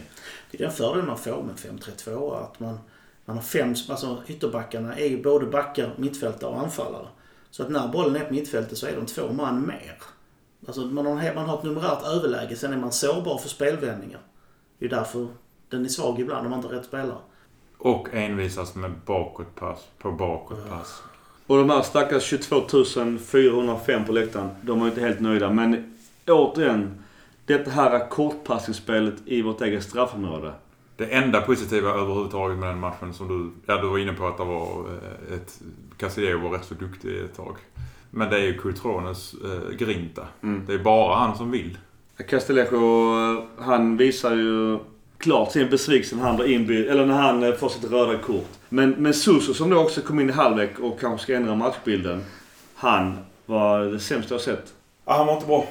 Det 0.51 0.57
är 0.57 0.61
den 0.63 0.71
fördelen 0.71 1.05
man 1.07 1.17
får 1.17 1.43
med 1.43 1.55
5-3-2. 1.59 2.33
Att 2.33 2.59
man, 2.59 2.79
man 3.25 3.35
har 3.35 3.43
fem, 3.43 3.75
alltså 3.89 4.17
ytterbackarna 4.27 4.95
är 4.95 5.05
ju 5.07 5.23
både 5.23 5.45
backar, 5.45 5.89
mittfältare 5.97 6.49
och 6.49 6.59
anfallare. 6.59 7.07
Så 7.51 7.63
att 7.63 7.69
när 7.69 7.87
bollen 7.87 8.15
är 8.15 8.25
på 8.25 8.33
mittfältet 8.33 8.77
så 8.77 8.87
är 8.87 8.95
de 8.95 9.05
två 9.05 9.21
man 9.33 9.67
mer. 9.67 9.93
Alltså 10.67 10.81
man 10.81 11.05
har, 11.05 11.35
man 11.35 11.45
har 11.45 11.57
ett 11.57 11.63
numerärt 11.63 12.03
överläge, 12.03 12.55
sen 12.55 12.73
är 12.73 12.77
man 12.77 12.91
sårbar 12.91 13.37
för 13.37 13.49
spelvändningar. 13.49 14.19
Det 14.79 14.85
är 14.85 14.89
därför 14.89 15.27
den 15.69 15.85
är 15.85 15.89
svag 15.89 16.19
ibland 16.19 16.45
om 16.45 16.49
man 16.49 16.59
inte 16.59 16.67
har 16.67 16.75
rätt 16.75 16.85
spelare. 16.85 17.17
Och 17.77 18.07
envisas 18.11 18.75
med 18.75 18.91
bakåtpass 19.05 19.87
på 19.97 20.11
bakåtpass. 20.11 21.01
Och 21.47 21.57
de 21.57 21.69
här 21.69 21.81
stackars 21.81 22.23
22 22.23 22.61
405 23.19 24.05
på 24.05 24.11
läktaren, 24.11 24.49
de 24.61 24.79
var 24.79 24.87
inte 24.87 25.01
helt 25.01 25.19
nöjda. 25.19 25.51
Men 25.51 25.95
återigen, 26.27 27.03
det 27.45 27.67
här 27.67 28.09
kortpassningsspelet 28.09 29.15
i 29.25 29.41
vårt 29.41 29.61
eget 29.61 29.83
straffområde. 29.83 30.53
Det 30.97 31.05
enda 31.05 31.41
positiva 31.41 31.89
överhuvudtaget 31.89 32.57
med 32.57 32.69
den 32.69 32.79
matchen 32.79 33.13
som 33.13 33.27
du... 33.27 33.51
Ja, 33.65 33.81
du 33.81 33.87
var 33.87 33.97
inne 33.97 34.13
på 34.13 34.27
att 34.27 34.37
det 34.37 34.45
var 34.45 34.85
eh, 34.89 35.35
ett... 35.35 35.61
Casileo 35.97 36.39
var 36.39 36.49
rätt 36.49 36.65
så 36.65 36.73
duktig 36.73 37.17
ett 37.17 37.37
tag. 37.37 37.55
Men 38.09 38.29
det 38.29 38.35
är 38.35 38.43
ju 38.43 38.57
Courtrones 38.57 39.33
eh, 39.33 39.75
grinta. 39.75 40.27
Mm. 40.43 40.63
Det 40.67 40.73
är 40.73 40.79
bara 40.79 41.15
han 41.15 41.37
som 41.37 41.51
vill. 41.51 41.77
Castillejo, 42.29 43.15
han 43.59 43.97
visar 43.97 44.35
ju 44.35 44.79
klart 45.17 45.51
sin 45.51 45.69
besvikelse 45.69 46.15
när 46.15 46.23
han 46.23 46.35
blir 46.35 46.47
inbytt, 46.47 46.87
eller 46.87 47.05
när 47.05 47.15
han 47.15 47.43
eh, 47.43 47.53
får 47.53 47.69
sitt 47.69 47.91
röda 47.91 48.17
kort. 48.17 48.49
Men, 48.69 48.91
men 48.91 49.13
Suso 49.13 49.53
som 49.53 49.69
då 49.69 49.77
också 49.77 50.01
kom 50.01 50.19
in 50.19 50.29
i 50.29 50.33
halvlek 50.33 50.79
och 50.79 50.99
kanske 50.99 51.23
ska 51.23 51.35
ändra 51.35 51.55
matchbilden. 51.55 52.23
Han 52.75 53.17
var 53.45 53.79
det 53.79 53.99
sämsta 53.99 54.33
jag 54.33 54.41
sett. 54.41 54.73
Ja, 55.05 55.13
han 55.13 55.27
var 55.27 55.33
inte 55.33 55.47
bra. 55.47 55.67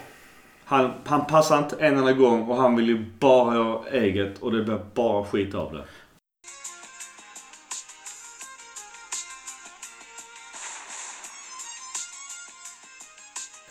Han, 0.65 0.91
han 1.05 1.27
passar 1.27 1.59
inte 1.59 1.77
en 1.79 1.99
enda 1.99 2.13
gång 2.13 2.43
och 2.43 2.57
han 2.57 2.77
vill 2.77 2.89
ju 2.89 3.05
bara 3.19 3.55
göra 3.55 3.81
eget 3.93 4.39
och 4.39 4.53
det 4.53 4.63
blir 4.65 4.79
bara 4.95 5.25
skit 5.25 5.55
av 5.55 5.73
det. 5.73 5.85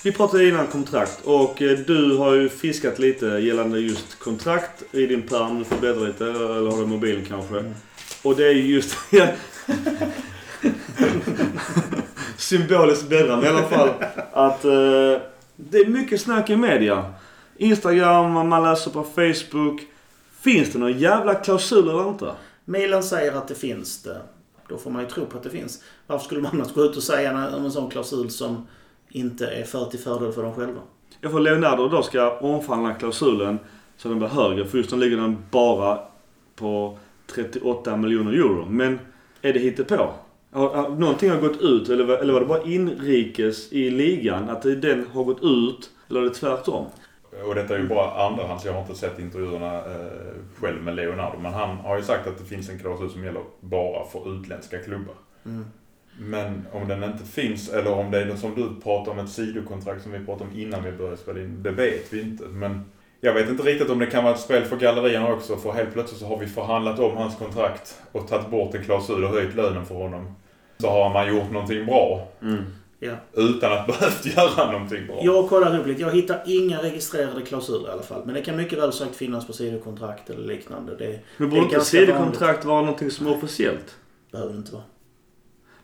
Vi 0.06 0.12
pratade 0.12 0.48
innan 0.48 0.68
kontrakt 0.68 1.22
och 1.24 1.62
eh, 1.62 1.78
du 1.80 2.18
har 2.18 2.34
ju 2.34 2.50
fiskat 2.50 3.00
lite 3.00 3.26
gällande 3.26 3.80
just 3.80 4.20
kontrakt 4.20 4.84
i 4.91 5.06
din 5.06 5.22
pärm. 5.22 5.60
Du 5.60 5.65
får 5.65 5.78
bläddra 5.78 6.00
lite, 6.00 6.26
eller 6.26 6.72
har 6.72 6.80
du 6.80 6.86
mobilen 6.86 7.26
kanske? 7.26 7.74
Och 8.24 8.36
det 8.36 8.48
är 8.48 8.52
ju 8.52 8.74
just... 8.74 8.98
Symboliskt 12.38 13.10
bläddra, 13.10 13.36
men 13.36 13.46
i 13.46 13.48
alla 13.48 13.68
fall. 13.68 13.89
Att 14.34 14.65
eh, 14.65 15.22
det 15.56 15.78
är 15.78 15.88
mycket 15.88 16.22
snack 16.22 16.50
i 16.50 16.56
media. 16.56 17.13
Instagram, 17.58 18.32
man 18.32 18.63
läser 18.63 18.91
på 18.91 19.04
Facebook. 19.04 19.82
Finns 20.41 20.74
det 20.74 20.80
någon 20.80 21.00
jävla 21.00 21.36
klausul 21.36 21.89
eller 21.89 22.10
inte? 22.10 22.32
Milan 22.65 23.04
säger 23.04 23.34
att 23.34 23.48
det 23.48 23.56
finns 23.56 24.04
det. 24.04 24.22
Då 24.70 24.78
får 24.78 24.91
man 24.91 25.02
ju 25.02 25.10
tro 25.10 25.26
på 25.26 25.38
att 25.38 25.44
det 25.44 25.50
finns. 25.50 25.84
Varför 26.08 26.26
skulle 26.26 26.41
man 26.41 26.52
annars 26.54 26.74
gå 26.74 26.84
ut 26.84 26.98
och 26.98 27.04
säga 27.04 27.32
en, 27.32 27.38
en 27.38 27.72
sån 27.72 27.89
klausul 27.89 28.30
som 28.30 28.68
inte 29.15 29.47
är 29.47 29.63
för 29.63 29.86
till 29.86 29.99
fördel 29.99 30.32
för 30.32 30.43
dem 30.43 30.54
själva? 30.54 30.80
Jag 31.21 31.32
får 31.32 31.39
Leonardo 31.39 31.88
då 31.88 32.01
ska 32.04 32.38
omförhandla 32.39 32.93
klausulen 32.93 33.60
så 33.97 34.10
den 34.10 34.19
blir 34.19 34.28
högre. 34.28 34.65
För 34.65 34.78
just 34.78 34.91
nu 34.91 34.97
ligger 34.97 35.17
den 35.17 35.38
bara 35.51 35.99
på 36.56 36.97
38 37.36 37.97
miljoner 37.97 38.32
euro. 38.34 38.65
Men 38.69 38.99
är 39.41 39.54
det 39.54 39.60
hittepå? 39.60 40.10
Har, 40.51 40.69
har, 40.75 40.89
någonting 40.89 41.30
har 41.30 41.38
gått 41.38 41.62
ut 41.62 41.89
eller, 41.89 42.04
var- 42.06 42.17
eller 42.17 42.34
var 42.34 42.39
det 42.39 42.45
bara 42.45 42.63
inrikes 42.63 43.73
i 43.73 43.89
ligan? 43.89 44.49
Att 44.49 44.62
det- 44.62 44.75
den 44.75 45.06
har 45.13 45.23
gått 45.23 45.43
ut? 45.43 45.89
Eller 46.10 46.19
är 46.21 46.23
det 46.23 46.30
tvärtom? 46.34 46.86
Och 47.47 47.56
detta 47.56 47.75
är 47.75 47.80
ju 47.80 47.88
bara 47.88 48.28
andrahands. 48.28 48.65
Jag 48.65 48.73
har 48.73 48.82
inte 48.82 48.95
sett 48.95 49.19
intervjuerna 49.19 49.75
eh, 49.78 50.12
själv 50.60 50.84
med 50.84 50.95
Leonardo. 50.95 51.39
Men 51.39 51.54
han 51.54 51.78
har 51.78 51.97
ju 51.97 52.04
sagt 52.04 52.28
att 52.28 52.38
det 52.38 52.43
finns 52.43 52.69
en 52.69 52.80
klausul 52.80 53.10
som 53.10 53.23
gäller 53.23 53.41
bara 53.60 54.06
för 54.06 54.36
utländska 54.36 54.80
klubbar. 54.80 55.15
Mm. 55.45 55.65
Men 56.19 56.67
om 56.71 56.88
den 56.88 57.04
inte 57.04 57.23
finns, 57.23 57.69
eller 57.69 57.91
om 57.91 58.12
det 58.12 58.21
är 58.21 58.36
som 58.36 58.56
du 58.56 58.82
pratar 58.84 59.12
om, 59.12 59.19
ett 59.19 59.30
sidokontrakt 59.30 60.04
som 60.04 60.12
vi 60.12 60.25
pratade 60.25 60.49
om 60.49 60.60
innan 60.60 60.84
vi 60.84 60.91
började 60.91 61.17
spela 61.17 61.39
in. 61.39 61.63
Det 61.63 61.71
vet 61.71 62.13
vi 62.13 62.21
inte. 62.21 62.43
Men 62.43 62.86
jag 63.21 63.34
vet 63.34 63.49
inte 63.49 63.63
riktigt 63.63 63.89
om 63.89 63.99
det 63.99 64.06
kan 64.06 64.23
vara 64.23 64.34
ett 64.34 64.39
spel 64.39 64.63
för 64.63 64.78
gallerierna 64.78 65.34
också. 65.34 65.58
För 65.58 65.71
helt 65.71 65.93
plötsligt 65.93 66.19
så 66.19 66.25
har 66.28 66.38
vi 66.38 66.47
förhandlat 66.47 66.99
om 66.99 67.17
hans 67.17 67.36
kontrakt 67.36 68.01
och 68.12 68.28
tagit 68.28 68.49
bort 68.49 68.75
en 68.75 68.84
klausul 68.84 69.23
och 69.23 69.30
höjt 69.30 69.56
lönen 69.56 69.86
för 69.86 69.95
honom. 69.95 70.36
Så 70.78 70.89
har 70.89 71.13
man 71.13 71.36
gjort 71.36 71.51
någonting 71.51 71.86
bra. 71.86 72.28
Ja. 72.99 73.13
Utan 73.34 73.73
att 73.73 73.88
behövt 73.99 74.25
göra 74.25 74.71
någonting 74.71 75.08
bra. 75.08 75.19
Jag 75.21 75.41
har 75.41 75.47
kollat 75.47 75.80
upp 75.80 75.88
lite. 75.88 76.01
Jag 76.01 76.12
hittar 76.12 76.41
inga 76.45 76.84
registrerade 76.84 77.41
klausuler 77.41 77.89
i 77.89 77.91
alla 77.91 78.04
fall. 78.04 78.21
Men 78.25 78.36
det 78.36 78.41
kan 78.41 78.56
mycket 78.56 78.80
väl 78.80 78.93
sagt 78.93 79.15
finnas 79.15 79.47
på 79.47 79.54
sidokontrakt 79.54 80.30
eller 80.30 80.47
liknande. 80.47 80.95
Det, 80.95 81.19
Men 81.38 81.49
borde 81.49 81.62
inte 81.62 81.82
sidokontrakt 81.82 82.65
vara 82.65 82.82
någonting 82.82 83.12
som 83.12 83.28
är 83.28 83.36
officiellt? 83.36 83.95
behöver 84.32 84.54
det 84.54 84.58
inte 84.58 84.73
vara. 84.73 84.84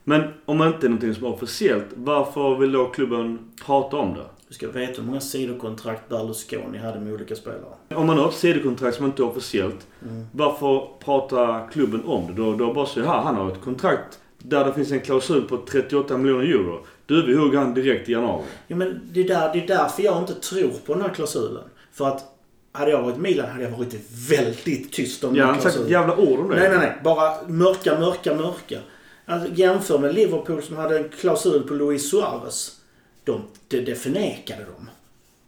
Men 0.04 0.22
om 0.44 0.58
det 0.58 0.66
inte 0.66 0.86
är 0.86 0.88
någonting 0.88 1.14
som 1.14 1.24
är 1.24 1.32
officiellt, 1.32 1.84
varför 1.94 2.54
vill 2.58 2.72
då 2.72 2.86
klubben 2.86 3.38
prata 3.66 3.96
om 3.96 4.14
det? 4.14 4.24
Du 4.48 4.54
ska 4.54 4.68
veta 4.68 5.00
hur 5.00 5.08
många 5.08 5.20
sidokontrakt 5.20 6.08
Berlusconi 6.08 6.78
hade 6.78 7.00
med 7.00 7.12
olika 7.14 7.36
spelare. 7.36 7.60
Om 7.94 8.06
man 8.06 8.18
har 8.18 8.28
ett 8.28 8.34
sidokontrakt 8.34 8.96
som 8.96 9.06
inte 9.06 9.22
är 9.22 9.26
officiellt, 9.26 9.86
Mm. 10.08 10.26
varför 10.32 10.86
pratar 11.04 11.68
klubben 11.70 12.02
om 12.06 12.26
det? 12.26 12.32
Då, 12.32 12.52
då 12.54 12.72
bara 12.74 12.86
säger 12.86 13.06
här, 13.06 13.20
han 13.20 13.34
har 13.36 13.50
ett 13.50 13.60
kontrakt 13.64 14.18
där 14.38 14.64
det 14.64 14.72
finns 14.72 14.92
en 14.92 15.00
klausul 15.00 15.42
på 15.42 15.56
38 15.56 16.16
miljoner 16.16 16.44
euro. 16.44 16.86
Du, 17.06 17.26
vi 17.26 17.34
hugger 17.36 17.58
han 17.58 17.74
direkt 17.74 18.08
i 18.08 18.12
januari. 18.12 18.42
Ja, 18.66 18.76
men 18.76 19.00
det, 19.12 19.20
är 19.20 19.28
där, 19.28 19.50
det 19.52 19.62
är 19.64 19.66
därför 19.66 20.02
jag 20.02 20.18
inte 20.18 20.34
tror 20.34 20.70
på 20.86 20.94
den 20.94 21.02
här 21.02 21.08
klausulen. 21.08 21.62
För 21.92 22.08
att 22.08 22.24
hade 22.72 22.90
jag 22.90 23.02
varit 23.02 23.16
Milan 23.16 23.48
hade 23.50 23.64
jag 23.64 23.70
varit 23.70 23.94
väldigt 24.30 24.92
tyst 24.92 25.24
om 25.24 25.36
Jag 25.36 25.36
den 25.36 25.46
har 25.46 25.52
här 25.52 25.54
inte 25.60 25.70
sagt 25.70 25.80
ett 25.82 25.88
klausulen. 25.88 26.08
jävla 26.18 26.32
ord 26.32 26.40
om 26.40 26.48
det. 26.48 26.56
Nej, 26.56 26.68
nej, 26.68 26.78
nej. 26.78 26.92
Bara 27.04 27.48
mörka, 27.48 27.98
mörka, 28.00 28.34
mörka. 28.34 28.78
Alltså, 29.26 29.52
jämför 29.54 29.98
med 29.98 30.14
Liverpool 30.14 30.62
som 30.62 30.76
hade 30.76 30.98
en 30.98 31.08
klausul 31.08 31.62
på 31.62 31.74
Luis 31.74 32.10
Suarez. 32.10 32.80
De, 33.24 33.42
det, 33.68 33.80
det 33.80 33.94
förnekade 33.94 34.64
de. 34.64 34.88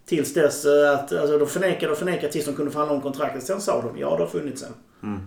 Tills 0.06 0.34
dess 0.34 0.64
eh, 0.64 0.94
att, 0.94 1.12
alltså 1.12 1.38
de 1.38 1.46
förnekade 1.46 1.92
och 1.92 1.98
förnekade 1.98 2.32
tills 2.32 2.44
de 2.44 2.54
kunde 2.54 2.70
förhandla 2.70 2.94
om 2.94 3.00
kontraktet. 3.00 3.42
Sen 3.42 3.60
sa 3.60 3.82
de 3.82 3.98
ja, 3.98 4.16
det 4.16 4.22
har 4.22 4.30
funnits 4.30 4.62
en. 4.62 4.74
Mm. 5.02 5.20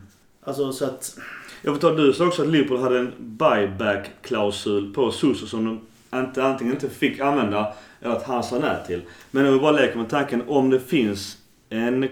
Alltså 0.44 0.72
så 0.72 0.86
att... 0.86 1.18
Jag 1.62 1.74
får 1.74 1.82
ta, 1.82 1.92
du 1.92 2.14
sa 2.14 2.28
också 2.28 2.42
att 2.42 2.48
Liverpool 2.48 2.80
hade 2.80 3.00
en 3.00 3.14
buyback-klausul 3.18 4.94
på 4.94 5.12
Suso 5.12 5.48
som 5.48 5.66
de 5.66 5.80
inte, 6.20 6.44
antingen 6.44 6.74
inte 6.74 6.90
fick 6.90 7.20
använda 7.20 7.74
eller 8.02 8.16
att 8.16 8.24
han 8.24 8.44
sa 8.44 8.60
nej 8.60 8.78
till. 8.88 9.02
Men 9.32 9.46
jag 9.46 9.52
vill 9.52 9.62
bara 9.62 9.72
leka 9.72 9.98
med 9.98 10.10
tanken 10.10 10.44
om 10.48 10.70
det 10.70 10.80
finns 10.80 11.38
en 11.70 12.10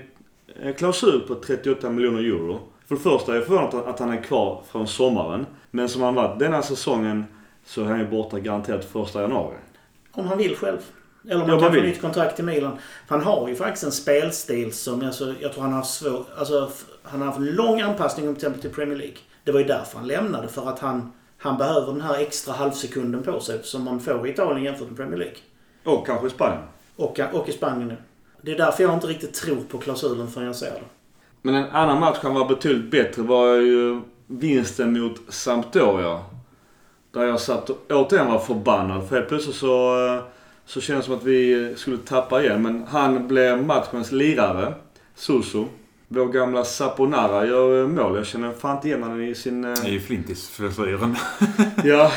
en 0.61 0.73
klausul 0.73 1.21
på 1.21 1.35
38 1.35 1.89
miljoner 1.89 2.19
euro. 2.19 2.61
För 2.87 2.95
det 2.95 3.01
första 3.01 3.31
är 3.31 3.35
jag 3.35 3.45
förvånad 3.45 3.87
att 3.87 3.99
han 3.99 4.13
är 4.13 4.23
kvar 4.23 4.61
från 4.71 4.87
sommaren. 4.87 5.45
Men 5.71 5.89
som 5.89 6.01
han 6.01 6.15
varit 6.15 6.39
denna 6.39 6.61
säsongen 6.61 7.25
så 7.65 7.81
är 7.81 7.85
han 7.85 7.99
ju 7.99 8.07
borta 8.07 8.39
garanterat 8.39 8.85
första 8.85 9.21
januari. 9.21 9.55
Om 10.11 10.27
han 10.27 10.37
vill 10.37 10.55
själv. 10.55 10.77
Eller 11.29 11.43
om 11.43 11.49
han 11.49 11.59
kan 11.59 11.73
få 11.73 11.81
nytt 11.81 12.01
kontrakt 12.01 12.39
i 12.39 12.43
Milan. 12.43 12.77
För 13.07 13.15
han 13.15 13.23
har 13.25 13.47
ju 13.47 13.55
faktiskt 13.55 13.83
en 13.83 13.91
spelstil 13.91 14.73
som, 14.73 15.05
alltså, 15.05 15.33
jag 15.39 15.53
tror 15.53 15.63
han 15.63 15.73
har 15.73 15.83
svår, 15.83 16.25
alltså, 16.37 16.69
han 17.03 17.21
har 17.21 17.27
haft 17.27 17.39
lång 17.39 17.81
anpassning 17.81 18.25
till 18.25 18.35
exempel 18.35 18.61
till 18.61 18.69
Premier 18.69 18.97
League. 18.97 19.17
Det 19.43 19.51
var 19.51 19.59
ju 19.59 19.65
därför 19.65 19.97
han 19.97 20.07
lämnade. 20.07 20.47
För 20.47 20.69
att 20.69 20.79
han, 20.79 21.11
han 21.37 21.57
behöver 21.57 21.91
den 21.91 22.01
här 22.01 22.19
extra 22.19 22.53
halvsekunden 22.53 23.23
på 23.23 23.39
sig 23.39 23.59
som 23.63 23.83
man 23.83 23.99
får 23.99 24.27
i 24.27 24.31
Italien 24.31 24.63
jämfört 24.63 24.87
med 24.87 24.97
Premier 24.97 25.17
League. 25.17 25.37
Och 25.83 26.07
kanske 26.07 26.29
Spanien. 26.29 26.63
Och, 26.95 27.19
och 27.33 27.49
i 27.49 27.51
Spanien 27.51 27.87
nu. 27.87 27.97
Det 28.41 28.51
är 28.51 28.57
därför 28.57 28.83
jag 28.83 28.93
inte 28.93 29.07
riktigt 29.07 29.33
tror 29.33 29.61
på 29.69 29.77
klausulen 29.77 30.27
förrän 30.27 30.47
jag 30.47 30.55
ser 30.55 30.71
det. 30.71 30.81
Men 31.45 31.55
en 31.55 31.69
annan 31.71 31.99
match 31.99 32.17
han 32.21 32.33
var 32.33 32.47
betydligt 32.47 32.91
bättre 32.91 33.21
var 33.21 33.47
ju 33.55 34.01
vinsten 34.27 34.99
mot 34.99 35.21
Sampdoria. 35.29 36.19
Där 37.11 37.23
jag 37.23 37.39
satt 37.39 37.69
och 37.69 37.77
återigen 37.89 38.27
var 38.31 38.39
förbannad. 38.39 39.07
För 39.09 39.15
helt 39.15 39.27
plötsligt 39.29 39.55
så, 39.55 40.05
eh, 40.07 40.21
så 40.65 40.81
kändes 40.81 41.05
det 41.05 41.09
som 41.09 41.17
att 41.17 41.23
vi 41.23 41.73
skulle 41.77 41.97
tappa 41.97 42.43
igen. 42.43 42.61
Men 42.61 42.83
han 42.89 43.27
blev 43.27 43.63
matchens 43.65 44.11
lirare. 44.11 44.73
Suso. 45.15 45.65
Vår 46.07 46.25
gamla 46.25 46.63
Saponara 46.63 47.45
gör 47.45 47.81
eh, 47.81 47.87
mål. 47.87 48.15
Jag 48.15 48.25
känner 48.25 48.51
fan 48.51 48.75
inte 48.75 48.87
igen 48.87 49.03
honom 49.03 49.21
i 49.21 49.35
sin... 49.35 49.63
eh, 49.65 49.73
Det 49.83 49.87
är 49.87 49.91
ju 49.91 49.99
Flintis-frisyren. 49.99 51.15
Ja. 51.83 52.11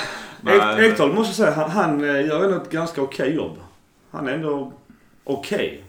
Ekdal 0.81 1.13
måste 1.13 1.43
jag 1.43 1.55
säga, 1.55 1.67
han, 1.67 1.71
han 1.71 2.01
gör 2.27 2.45
ändå 2.45 2.57
ett 2.57 2.71
ganska 2.71 3.03
okej 3.03 3.35
jobb. 3.35 3.57
Han 4.11 4.29
är 4.29 4.33
ändå 4.33 4.73
okej. 5.25 5.85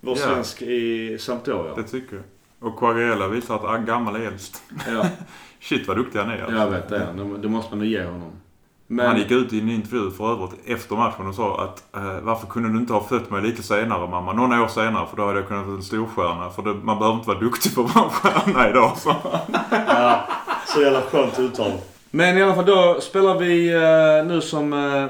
Vår 0.00 0.18
Ja. 0.18 0.24
svensk 0.26 0.62
i 0.62 1.16
Sampdoria. 1.20 1.74
Det 1.74 1.82
tycker 1.82 2.16
jag. 2.16 2.24
Och 2.60 2.78
Quagliarella 2.78 3.28
visar 3.28 3.74
att 3.74 3.80
gammal 3.80 4.16
är 4.16 4.20
äldst. 4.20 4.62
Ja, 4.88 5.06
Shit 5.60 5.88
vad 5.88 5.96
duktig 5.96 6.18
han 6.18 6.30
är. 6.30 6.42
alltså. 6.42 6.56
jag 6.58 6.70
vet 6.70 6.88
det. 6.88 7.06
Det- 7.42 7.48
måste 7.48 7.70
man 7.70 7.78
nog 7.78 7.88
ge 7.88 8.04
honom. 8.04 8.30
Men, 8.90 9.06
Han 9.06 9.18
gick 9.18 9.30
ut 9.30 9.52
i 9.52 9.60
en 9.60 9.70
intervju 9.70 10.10
för 10.10 10.32
övrigt 10.32 10.50
efter 10.66 10.96
matchen 10.96 11.26
och 11.26 11.34
sa 11.34 11.64
att 11.64 11.96
eh, 11.96 12.20
varför 12.22 12.46
kunde 12.46 12.68
du 12.68 12.78
inte 12.78 12.92
ha 12.92 13.04
fött 13.04 13.30
mig 13.30 13.42
lite 13.42 13.62
senare 13.62 14.08
mamma? 14.08 14.32
Några 14.32 14.62
år 14.62 14.68
senare 14.68 15.06
för 15.10 15.16
då 15.16 15.26
hade 15.26 15.38
jag 15.38 15.48
kunnat 15.48 15.66
vara 15.66 15.76
en 15.76 15.82
storstjärna. 15.82 16.50
För 16.50 16.62
det, 16.62 16.74
man 16.74 16.98
behöver 16.98 17.16
inte 17.16 17.28
vara 17.28 17.38
duktig 17.38 17.72
för 17.72 17.82
att 17.84 17.94
vara 17.94 18.04
en 18.04 18.10
stjärna 18.10 18.70
idag. 18.70 18.92
Så. 18.96 19.14
ja, 19.70 20.28
så 20.66 20.82
jävla 20.82 21.00
skönt 21.02 21.38
uttal. 21.38 21.72
Men 22.10 22.38
i 22.38 22.42
alla 22.42 22.54
fall 22.54 22.66
då 22.66 23.00
spelar 23.00 23.38
vi 23.38 23.74
eh, 23.74 24.26
nu 24.26 24.40
som 24.40 24.72
eh, 24.72 25.06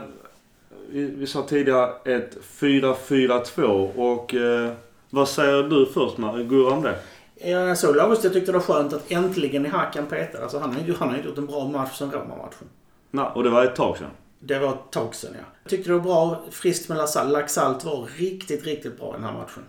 vi, 0.91 1.15
vi 1.17 1.27
sa 1.27 1.43
tidigare 1.43 1.91
ett 2.05 2.37
4-4-2 2.61 3.63
och 3.97 4.35
eh, 4.35 4.73
vad 5.11 5.29
säger 5.29 5.63
du 5.63 5.87
först 5.87 6.17
Gurra 6.49 6.73
om 6.75 6.83
det? 6.83 6.99
Ja, 7.41 7.49
Jag 7.49 7.79
såg 7.79 7.97
jag 7.97 8.23
tyckte 8.23 8.41
det 8.41 8.53
var 8.53 8.61
skönt 8.61 8.93
att 8.93 9.11
äntligen 9.11 9.67
i 9.67 9.69
Hakan 9.69 10.07
petade. 10.07 10.43
Alltså 10.43 10.59
han 10.59 10.73
har 10.75 10.81
ju 10.83 10.95
han 10.95 11.09
har 11.09 11.17
ju 11.17 11.23
gjort 11.23 11.39
en 11.39 11.47
bra 11.47 11.69
match 11.69 11.99
sen 11.99 12.11
Roma-matchen. 12.11 12.69
Nej, 13.11 13.27
och 13.35 13.45
det 13.45 13.51
var 13.51 13.65
ett 13.65 13.77
tag 13.77 13.97
sedan. 13.97 14.11
Det 14.41 14.59
var 14.59 14.69
ett 14.69 14.91
tag 14.91 15.15
sedan 15.15 15.31
ja. 15.35 15.45
Jag 15.63 15.71
tyckte 15.71 15.91
det 15.91 15.95
var 15.95 16.05
bra. 16.05 16.43
Friskt 16.51 16.89
med 16.89 16.99
Lasal- 16.99 17.31
Laxalt 17.31 17.85
var 17.85 18.09
riktigt, 18.17 18.65
riktigt 18.65 18.99
bra 18.99 19.09
i 19.11 19.13
den 19.13 19.25
här 19.25 19.33
matchen. 19.33 19.63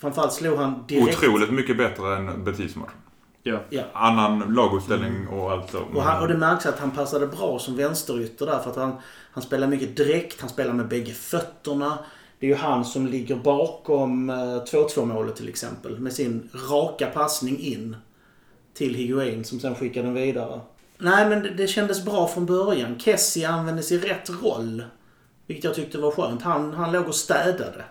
Framförallt 0.00 0.32
slog 0.32 0.58
han 0.58 0.84
direkt. 0.88 1.18
Otroligt 1.18 1.50
mycket 1.52 1.76
bättre 1.78 2.16
än 2.16 2.44
Betis-matchen. 2.44 2.96
Ja. 3.42 3.58
Ja. 3.70 3.82
Annan 3.92 4.54
laguppställning 4.54 5.28
och 5.28 5.52
allt 5.52 5.70
så. 5.70 5.78
Och, 5.94 6.02
han, 6.02 6.22
och 6.22 6.28
det 6.28 6.36
märks 6.36 6.66
att 6.66 6.78
han 6.78 6.90
passade 6.90 7.26
bra 7.26 7.58
som 7.58 7.76
vänsterytter 7.76 8.46
där 8.46 8.58
för 8.58 8.70
att 8.70 8.76
han, 8.76 8.92
han 9.32 9.42
spelar 9.42 9.66
mycket 9.66 9.96
direkt, 9.96 10.40
han 10.40 10.50
spelar 10.50 10.72
med 10.72 10.88
bägge 10.88 11.12
fötterna. 11.12 11.98
Det 12.40 12.46
är 12.46 12.50
ju 12.50 12.56
han 12.56 12.84
som 12.84 13.06
ligger 13.06 13.36
bakom 13.36 14.30
eh, 14.30 14.34
2-2 14.34 15.04
målet 15.04 15.36
till 15.36 15.48
exempel 15.48 15.98
med 15.98 16.12
sin 16.12 16.48
raka 16.70 17.06
passning 17.06 17.58
in 17.58 17.96
till 18.74 18.94
Higuain 18.94 19.44
som 19.44 19.60
sen 19.60 19.74
skickar 19.74 20.02
den 20.02 20.14
vidare. 20.14 20.60
Nej 20.98 21.28
men 21.28 21.42
det, 21.42 21.50
det 21.50 21.66
kändes 21.66 22.04
bra 22.04 22.28
från 22.28 22.46
början. 22.46 22.98
Kessie 22.98 23.48
användes 23.48 23.92
i 23.92 23.98
rätt 23.98 24.30
roll. 24.42 24.84
Vilket 25.46 25.64
jag 25.64 25.74
tyckte 25.74 25.98
var 25.98 26.10
skönt. 26.10 26.42
Han, 26.42 26.72
han 26.72 26.92
låg 26.92 27.08
och 27.08 27.14
städade. 27.14 27.84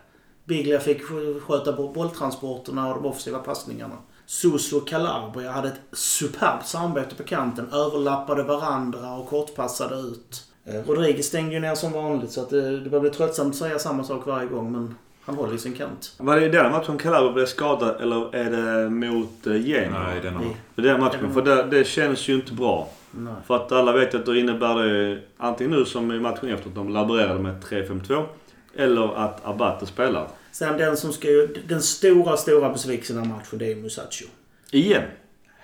Biglia 0.45 0.79
fick 0.79 1.01
sköta 1.41 1.73
bolltransporterna 1.73 2.87
och 2.87 3.01
de 3.01 3.09
offensiva 3.09 3.39
passningarna. 3.39 3.97
Suso 4.25 4.77
och 4.77 4.87
Calabria 4.87 5.51
hade 5.51 5.67
ett 5.67 5.81
superbt 5.91 6.67
samarbete 6.67 7.15
på 7.15 7.23
kanten. 7.23 7.69
Överlappade 7.73 8.43
varandra 8.43 9.15
och 9.15 9.27
kortpassade 9.27 9.95
ut. 9.95 10.43
Eh, 10.65 10.81
Rodriguez 10.87 11.25
stängde 11.25 11.53
ju 11.53 11.59
ner 11.59 11.75
som 11.75 11.91
vanligt 11.91 12.31
så 12.31 12.41
att 12.41 12.49
det, 12.49 12.79
det 12.79 12.89
börjar 12.89 13.01
bli 13.01 13.09
tröttsamt 13.09 13.53
att 13.53 13.59
säga 13.59 13.79
samma 13.79 14.03
sak 14.03 14.27
varje 14.27 14.47
gång 14.47 14.71
men 14.71 14.95
han 15.21 15.35
håller 15.35 15.55
i 15.55 15.57
sin 15.57 15.73
kant. 15.73 16.13
Var 16.17 16.39
det 16.39 16.45
i 16.45 16.49
den 16.49 16.71
matchen 16.71 16.97
Calabria 16.97 17.33
blev 17.33 17.45
skadad 17.45 18.01
eller 18.01 18.35
är 18.35 18.51
det 18.51 18.89
mot 18.89 19.47
uh, 19.47 19.67
Genoa? 19.67 20.03
Nej, 20.03 20.21
den 20.21 20.33
har... 20.33 20.43
Nej. 20.43 20.57
För 20.75 20.81
den 20.81 20.99
matchen, 20.99 21.33
för 21.33 21.41
det, 21.41 21.63
det 21.63 21.87
känns 21.87 22.27
ju 22.27 22.35
inte 22.35 22.53
bra. 22.53 22.89
Nej. 23.11 23.33
För 23.47 23.55
att 23.55 23.71
alla 23.71 23.91
vet 23.91 24.15
att 24.15 24.25
då 24.25 24.35
innebär 24.35 24.75
det 24.75 25.19
antingen 25.37 25.71
nu 25.71 25.85
som 25.85 26.11
i 26.11 26.19
matchen 26.19 26.49
efter 26.49 26.69
att 26.69 26.75
de 26.75 26.89
laborerade 26.89 27.39
med 27.39 27.63
3-5-2 27.63 28.25
eller 28.75 29.17
att 29.17 29.45
Abate 29.45 29.85
spelar. 29.85 30.27
Sen 30.51 30.77
den 30.77 30.97
som 30.97 31.13
ska 31.13 31.27
ju, 31.27 31.47
den 31.67 31.81
stora, 31.81 32.37
stora 32.37 32.69
besvikelsen 32.69 33.23
i 33.23 33.27
matchen 33.27 33.59
det 33.59 33.71
är 33.71 33.75
Musacho. 33.75 34.25
Igen. 34.71 35.03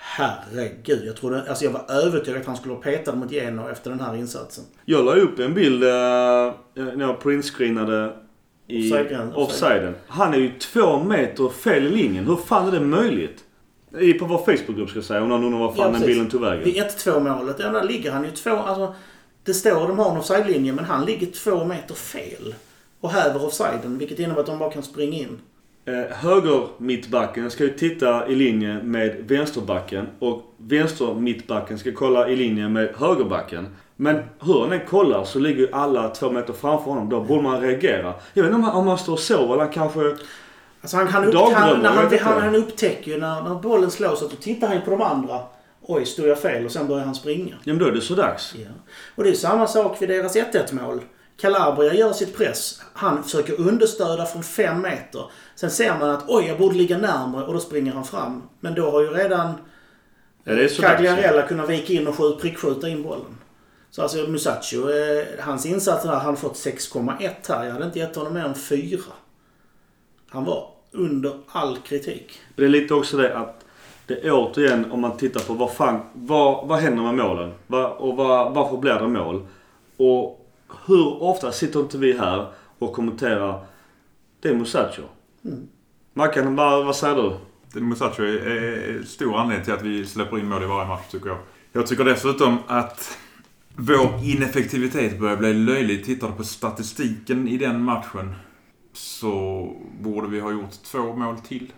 Herregud, 0.07 1.05
jag 1.05 1.15
trodde, 1.15 1.49
alltså 1.49 1.65
jag 1.65 1.71
var 1.71 1.91
övertygad 1.91 2.41
att 2.41 2.47
han 2.47 2.55
skulle 2.57 2.73
ha 2.73 2.81
petat 2.81 3.17
mot 3.17 3.31
Genoa 3.31 3.71
efter 3.71 3.89
den 3.89 3.99
här 3.99 4.15
insatsen. 4.15 4.63
Jag 4.85 5.05
la 5.05 5.15
upp 5.15 5.39
en 5.39 5.53
bild 5.53 5.83
uh, 5.83 5.89
när 6.73 6.99
jag 6.99 7.19
printscreenade 7.19 8.13
i 8.67 8.91
Offside-gränsen. 8.91 9.35
offsiden. 9.35 9.95
Han 10.07 10.33
är 10.33 10.37
ju 10.37 10.59
två 10.59 10.99
meter 10.99 11.49
fel 11.49 11.85
i 11.85 11.89
linjen. 11.89 12.25
Hur 12.25 12.35
fan 12.35 12.67
är 12.67 12.71
det 12.71 12.79
möjligt? 12.79 13.43
I, 13.99 14.13
på 14.13 14.25
vår 14.25 14.37
Facebookgrupp 14.37 14.89
ska 14.89 14.97
jag 14.97 15.05
säga, 15.05 15.21
om 15.21 15.29
någon 15.29 15.43
undrar 15.43 15.59
var 15.59 15.73
fan 15.73 15.93
Ja, 15.93 15.99
den 15.99 16.07
bilden 16.07 16.29
tog 16.29 16.41
vägen. 16.41 16.63
Vid 16.63 16.75
1-2 16.75 17.19
målet, 17.19 17.55
ja, 17.59 17.69
där 17.69 17.83
ligger 17.83 18.11
han 18.11 18.23
ju 18.23 18.31
två, 18.31 18.55
alltså 18.55 18.95
det 19.43 19.53
står 19.53 19.87
de 19.87 19.99
har 19.99 20.11
en 20.11 20.17
offside-linje 20.17 20.73
men 20.73 20.85
han 20.85 21.05
ligger 21.05 21.27
två 21.27 21.65
meter 21.65 21.95
fel. 21.95 22.55
Och 22.99 23.09
häver 23.09 23.45
offsiden 23.45 23.97
vilket 23.97 24.19
innebär 24.19 24.39
att 24.39 24.47
de 24.47 24.59
bara 24.59 24.71
kan 24.71 24.83
springa 24.83 25.17
in. 25.17 25.39
Eh, 25.87 26.15
höger 26.15 26.67
mittbacken 26.77 27.51
ska 27.51 27.63
ju 27.63 27.69
titta 27.69 28.27
i 28.27 28.35
linje 28.35 28.83
med 28.83 29.15
vänsterbacken 29.27 30.07
och 30.19 30.53
vänster 30.57 31.13
mittbacken 31.13 31.79
ska 31.79 31.91
kolla 31.91 32.29
i 32.29 32.35
linje 32.35 32.69
med 32.69 32.89
högerbacken. 32.95 33.67
Men 33.95 34.23
hur 34.39 34.61
han 34.61 34.71
än 34.71 34.85
kollar 34.85 35.23
så 35.23 35.39
ligger 35.39 35.59
ju 35.59 35.71
alla 35.71 36.09
två 36.09 36.31
meter 36.31 36.53
framför 36.53 36.91
honom. 36.91 37.09
Då 37.09 37.21
borde 37.21 37.41
man 37.41 37.61
reagera. 37.61 38.13
Jag 38.33 38.43
vet 38.43 38.53
inte 38.53 38.67
om 38.67 38.87
han, 38.87 38.97
står 38.97 39.13
och 39.13 39.19
sover 39.19 39.53
eller 39.53 39.63
han 39.63 39.73
kanske... 39.73 39.99
Alltså 40.81 40.97
han, 40.97 41.07
han, 41.07 41.25
upp, 41.25 41.35
han, 41.35 41.79
när 41.79 41.89
han, 41.89 42.19
han, 42.19 42.41
han 42.41 42.55
upptäcker 42.55 43.11
ju 43.11 43.17
när, 43.17 43.43
när 43.43 43.55
bollen 43.55 43.91
slås 43.91 44.23
att 44.23 44.31
då 44.31 44.35
tittar 44.35 44.67
han 44.67 44.81
på 44.81 44.91
de 44.91 45.01
andra. 45.01 45.39
Oj, 45.81 46.05
stod 46.05 46.27
jag 46.27 46.39
fel? 46.39 46.65
Och 46.65 46.71
sen 46.71 46.87
börjar 46.87 47.05
han 47.05 47.15
springa. 47.15 47.55
Ja 47.63 47.73
men 47.73 47.77
då 47.77 47.85
är 47.85 47.91
det 47.91 48.01
så 48.01 48.15
dags. 48.15 48.55
Ja. 48.55 48.69
Och 49.15 49.23
det 49.23 49.29
är 49.29 49.33
samma 49.33 49.67
sak 49.67 50.01
vid 50.01 50.09
deras 50.09 50.35
1-1 50.35 50.73
mål. 50.73 51.01
Calabria 51.37 51.93
gör 51.93 52.13
sitt 52.13 52.37
press. 52.37 52.81
Han 52.93 53.23
försöker 53.23 53.61
understöda 53.61 54.25
från 54.25 54.43
fem 54.43 54.81
meter. 54.81 55.25
Sen 55.55 55.71
ser 55.71 55.99
man 55.99 56.09
att 56.09 56.23
oj, 56.27 56.45
jag 56.45 56.57
borde 56.57 56.75
ligga 56.75 56.97
närmare 56.97 57.45
och 57.45 57.53
då 57.53 57.59
springer 57.59 57.93
han 57.93 58.05
fram. 58.05 58.43
Men 58.59 58.75
då 58.75 58.91
har 58.91 59.01
ju 59.01 59.07
redan 59.07 59.53
Ja. 60.47 60.67
Cagliarella 60.81 61.41
kunnat 61.41 61.69
vika 61.69 61.93
in 61.93 62.07
och 62.07 62.15
skjut, 62.15 62.39
prickskjuta 62.41 62.89
in 62.89 63.03
bollen. 63.03 63.37
Så 63.89 64.01
alltså 64.01 64.17
Musacho, 64.17 64.89
eh, 64.89 65.25
hans 65.39 65.65
insats 65.65 66.03
där, 66.03 66.11
han 66.11 66.37
fått 66.37 66.55
6,1 66.55 67.49
här. 67.49 67.65
Jag 67.65 67.73
hade 67.73 67.85
inte 67.85 67.99
gett 67.99 68.15
honom 68.15 68.33
mer 68.33 68.43
än 68.43 68.55
4. 68.55 68.99
Han 70.29 70.45
var 70.45 70.69
under 70.91 71.33
all 71.47 71.77
kritik. 71.77 72.39
Det 72.55 72.65
är 72.65 72.69
lite 72.69 72.93
också 72.93 73.17
det 73.17 73.37
att 73.37 73.65
det 74.07 74.25
är 74.25 74.31
återigen 74.31 74.91
om 74.91 75.01
man 75.01 75.17
tittar 75.17 75.39
på 75.39 75.53
vad 75.53 75.73
fan, 75.73 75.99
vad, 76.13 76.67
vad 76.67 76.79
händer 76.79 77.03
med 77.03 77.15
målen? 77.15 77.53
Va, 77.67 77.89
och 77.89 78.15
vad, 78.15 78.53
varför 78.53 78.77
blir 78.77 78.93
det 78.93 79.07
mål? 79.07 79.47
Och 79.97 80.47
hur 80.85 81.23
ofta 81.23 81.51
sitter 81.51 81.79
inte 81.79 81.97
vi 81.97 82.17
här 82.17 82.45
och 82.79 82.93
kommenterar 82.93 83.65
det 84.39 84.49
är 84.49 84.53
Musacho. 84.53 85.01
Mm. 85.45 85.67
Mackan, 86.13 86.55
vad, 86.55 86.85
vad 86.85 86.95
säger 86.95 87.15
du? 87.15 87.79
Musacho 87.79 88.23
är, 88.23 88.47
är 88.47 89.03
stor 89.03 89.37
anledning 89.37 89.65
till 89.65 89.73
att 89.73 89.81
vi 89.81 90.05
släpper 90.05 90.39
in 90.39 90.49
mål 90.49 90.63
i 90.63 90.65
varje 90.65 90.87
match 90.87 91.07
tycker 91.11 91.27
jag. 91.27 91.37
Jag 91.71 91.87
tycker 91.87 92.03
dessutom 92.05 92.57
att 92.67 93.17
vår 93.75 94.19
ineffektivitet 94.23 95.19
börjar 95.19 95.37
bli 95.37 95.53
löjlig. 95.53 96.05
Tittar 96.05 96.27
du 96.27 96.33
på 96.33 96.43
statistiken 96.43 97.47
i 97.47 97.57
den 97.57 97.81
matchen 97.81 98.35
så 98.93 99.71
borde 100.01 100.27
vi 100.27 100.39
ha 100.39 100.51
gjort 100.51 100.71
två 100.83 101.15
mål 101.15 101.37
till. 101.37 101.73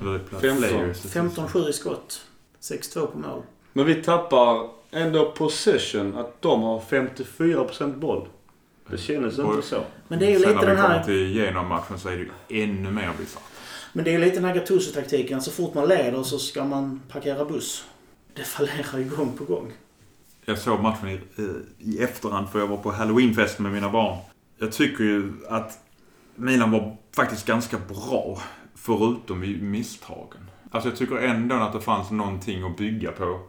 Eller 0.00 0.18
Femton. 0.18 0.56
players. 0.56 1.04
15-7 1.04 1.68
i 1.68 1.72
skott. 1.72 2.26
6-2 2.60 3.06
på 3.06 3.18
mål. 3.18 3.42
Men 3.72 3.86
vi 3.86 3.94
tappar 3.94 4.68
ändå 4.90 5.30
possession 5.30 6.16
att 6.16 6.42
de 6.42 6.62
har 6.62 6.80
54% 6.80 7.98
boll. 7.98 8.28
Det 8.90 8.98
känns 8.98 9.38
Och- 9.38 9.54
inte 9.54 9.66
så. 9.66 9.84
Men 10.08 10.18
det 10.18 10.26
är 10.26 10.30
ju 10.30 10.38
Sen 10.38 10.48
lite 10.48 10.60
när 10.60 10.66
den 10.66 10.76
vi 10.76 10.82
kommer 10.82 10.94
här... 10.98 11.04
till 11.04 11.36
genom 11.36 11.68
matchen 11.68 11.98
så 11.98 12.08
är 12.08 12.12
det 12.16 12.18
ju 12.50 12.62
ännu 12.64 12.90
mer 12.90 13.10
bisarrt. 13.18 13.42
Men 13.92 14.04
det 14.04 14.10
är 14.10 14.12
ju 14.12 14.18
lite 14.24 14.36
den 14.36 14.44
här 14.44 14.54
Gattuso-taktiken. 14.54 15.40
Så 15.40 15.50
fort 15.50 15.74
man 15.74 15.88
leder 15.88 16.22
så 16.22 16.38
ska 16.38 16.64
man 16.64 17.00
parkera 17.08 17.44
buss. 17.44 17.84
Det 18.34 18.42
fallerar 18.44 18.98
ju 18.98 19.04
gång 19.16 19.32
på 19.38 19.44
gång. 19.44 19.72
Jag 20.44 20.58
såg 20.58 20.80
matchen 20.80 21.08
i, 21.08 21.20
i 21.78 21.98
efterhand 22.02 22.48
för 22.48 22.58
jag 22.58 22.66
var 22.66 22.76
på 22.76 22.90
halloweenfest 22.92 23.58
med 23.58 23.72
mina 23.72 23.90
barn. 23.90 24.18
Jag 24.58 24.72
tycker 24.72 25.04
ju 25.04 25.32
att 25.48 25.78
Milan 26.34 26.70
var 26.70 26.96
faktiskt 27.16 27.46
ganska 27.46 27.78
bra. 27.88 28.38
Förutom 28.74 29.40
vid 29.40 29.62
misstagen. 29.62 30.50
Alltså 30.70 30.88
jag 30.88 30.98
tycker 30.98 31.16
ändå 31.16 31.54
att 31.54 31.72
det 31.72 31.80
fanns 31.80 32.10
någonting 32.10 32.62
att 32.62 32.76
bygga 32.76 33.12
på. 33.12 33.40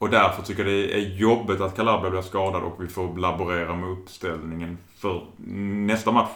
Och 0.00 0.10
därför 0.10 0.42
tycker 0.42 0.64
jag 0.64 0.72
det 0.72 0.94
är 0.94 0.98
jobbigt 0.98 1.60
att 1.60 1.76
Calabria 1.76 2.10
blir 2.10 2.22
skadad 2.22 2.62
och 2.62 2.84
vi 2.84 2.88
får 2.88 3.18
laborera 3.18 3.74
med 3.74 3.90
uppställningen. 3.90 4.78
För 4.98 5.22
nästa 5.86 6.12
match 6.12 6.30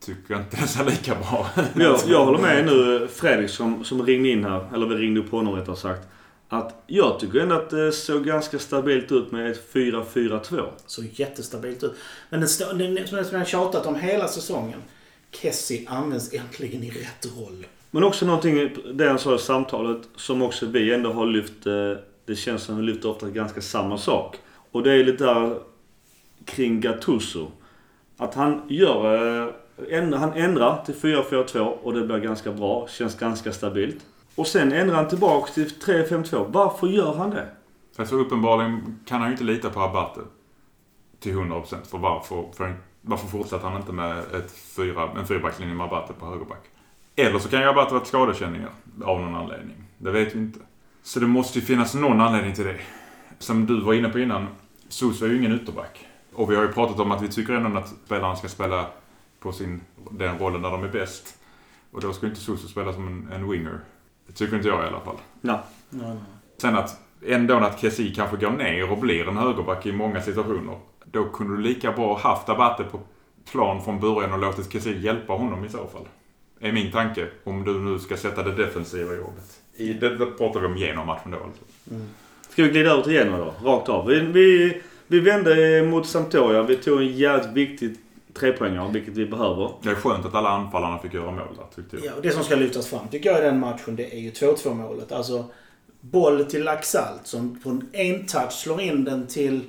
tycker 0.00 0.34
jag 0.34 0.40
inte 0.40 0.56
det 0.56 0.66
ser 0.66 0.84
lika 0.84 1.14
bra 1.14 1.46
Jag, 1.74 1.98
jag 2.06 2.24
håller 2.24 2.38
med 2.38 2.66
nu 2.66 3.08
Fredrik 3.08 3.50
som, 3.50 3.84
som 3.84 4.06
ringde 4.06 4.28
in 4.28 4.44
här, 4.44 4.68
eller 4.74 4.86
vi 4.86 4.94
ringde 4.94 5.20
upp 5.20 5.30
honom 5.30 5.54
rättare 5.54 5.76
sagt. 5.76 6.08
Att 6.48 6.82
jag 6.86 7.20
tycker 7.20 7.40
ändå 7.40 7.54
att 7.54 7.70
det 7.70 7.92
såg 7.92 8.24
ganska 8.24 8.58
stabilt 8.58 9.12
ut 9.12 9.32
med 9.32 9.50
ett 9.50 9.72
4-4-2. 9.72 10.64
Så 10.86 11.02
jättestabilt 11.12 11.84
ut. 11.84 11.94
Men 12.30 12.40
den, 12.40 12.94
den, 12.94 13.08
som 13.08 13.16
jag 13.16 13.38
har 13.38 13.44
tjatat 13.44 13.86
om 13.86 13.94
hela 13.94 14.28
säsongen. 14.28 14.78
Kessie 15.30 15.88
används 15.88 16.34
äntligen 16.34 16.82
i 16.82 16.90
rätt 16.90 17.28
roll. 17.36 17.66
Men 17.90 18.04
också 18.04 18.26
någonting, 18.26 18.76
det 18.92 19.08
han 19.08 19.18
sa 19.18 19.34
i 19.34 19.38
samtalet, 19.38 20.02
som 20.16 20.42
också 20.42 20.66
vi 20.66 20.94
ändå 20.94 21.12
har 21.12 21.26
lyft. 21.26 21.66
eh, 21.66 21.72
det 22.26 22.36
känns 22.36 22.62
som 22.62 22.74
att 22.74 22.80
vi 22.80 22.84
lyfter 22.84 23.10
ofta 23.10 23.30
ganska 23.30 23.60
samma 23.60 23.98
sak. 23.98 24.36
Och 24.72 24.82
det 24.82 24.92
är 24.92 25.04
lite 25.04 25.24
där 25.24 25.58
kring 26.44 26.80
Gattuso. 26.80 27.48
Att 28.16 28.34
han 28.34 28.62
gör... 28.68 29.46
Eh, 29.90 30.18
han 30.18 30.32
ändrar 30.32 30.84
till 30.84 30.94
4-4-2 30.94 31.58
och 31.58 31.92
det 31.92 32.06
blir 32.06 32.18
ganska 32.18 32.52
bra. 32.52 32.88
Känns 32.88 33.18
ganska 33.18 33.52
stabilt. 33.52 34.06
Och 34.34 34.46
sen 34.46 34.72
ändrar 34.72 34.96
han 34.96 35.08
tillbaka 35.08 35.52
till 35.52 35.68
3-5-2. 35.68 36.46
Varför 36.48 36.86
gör 36.86 37.14
han 37.14 37.30
det? 37.30 37.48
Alltså 37.96 38.16
uppenbarligen 38.16 38.98
kan 39.04 39.20
han 39.20 39.28
ju 39.28 39.32
inte 39.32 39.44
lita 39.44 39.70
på 39.70 39.80
Abate. 39.80 40.20
Till 41.20 41.34
100% 41.34 41.84
för 41.90 41.98
varför, 41.98 42.44
för, 42.56 42.74
varför 43.00 43.28
fortsätter 43.28 43.68
han 43.68 43.80
inte 43.80 43.92
med 43.92 44.18
ett 44.18 44.52
fyra, 44.76 45.10
en 45.16 45.26
fyrbackslinje 45.26 45.74
med 45.74 45.86
Abate 45.86 46.12
på 46.12 46.26
högerback? 46.26 46.64
Eller 47.16 47.38
så 47.38 47.48
kan 47.48 47.60
ju 47.60 47.66
Abate 47.66 47.94
varit 47.94 48.06
skadekänningar 48.06 48.70
av 49.04 49.20
någon 49.20 49.34
anledning. 49.34 49.76
Det 49.98 50.10
vet 50.10 50.34
vi 50.34 50.38
inte. 50.38 50.60
Så 51.06 51.20
det 51.20 51.26
måste 51.26 51.58
ju 51.58 51.64
finnas 51.64 51.94
någon 51.94 52.20
anledning 52.20 52.54
till 52.54 52.64
det. 52.64 52.76
Som 53.38 53.66
du 53.66 53.80
var 53.80 53.94
inne 53.94 54.08
på 54.08 54.18
innan, 54.18 54.46
Sos 54.88 55.22
är 55.22 55.26
ju 55.26 55.38
ingen 55.38 55.52
ytterback. 55.52 56.06
Och 56.32 56.50
vi 56.50 56.56
har 56.56 56.62
ju 56.62 56.72
pratat 56.72 57.00
om 57.00 57.12
att 57.12 57.22
vi 57.22 57.28
tycker 57.28 57.52
ändå 57.52 57.78
att 57.78 57.94
spelarna 58.06 58.36
ska 58.36 58.48
spela 58.48 58.86
på 59.40 59.52
sin, 59.52 59.80
den 60.10 60.38
rollen 60.38 60.62
där 60.62 60.70
de 60.70 60.84
är 60.84 60.88
bäst. 60.88 61.38
Och 61.90 62.00
då 62.00 62.12
ska 62.12 62.26
ju 62.26 62.30
inte 62.30 62.40
Soso 62.40 62.68
spela 62.68 62.92
som 62.92 63.06
en, 63.06 63.32
en 63.32 63.50
winger. 63.50 63.80
Det 64.26 64.32
tycker 64.32 64.56
inte 64.56 64.68
jag 64.68 64.84
i 64.84 64.86
alla 64.86 65.00
fall. 65.00 65.16
Nej. 65.40 65.58
Nej. 65.90 66.16
Sen 66.58 66.76
att 66.76 67.00
ändå 67.26 67.54
att 67.54 67.80
Kessie 67.80 68.14
kanske 68.14 68.36
går 68.36 68.50
ner 68.50 68.92
och 68.92 68.98
blir 68.98 69.28
en 69.28 69.36
högerback 69.36 69.86
i 69.86 69.92
många 69.92 70.22
situationer. 70.22 70.78
Då 71.04 71.24
kunde 71.24 71.56
du 71.56 71.62
lika 71.62 71.92
bra 71.92 72.18
haft 72.18 72.48
Abate 72.48 72.84
på 72.84 73.00
plan 73.52 73.84
från 73.84 74.00
början 74.00 74.32
och 74.32 74.38
låtit 74.38 74.72
Kessie 74.72 74.98
hjälpa 74.98 75.32
honom 75.32 75.64
i 75.64 75.68
så 75.68 75.86
fall. 75.86 76.08
Är 76.60 76.72
min 76.72 76.92
tanke. 76.92 77.28
Om 77.44 77.64
du 77.64 77.80
nu 77.80 77.98
ska 77.98 78.16
sätta 78.16 78.42
det 78.42 78.52
defensiva 78.52 79.14
jobbet. 79.14 79.60
I, 79.76 79.92
det, 79.92 80.16
det 80.16 80.26
pratar 80.26 80.60
vi 80.60 80.66
om 80.66 80.76
genom 80.76 81.06
matchen 81.06 81.30
då 81.30 81.36
alltså. 81.36 81.62
Ska 82.50 82.62
vi 82.62 82.68
glida 82.68 82.90
över 82.90 83.02
till 83.02 83.12
Genoa 83.12 83.38
då? 83.38 83.70
Rakt 83.70 83.88
av. 83.88 84.06
Vi, 84.06 84.20
vi, 84.20 84.80
vi 85.06 85.20
vände 85.20 85.82
mot 85.82 86.06
Sampdoria. 86.06 86.62
Vi 86.62 86.76
tog 86.76 87.00
en 87.00 87.16
jävligt 87.16 87.52
viktig 87.52 87.96
trepoängare, 88.34 88.92
vilket 88.92 89.14
vi 89.14 89.26
behöver. 89.26 89.72
Det 89.82 89.90
är 89.90 89.94
skönt 89.94 90.26
att 90.26 90.34
alla 90.34 90.48
anfallarna 90.48 90.98
fick 90.98 91.14
göra 91.14 91.30
mål 91.30 91.56
där 91.56 91.82
tyckte 91.82 91.96
jag. 91.96 92.06
Ja, 92.06 92.12
och 92.16 92.22
det 92.22 92.30
som 92.30 92.44
ska 92.44 92.54
lyftas 92.54 92.86
fram 92.86 93.08
tycker 93.08 93.30
jag 93.30 93.38
i 93.38 93.42
den 93.42 93.60
matchen 93.60 93.96
det 93.96 94.14
är 94.14 94.18
ju 94.18 94.30
2-2 94.30 94.74
målet. 94.74 95.12
Alltså 95.12 95.44
boll 96.00 96.44
till 96.44 96.64
Laxalt 96.64 97.26
som 97.26 97.60
på 97.60 97.70
en 97.70 97.88
en 97.92 98.26
touch 98.26 98.52
slår 98.52 98.80
in 98.80 99.04
den 99.04 99.26
till 99.26 99.60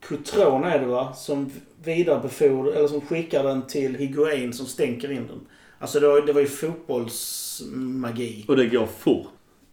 Coutron 0.00 0.64
är 0.64 0.78
det 0.78 0.86
va? 0.86 1.12
Som 1.14 1.50
vidarebefordrar, 1.84 2.72
eller 2.72 2.88
som 2.88 3.00
skickar 3.00 3.44
den 3.44 3.66
till 3.66 3.94
Higuain 3.94 4.52
som 4.52 4.66
stänker 4.66 5.12
in 5.12 5.26
den. 5.26 5.40
Alltså 5.80 6.00
det 6.00 6.08
var, 6.08 6.20
det 6.20 6.32
var 6.32 6.40
ju 6.40 6.46
fotbollsmagi. 6.46 8.44
Och 8.48 8.56
det 8.56 8.66
går 8.66 8.86
fort. 8.86 9.26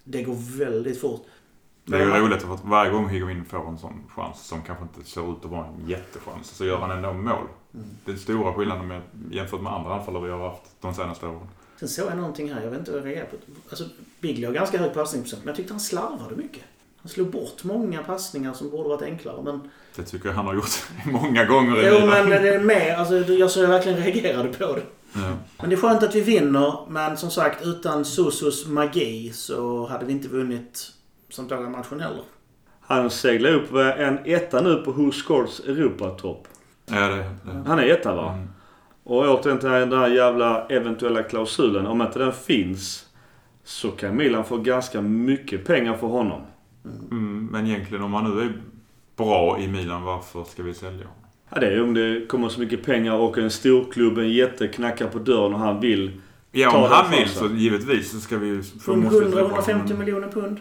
Det 0.03 0.23
går 0.23 0.35
väldigt 0.57 1.01
fort. 1.01 1.25
Det 1.85 1.97
är 1.97 2.05
ju 2.05 2.11
roligt 2.11 2.41
för 2.41 2.53
att 2.53 2.65
varje 2.65 2.91
gång 2.91 3.09
Higuain 3.09 3.45
får 3.45 3.67
en 3.67 3.77
sån 3.77 4.03
chans 4.15 4.47
som 4.47 4.61
kanske 4.61 4.83
inte 4.83 5.09
ser 5.09 5.31
ut 5.31 5.45
att 5.45 5.51
vara 5.51 5.65
en 5.65 5.89
jättechans 5.89 6.49
så 6.49 6.65
gör 6.65 6.77
han 6.77 6.91
ändå 6.91 7.13
mål. 7.13 7.47
Det 8.05 8.11
är 8.11 8.15
stora 8.15 8.53
skillnaden 8.53 8.87
med, 8.87 9.01
jämfört 9.31 9.61
med 9.61 9.73
andra 9.73 9.93
anfallare 9.93 10.23
vi 10.23 10.31
har 10.31 10.49
haft 10.49 10.61
de 10.81 10.93
senaste 10.93 11.25
åren. 11.25 11.47
Sen 11.79 11.87
såg 11.87 12.09
jag 12.09 12.17
någonting 12.17 12.53
här, 12.53 12.61
jag 12.63 12.69
vet 12.69 12.79
inte 12.79 12.91
vad 12.91 12.99
jag 12.99 13.05
reagerade 13.05 13.29
på. 13.29 13.37
Alltså 13.69 13.83
Bigli 14.19 14.45
har 14.45 14.53
ganska 14.53 14.77
hög 14.77 14.93
passningsprocent 14.93 15.43
men 15.43 15.49
jag 15.49 15.57
tyckte 15.57 15.73
han 15.73 15.79
slarvade 15.79 16.35
mycket. 16.35 16.63
Han 16.97 17.09
slog 17.09 17.31
bort 17.31 17.63
många 17.63 18.03
passningar 18.03 18.53
som 18.53 18.69
borde 18.69 18.89
varit 18.89 19.01
enklare 19.01 19.41
men... 19.43 19.69
Det 19.95 20.03
tycker 20.03 20.29
jag 20.29 20.35
han 20.35 20.45
har 20.45 20.53
gjort 20.53 20.83
många 21.05 21.45
gånger 21.45 21.77
i 21.83 21.87
Jo 21.87 22.07
men 22.07 22.29
det 22.29 22.55
är 22.55 22.59
mer, 22.59 22.95
alltså 22.95 23.15
jag 23.15 23.51
så 23.51 23.59
jag 23.59 23.67
verkligen 23.67 23.97
reagerade 23.97 24.49
på 24.49 24.75
det. 24.75 24.83
Ja. 25.13 25.33
Men 25.59 25.69
det 25.69 25.75
är 25.75 25.77
skönt 25.77 26.03
att 26.03 26.15
vi 26.15 26.21
vinner, 26.21 26.89
men 26.89 27.17
som 27.17 27.31
sagt 27.31 27.65
utan 27.65 28.05
Susus 28.05 28.67
magi 28.67 29.31
så 29.33 29.87
hade 29.87 30.05
vi 30.05 30.13
inte 30.13 30.27
vunnit 30.27 30.91
Sampdoria-matchen 31.29 31.99
heller. 31.99 32.23
Han 32.81 33.09
seglar 33.09 33.53
upp 33.53 33.73
en 33.97 34.19
etta 34.25 34.61
nu 34.61 34.75
på 34.75 34.91
Who 34.91 35.11
Scores 35.11 35.59
Europatopp. 35.59 36.47
Ja, 36.85 37.07
det, 37.07 37.15
det. 37.15 37.63
Han 37.67 37.79
är 37.79 37.83
etta 37.83 38.15
va? 38.15 38.33
Mm. 38.33 38.47
Och 39.03 39.17
återigen 39.17 39.59
till 39.59 39.69
den 39.69 39.89
där 39.89 40.07
jävla 40.07 40.67
eventuella 40.67 41.23
klausulen. 41.23 41.87
Om 41.87 42.01
inte 42.01 42.19
den 42.19 42.33
finns 42.33 43.05
så 43.63 43.91
kan 43.91 44.17
Milan 44.17 44.45
få 44.45 44.57
ganska 44.57 45.01
mycket 45.01 45.65
pengar 45.65 45.97
för 45.97 46.07
honom. 46.07 46.41
Mm, 47.11 47.49
men 47.51 47.67
egentligen 47.67 48.03
om 48.03 48.13
han 48.13 48.35
nu 48.35 48.41
är 48.41 48.53
bra 49.15 49.59
i 49.59 49.67
Milan, 49.67 50.03
varför 50.03 50.43
ska 50.43 50.63
vi 50.63 50.73
sälja 50.73 51.05
honom? 51.05 51.16
Ja, 51.49 51.59
det 51.59 51.67
är 51.67 51.83
om 51.83 51.93
det 51.93 52.27
kommer 52.27 52.49
så 52.49 52.59
mycket 52.59 52.85
pengar 52.85 53.13
och 53.13 53.37
en 53.37 53.51
storklubb, 53.51 54.17
en 54.17 54.29
jätte 54.29 54.67
knackar 54.67 55.07
på 55.07 55.19
dörren 55.19 55.53
och 55.53 55.59
han 55.59 55.79
vill. 55.79 56.21
Ja, 56.51 56.71
Ta 56.71 56.77
om 56.77 56.91
han 56.91 57.11
vill 57.11 57.29
så 57.29 57.47
givetvis 57.47 58.11
så 58.11 58.19
ska 58.19 58.37
vi 58.37 58.47
ju... 58.47 58.63
för 58.63 58.95
måste 58.95 59.25
vi 59.25 59.31
släppa 59.31 59.47
honom. 59.47 59.61
100-150 59.61 59.97
miljoner 59.99 60.27
pund. 60.27 60.59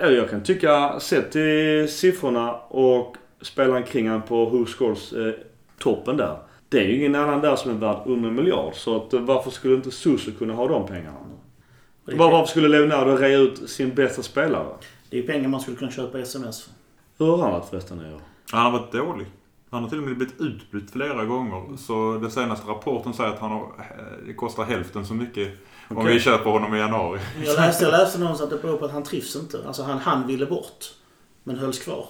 Ja, 0.00 0.10
jag 0.10 0.30
kan 0.30 0.42
tycka, 0.42 1.00
sett 1.00 1.32
till 1.32 1.88
siffrorna 1.88 2.52
och 2.54 3.16
spelaren 3.40 3.82
kring 3.82 4.08
han 4.08 4.22
på 4.22 4.66
Scores 4.68 5.12
eh, 5.12 5.34
toppen 5.78 6.16
där. 6.16 6.36
Det 6.68 6.78
är 6.78 6.84
ju 6.84 6.96
ingen 6.96 7.14
annan 7.14 7.40
där 7.40 7.56
som 7.56 7.70
är 7.70 7.74
värd 7.74 7.96
under 8.06 8.28
en 8.28 8.34
miljard. 8.34 8.74
Så 8.74 8.96
att, 8.96 9.12
eh, 9.12 9.20
varför 9.20 9.50
skulle 9.50 9.74
inte 9.74 9.90
Susu 9.90 10.32
kunna 10.32 10.54
ha 10.54 10.68
de 10.68 10.86
pengarna? 10.86 11.16
Var, 12.04 12.30
varför 12.30 12.50
skulle 12.50 12.68
Leonardo 12.68 13.16
rea 13.16 13.38
ut 13.38 13.70
sin 13.70 13.94
bästa 13.94 14.22
spelare? 14.22 14.66
det 15.14 15.18
är 15.18 15.22
pengar 15.22 15.48
man 15.48 15.60
skulle 15.60 15.76
kunna 15.76 15.90
köpa 15.90 16.18
sms 16.18 16.62
för. 16.62 16.72
Hur 17.18 17.30
har 17.30 17.38
han 17.38 17.52
varit 17.52 17.68
förresten 17.68 18.00
i 18.00 18.14
år? 18.14 18.20
Han 18.50 18.72
har 18.72 18.80
varit 18.80 18.92
dålig. 18.92 19.26
Han 19.74 19.82
har 19.82 19.90
till 19.90 19.98
och 19.98 20.04
med 20.04 20.16
blivit 20.16 20.40
utbytt 20.40 20.90
flera 20.90 21.24
gånger. 21.24 21.76
Så 21.76 22.18
den 22.22 22.30
senaste 22.30 22.68
rapporten 22.68 23.14
säger 23.14 23.30
att 23.30 23.38
han 23.38 23.50
har, 23.50 23.62
eh, 23.62 24.26
det 24.26 24.34
kostar 24.34 24.64
hälften 24.64 25.06
så 25.06 25.14
mycket 25.14 25.48
om 25.88 25.98
Okej. 25.98 26.14
vi 26.14 26.20
köper 26.20 26.50
honom 26.50 26.74
i 26.74 26.78
januari. 26.78 27.20
Jag 27.44 27.56
läste, 27.56 27.84
jag 27.84 27.92
läste 27.92 28.18
någonstans 28.18 28.52
att 28.52 28.58
det 28.58 28.66
beror 28.66 28.78
på 28.78 28.84
att 28.84 28.92
han 28.92 29.02
trivs 29.02 29.36
inte. 29.36 29.58
Alltså 29.66 29.82
han, 29.82 29.98
han 29.98 30.26
ville 30.26 30.46
bort. 30.46 30.84
Men 31.44 31.58
hölls 31.58 31.78
kvar. 31.78 32.06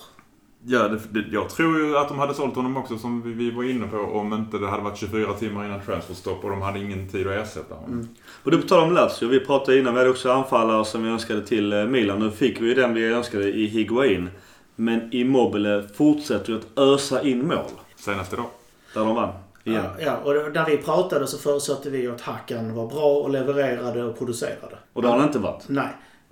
Ja, 0.67 0.89
det, 0.89 1.01
det, 1.11 1.25
jag 1.33 1.51
tror 1.51 1.79
ju 1.79 1.99
att 1.99 2.09
de 2.09 2.19
hade 2.19 2.35
sålt 2.35 2.57
honom 2.57 2.77
också 2.77 2.99
som 2.99 3.23
vi, 3.23 3.33
vi 3.33 3.51
var 3.51 3.65
inne 3.65 3.87
på 3.87 3.99
om 3.99 4.33
inte 4.33 4.59
det 4.59 4.67
hade 4.67 4.83
varit 4.83 4.99
24 4.99 5.33
timmar 5.33 5.65
innan 5.65 5.81
transferstopp 5.81 6.45
och 6.45 6.51
de 6.51 6.63
hade 6.63 6.79
ingen 6.79 7.09
tid 7.09 7.27
att 7.27 7.47
ersätta 7.47 7.75
honom. 7.75 7.93
Mm. 7.93 8.09
Och 8.43 8.51
du 8.51 8.63
på 8.63 8.69
tal 8.69 8.83
om 8.83 8.93
Lazio. 8.95 9.29
Vi 9.29 9.41
pratade 9.41 9.79
innan, 9.79 9.95
vi 9.95 9.99
hade 9.99 10.11
också 10.11 10.33
anfallare 10.33 10.85
som 10.85 11.03
vi 11.03 11.09
önskade 11.09 11.47
till 11.47 11.73
eh, 11.73 11.85
Milan. 11.85 12.19
Nu 12.19 12.31
fick 12.31 12.61
vi 12.61 12.67
ju 12.67 12.75
den 12.75 12.95
vi 12.95 13.05
önskade 13.05 13.53
i 13.53 13.67
Higuain. 13.67 14.31
Men 14.77 15.13
Immobile 15.13 15.89
fortsätter 15.95 16.53
ju 16.53 16.59
att 16.59 16.79
ösa 16.79 17.23
in 17.23 17.49
mål. 17.49 17.65
Senast 17.97 18.33
idag. 18.33 18.47
Där 18.95 19.05
de 19.05 19.15
vann. 19.15 19.33
Igen. 19.65 19.85
Ja, 19.85 20.05
ja, 20.05 20.17
och 20.17 20.53
när 20.53 20.67
vi 20.67 20.77
pratade 20.77 21.27
så 21.27 21.39
förutsatte 21.39 21.91
vi 21.91 22.09
att 22.09 22.21
Hakan 22.21 22.75
var 22.75 22.87
bra 22.87 23.17
och 23.17 23.31
levererade 23.31 24.05
och 24.05 24.19
producerade. 24.19 24.79
Och 24.93 25.03
det 25.03 25.09
har 25.09 25.17
han 25.19 25.27
inte 25.27 25.39
varit. 25.39 25.65
Nej. 25.69 25.89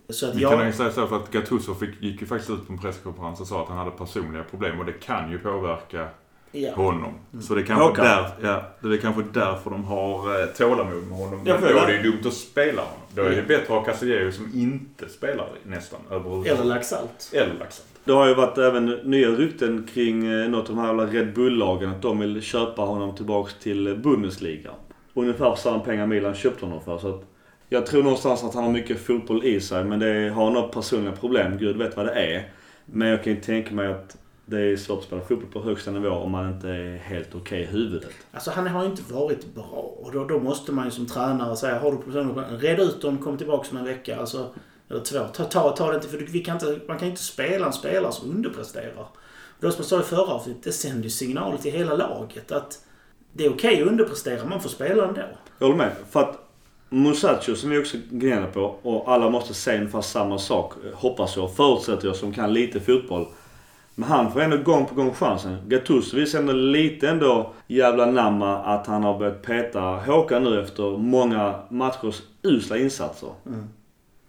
Så 0.09 0.27
att 0.29 0.35
Vi 0.35 0.41
kan 0.43 0.59
ju 0.59 0.65
jag... 0.65 0.75
säga 0.75 0.91
så 0.91 1.07
för 1.07 1.17
att 1.17 1.31
Gattuso 1.31 1.75
fick, 1.75 2.03
gick 2.03 2.21
ju 2.21 2.27
faktiskt 2.27 2.51
ut 2.51 2.67
på 2.67 2.73
en 2.73 2.79
presskonferens 2.79 3.41
och 3.41 3.47
sa 3.47 3.63
att 3.63 3.69
han 3.69 3.79
hade 3.79 3.91
personliga 3.91 4.45
problem 4.45 4.81
och 4.81 4.87
det 4.87 4.93
kan 4.93 5.31
ju 5.31 5.39
påverka 5.39 6.09
Ja. 6.53 6.75
honom. 6.75 7.13
Så 7.43 7.55
det 7.55 7.61
är 7.61 7.65
kanske, 7.65 7.85
Håkan. 7.85 8.05
där, 8.05 8.27
ja, 8.43 8.63
det 8.81 8.95
är 8.95 8.99
kanske 8.99 9.23
därför 9.33 9.71
de 9.71 9.85
har 9.85 10.41
eh, 10.41 10.47
tålamod 10.47 11.03
med 11.09 11.19
honom. 11.19 11.41
Men 11.45 11.61
får 11.61 11.69
då 11.69 11.79
är 11.79 11.87
det. 11.87 11.97
ju 11.97 12.03
dumt 12.03 12.21
att 12.27 12.35
spela 12.35 12.83
honom. 12.83 12.99
Då 13.15 13.23
är 13.23 13.31
det 13.31 13.43
bättre 13.43 13.63
att 13.63 13.69
ha 13.69 13.85
Castillejo 13.85 14.33
som 14.33 14.51
inte 14.55 15.09
spelar 15.09 15.49
nästan 15.63 16.01
överhuvudtaget. 16.11 16.61
Eller 16.61 16.75
Laxalt. 16.75 17.31
Eller 17.33 17.55
Laxalt. 17.55 17.89
Det 18.05 18.13
har 18.13 18.29
ju 18.29 18.35
varit 18.35 18.59
även 18.59 18.87
nya 18.87 19.29
rykten 19.29 19.89
kring 19.95 20.27
eh, 20.27 20.49
något 20.49 20.71
av 20.71 20.77
de 20.77 20.85
här 20.85 21.07
Red 21.07 21.35
Bull-lagen. 21.35 21.91
Att 21.91 22.03
de 22.03 22.19
vill 22.19 22.43
köpa 22.43 22.83
honom 22.83 23.15
tillbaks 23.17 23.55
till 23.59 23.97
Bundesliga. 24.03 24.71
Ungefär 25.15 25.51
för 25.51 25.57
samma 25.57 25.79
pengar 25.79 26.07
Milan 26.07 26.35
köpte 26.35 26.65
honom 26.67 26.81
för. 26.85 26.99
Så 26.99 27.09
att 27.09 27.25
jag 27.69 27.87
tror 27.87 28.03
någonstans 28.03 28.45
att 28.45 28.55
han 28.55 28.65
har 28.65 28.71
mycket 28.71 29.01
fotboll 29.07 29.45
i 29.45 29.61
sig. 29.61 29.85
Men 29.85 29.99
det 29.99 30.33
har 30.35 30.51
något 30.51 30.73
personliga 30.73 31.13
problem. 31.13 31.59
Gud 31.59 31.77
vet 31.77 31.97
vad 31.97 32.07
det 32.07 32.13
är. 32.13 32.49
Men 32.87 33.09
jag 33.09 33.25
kan 33.25 33.33
ju 33.33 33.41
tänka 33.41 33.75
mig 33.75 33.87
att 33.87 34.17
det 34.47 34.61
är 34.61 34.77
svårt 34.77 34.99
att 34.99 35.05
spela 35.05 35.23
fotboll 35.23 35.51
på 35.53 35.63
högsta 35.63 35.91
nivå 35.91 36.11
om 36.11 36.31
man 36.31 36.53
inte 36.53 36.69
är 36.69 36.97
helt 36.97 37.35
okej 37.35 37.63
i 37.63 37.67
huvudet. 37.67 38.11
Alltså 38.33 38.51
han 38.51 38.67
har 38.67 38.85
ju 38.85 38.91
inte 38.91 39.13
varit 39.13 39.55
bra. 39.55 39.95
Och 39.97 40.13
då, 40.13 40.25
då 40.25 40.39
måste 40.39 40.73
man 40.73 40.85
ju 40.85 40.91
som 40.91 41.07
tränare 41.07 41.57
säga, 41.57 41.79
har 41.79 41.93
du 41.93 41.99
problem, 41.99 42.39
red 42.59 42.81
ut 42.81 43.03
dem, 43.03 43.19
kom 43.19 43.39
tillbaka 43.39 43.69
om 43.71 43.77
en 43.77 43.85
vecka. 43.85 44.17
Alltså, 44.17 44.51
eller 44.91 45.01
två. 45.01 45.19
Ta, 45.33 45.45
ta, 45.45 45.77
ta 45.77 45.91
det 45.91 45.95
inte, 45.95 46.09
för 46.09 46.19
vi 46.19 46.45
kan 46.45 46.55
inte, 46.55 46.81
man 46.89 46.99
kan 46.99 47.09
inte 47.09 47.23
spela 47.23 47.67
en 47.67 47.73
spelare 47.73 48.13
som 48.13 48.31
underpresterar. 48.31 49.07
Det 49.61 49.73
som 49.73 49.79
jag 49.79 49.87
sa 49.87 50.01
i 50.01 50.03
förra 50.03 50.33
avsnittet, 50.35 50.63
det 50.63 50.73
sänder 50.73 51.05
ju 51.05 51.11
signaler 51.11 51.59
till 51.59 51.73
hela 51.73 51.97
laget 51.97 52.53
att 52.53 52.79
det 53.33 53.45
är 53.45 53.51
okej 53.51 53.83
att 53.83 53.89
underprestera, 53.89 54.45
man 54.45 54.61
får 54.61 54.69
spela 54.69 55.09
ändå. 55.09 55.23
Jag 55.59 55.67
håller 55.67 55.79
med. 55.79 55.93
För 56.11 56.21
att 56.21 56.39
Musacho 56.89 57.55
som 57.55 57.71
vi 57.71 57.79
också 57.79 57.97
gnäller 58.11 58.47
på 58.47 58.61
och 58.83 59.13
alla 59.13 59.31
måste 59.31 59.55
säga 59.55 59.79
ungefär 59.79 60.01
samma 60.01 60.39
sak. 60.39 60.73
Hoppas 60.95 61.37
jag, 61.37 61.57
förutsätter 61.57 62.07
jag 62.07 62.17
som 62.17 62.33
kan 62.33 62.53
lite 62.53 62.81
fotboll. 62.81 63.27
Men 63.95 64.09
han 64.09 64.33
får 64.33 64.41
ändå 64.41 64.57
gång 64.57 64.87
på 64.87 64.95
gång 64.95 65.15
chansen. 65.15 65.57
Gattuso 65.69 66.17
visar 66.17 66.39
ändå 66.39 66.53
lite 66.53 67.09
ändå 67.09 67.53
jävla 67.67 68.07
namma 68.07 68.59
att 68.59 68.87
han 68.87 69.03
har 69.03 69.19
börjat 69.19 69.43
peta 69.43 69.81
Håkan 69.81 70.45
nu 70.45 70.63
efter 70.63 70.99
många 70.99 71.55
matchers 71.69 72.23
usla 72.43 72.79
insatser. 72.79 73.29
Mm. 73.47 73.69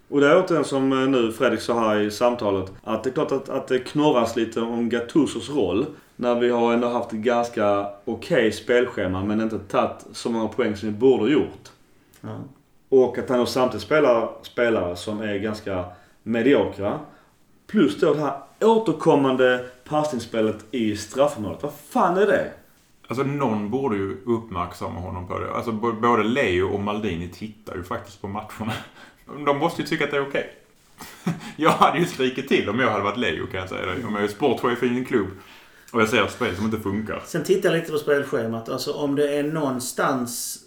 Och 0.09 0.21
det 0.21 0.27
är 0.27 0.43
återigen 0.43 0.65
som 0.65 0.93
eh, 0.93 1.09
nu 1.09 1.31
Fredrik 1.31 1.61
sa 1.61 1.79
här 1.79 1.99
i 1.99 2.11
samtalet. 2.11 2.71
Att 2.83 3.03
det 3.03 3.09
är 3.09 3.13
klart 3.13 3.31
att, 3.31 3.49
att 3.49 3.67
det 3.67 3.79
knorras 3.79 4.35
lite 4.35 4.61
om 4.61 4.89
Gattusos 4.89 5.49
roll. 5.49 5.85
När 6.15 6.35
vi 6.35 6.49
har 6.49 6.73
ändå 6.73 6.87
haft 6.87 7.13
ett 7.13 7.19
ganska 7.19 7.89
okej 8.05 8.51
spelschema 8.51 9.23
men 9.23 9.41
inte 9.41 9.59
tagit 9.59 10.05
så 10.11 10.29
många 10.29 10.47
poäng 10.47 10.75
som 10.75 10.89
vi 10.89 10.95
borde 10.95 11.23
ha 11.23 11.29
gjort. 11.29 11.71
Ja. 12.21 12.37
Och 12.89 13.17
att 13.17 13.29
han 13.29 13.39
då 13.39 13.45
samtidigt 13.45 13.85
spelar 13.85 14.29
spelare 14.41 14.95
som 14.95 15.21
är 15.21 15.37
ganska 15.37 15.85
mediokra. 16.23 16.99
Plus 17.67 17.99
då 17.99 18.13
det 18.13 18.19
här 18.19 18.33
återkommande 18.63 19.65
passningsspelet 19.83 20.65
i 20.71 20.97
straffområdet. 20.97 21.63
Vad 21.63 21.73
fan 21.89 22.17
är 22.17 22.25
det? 22.25 22.51
Alltså 23.07 23.23
någon 23.23 23.69
borde 23.69 23.95
ju 23.95 24.17
uppmärksamma 24.25 24.99
honom 24.99 25.27
på 25.27 25.39
det. 25.39 25.53
Alltså 25.53 25.71
både 25.71 26.23
Leo 26.23 26.73
och 26.73 26.79
Maldini 26.79 27.29
tittar 27.29 27.75
ju 27.75 27.83
faktiskt 27.83 28.21
på 28.21 28.27
matcherna. 28.27 28.73
De 29.45 29.57
måste 29.57 29.81
ju 29.81 29.87
tycka 29.87 30.03
att 30.03 30.11
det 30.11 30.17
är 30.17 30.27
okej. 30.27 30.53
Jag 31.55 31.69
hade 31.69 31.99
ju 31.99 32.05
skrikit 32.05 32.47
till 32.47 32.69
om 32.69 32.79
jag 32.79 32.91
hade 32.91 33.03
varit 33.03 33.17
Leo 33.17 33.47
kan 33.47 33.59
jag 33.59 33.69
säga 33.69 33.85
det. 33.85 34.07
Om 34.07 34.15
jag 34.15 34.23
är 34.23 34.27
sportchef 34.27 34.83
i 34.83 34.87
en 34.87 35.05
klubb 35.05 35.27
och 35.91 36.01
jag 36.01 36.09
ser 36.09 36.23
ett 36.23 36.31
spel 36.31 36.55
som 36.55 36.65
inte 36.65 36.79
funkar. 36.79 37.23
Sen 37.25 37.43
tittar 37.43 37.69
jag 37.69 37.79
lite 37.79 37.91
på 37.91 37.97
spelschemat. 37.97 38.69
Alltså 38.69 38.93
om 38.93 39.15
det 39.15 39.37
är 39.37 39.43
någonstans 39.43 40.59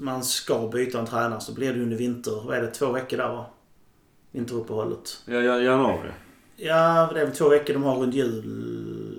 man 0.00 0.24
ska 0.24 0.68
byta 0.68 0.98
en 0.98 1.06
tränare 1.06 1.40
så 1.40 1.54
blir 1.54 1.74
det 1.74 1.82
under 1.82 1.96
vinter. 1.96 2.42
Vad 2.46 2.56
är 2.56 2.62
det? 2.62 2.70
Två 2.70 2.92
veckor 2.92 3.16
där 3.16 3.28
va? 3.28 3.46
Vinteruppehållet. 4.30 5.22
Ja, 5.24 5.36
ja, 5.40 5.58
januari. 5.58 6.10
Ja, 6.56 7.10
det 7.14 7.20
är 7.20 7.24
väl 7.26 7.34
två 7.36 7.48
veckor 7.48 7.74
de 7.74 7.82
har 7.82 7.94
runt 7.96 8.14
jul 8.14 8.42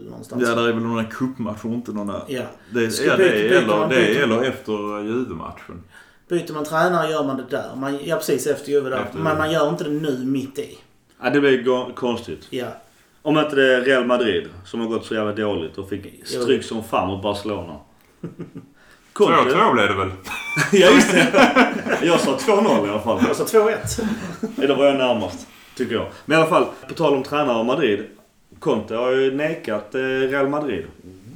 någonstans. 0.09 0.43
Ja, 0.47 0.55
där 0.55 0.67
är 0.67 0.73
väl 0.73 0.83
några 0.83 1.03
cupmatcher, 1.03 1.65
inte 1.67 1.91
några... 1.91 2.21
Ja. 2.27 2.41
Det, 2.73 2.91
Ska 2.91 3.05
ja, 3.05 3.17
byta- 3.17 3.23
det, 3.31 3.39
är 3.39 3.49
byter 3.49 3.57
eller, 3.57 3.67
man- 3.77 3.89
det 3.89 3.95
byter- 3.95 4.17
är 4.19 4.23
eller 4.23 4.43
efter 4.43 5.03
Juve-matchen. 5.03 5.83
Byter 6.29 6.53
man 6.53 6.65
tränare 6.65 7.11
gör 7.11 7.23
man 7.23 7.37
det 7.37 7.45
där. 7.49 7.75
Man, 7.75 7.99
ja, 8.03 8.15
precis 8.15 8.47
efter 8.47 8.71
Juve 8.71 8.89
där. 8.89 8.97
Efter 9.03 9.17
Men 9.19 9.37
man 9.37 9.51
gör 9.51 9.69
inte 9.69 9.83
det 9.83 9.89
nu 9.89 10.25
mitt 10.25 10.59
i. 10.59 10.77
Ja, 11.21 11.29
det 11.29 11.39
blir 11.39 11.93
konstigt. 11.95 12.47
Ja. 12.49 12.65
Om 13.21 13.37
inte 13.37 13.55
det 13.55 13.75
är 13.75 13.81
Real 13.81 14.05
Madrid 14.05 14.47
som 14.65 14.79
har 14.79 14.87
gått 14.87 15.05
så 15.05 15.13
jävla 15.13 15.33
dåligt 15.33 15.77
och 15.77 15.89
fick 15.89 16.27
stryk 16.27 16.63
som 16.63 16.83
fan 16.83 17.07
mot 17.07 17.23
Barcelona. 17.23 17.75
Conte- 19.13 19.53
2-2 19.53 19.73
blev 19.73 19.87
det 19.87 19.95
väl? 19.95 20.11
ja, 20.71 20.87
just 20.91 21.11
det. 21.11 21.27
Jag 22.01 22.19
sa 22.19 22.37
2-0 22.37 22.87
i 22.87 22.89
alla 22.89 22.99
fall. 22.99 23.19
Alltså 23.27 23.43
2-1. 23.43 24.05
Eller 24.61 24.75
var 24.75 24.85
jag 24.85 24.95
närmast, 24.97 25.47
tycker 25.77 25.95
jag. 25.95 26.07
Men 26.25 26.37
i 26.37 26.41
alla 26.41 26.49
fall, 26.49 26.65
på 26.87 26.93
tal 26.93 27.13
om 27.15 27.23
tränare 27.23 27.57
och 27.59 27.65
Madrid. 27.65 28.05
Conte 28.59 28.95
har 28.95 29.11
ju 29.11 29.35
nekat 29.35 29.95
eh, 29.95 29.99
Real 30.01 30.47
Madrid. 30.49 30.85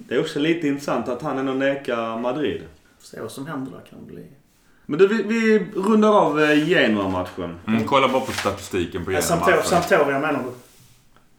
Det 0.07 0.15
är 0.15 0.19
också 0.19 0.39
lite 0.39 0.67
intressant 0.67 1.07
att 1.09 1.21
han 1.21 1.37
ändå 1.37 1.53
nekar 1.53 2.17
Madrid. 2.17 2.61
Se 2.99 3.21
vad 3.21 3.31
som 3.31 3.47
händer 3.47 3.71
där 3.71 3.89
kan 3.89 4.05
bli. 4.07 4.23
Men 4.85 4.99
du, 4.99 5.07
vi, 5.07 5.23
vi 5.23 5.65
rundar 5.75 6.09
av 6.09 6.41
eh, 6.41 6.67
Genoa-matchen. 6.69 7.55
Mm, 7.67 7.83
kolla 7.83 8.07
bara 8.07 8.21
på 8.21 8.31
statistiken 8.31 9.05
på 9.05 9.11
Ja, 9.11 9.19
Genoa 9.47 9.63
Sampdoria, 9.63 10.19
menar 10.19 10.33
du? 10.43 10.49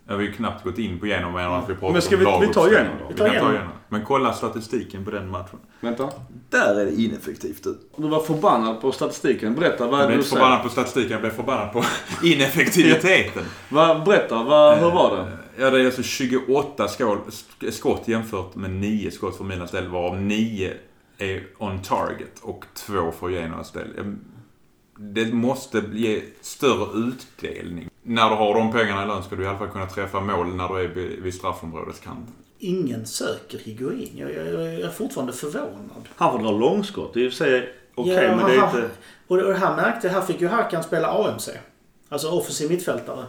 Jag 0.06 0.14
har 0.14 0.20
ju 0.22 0.32
knappt 0.32 0.64
gått 0.64 0.78
in 0.78 1.00
på 1.00 1.06
Genoa 1.06 1.30
medan 1.32 1.52
att 1.52 1.70
vi 1.70 1.74
pratar 1.74 1.92
Men 1.92 2.02
ska 2.02 2.14
om 2.16 2.18
vi- 2.20 2.24
vi 2.26 2.30
laguppställning. 2.32 2.72
Genoa 2.74 2.96
då? 3.00 3.06
Vi 3.08 3.12
Vi 3.14 3.18
tar 3.18 3.28
ta 3.28 3.34
Genoa. 3.34 3.68
Men 3.92 4.04
kolla 4.04 4.32
statistiken 4.32 5.04
på 5.04 5.10
den 5.10 5.30
matchen. 5.30 5.58
Vänta. 5.80 6.10
Där 6.50 6.80
är 6.80 6.84
det 6.84 6.94
ineffektivt 7.02 7.64
du. 7.64 7.78
Du 7.96 8.08
var 8.08 8.20
förbannad 8.20 8.80
på 8.80 8.92
statistiken. 8.92 9.54
Berätta 9.54 9.86
vad 9.86 9.94
Jag 9.94 10.04
är 10.04 10.08
det 10.08 10.08
blev 10.08 10.18
du 10.18 10.24
säger. 10.24 10.36
förbannad 10.42 10.62
på 10.62 10.68
statistiken, 10.68 11.10
jag 11.12 11.20
blev 11.20 11.30
förbannad 11.30 11.72
på 11.72 11.84
ineffektiviteten. 12.22 13.42
Vad, 13.68 14.04
berätta, 14.04 14.42
vad, 14.42 14.78
hur 14.78 14.90
var 14.90 15.16
det? 15.16 15.32
Ja, 15.62 15.70
det 15.70 15.80
är 15.80 15.86
alltså 15.86 16.02
28 16.02 16.88
skål, 16.88 17.18
sk- 17.28 17.70
skott 17.70 18.08
jämfört 18.08 18.54
med 18.54 18.70
9 18.70 19.10
skott 19.10 19.36
för 19.36 19.44
Milans 19.44 19.70
del, 19.70 19.88
varav 19.88 20.20
9 20.20 20.72
är 21.18 21.42
on 21.58 21.82
target 21.82 22.38
och 22.42 22.64
2 22.74 23.12
för 23.20 23.28
Genoas 23.30 23.72
del. 23.72 24.14
Det 24.98 25.32
måste 25.34 25.82
ge 25.92 26.22
större 26.40 26.98
utdelning. 26.98 27.88
När 28.02 28.30
du 28.30 28.36
har 28.36 28.54
de 28.54 28.72
pengarna 28.72 29.04
i 29.04 29.06
lön 29.06 29.22
ska 29.22 29.36
du 29.36 29.42
i 29.42 29.46
alla 29.46 29.58
fall 29.58 29.68
kunna 29.68 29.86
träffa 29.86 30.20
mål 30.20 30.54
när 30.54 30.68
du 30.68 30.80
är 30.84 30.88
vid 30.88 31.22
vid 31.22 31.34
straffområdets 31.34 32.00
kant. 32.00 32.28
Ingen 32.62 33.06
söker 33.06 33.58
Higuain. 33.58 34.10
Jag, 34.14 34.34
jag, 34.34 34.46
jag 34.46 34.64
är 34.80 34.90
fortfarande 34.90 35.32
förvånad. 35.32 36.08
Han 36.16 36.32
får 36.32 36.38
dra 36.38 36.50
långskott. 36.50 37.14
Det 37.14 37.20
är 37.20 37.24
i 37.24 37.28
och 37.28 37.32
för 37.32 37.44
sig 37.44 37.72
okej, 37.94 38.12
Ja, 38.14 38.36
men 38.36 38.46
det 38.46 38.56
är 38.56 38.64
inte... 38.66 38.88
Och 39.28 39.36
det 39.36 39.44
och 39.44 39.52
det 39.52 39.58
här 39.58 39.76
märkte, 39.76 40.08
här 40.08 40.20
fick 40.20 40.40
ju 40.40 40.48
Hakan 40.48 40.82
spela 40.82 41.08
AMC. 41.08 41.48
Alltså 42.08 42.28
offensiv 42.30 42.70
mittfältare. 42.70 43.24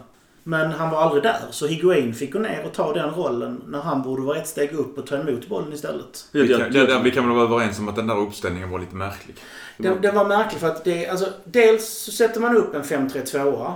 Men 0.46 0.70
han 0.70 0.90
var 0.90 0.98
aldrig 1.02 1.22
där. 1.22 1.40
Så 1.50 1.66
Higuain 1.66 2.14
fick 2.14 2.32
gå 2.32 2.38
ner 2.38 2.64
och 2.66 2.72
ta 2.72 2.92
den 2.92 3.10
rollen 3.10 3.62
när 3.66 3.80
han 3.80 4.02
borde 4.02 4.22
vara 4.22 4.38
ett 4.38 4.46
steg 4.48 4.72
upp 4.72 4.98
och 4.98 5.06
ta 5.06 5.16
emot 5.16 5.48
bollen 5.48 5.72
istället. 5.72 6.28
Vi 6.32 6.48
kan, 6.48 6.60
jag- 6.60 6.72
det- 6.88 7.00
vi 7.04 7.10
kan 7.10 7.26
väl 7.28 7.36
vara 7.36 7.44
överens 7.46 7.78
om 7.78 7.88
att 7.88 7.96
den 7.96 8.06
där 8.06 8.18
uppställningen 8.18 8.70
var 8.70 8.78
lite 8.78 8.94
märklig. 8.96 9.36
Den, 9.76 10.00
den 10.00 10.14
var 10.14 10.24
märklig 10.24 10.60
för 10.60 10.66
att 10.68 10.84
det, 10.84 11.08
alltså, 11.08 11.26
dels 11.44 11.88
så 11.88 12.12
sätter 12.12 12.40
man 12.40 12.56
upp 12.56 12.74
en 12.74 12.82
5-3-2 12.82 13.72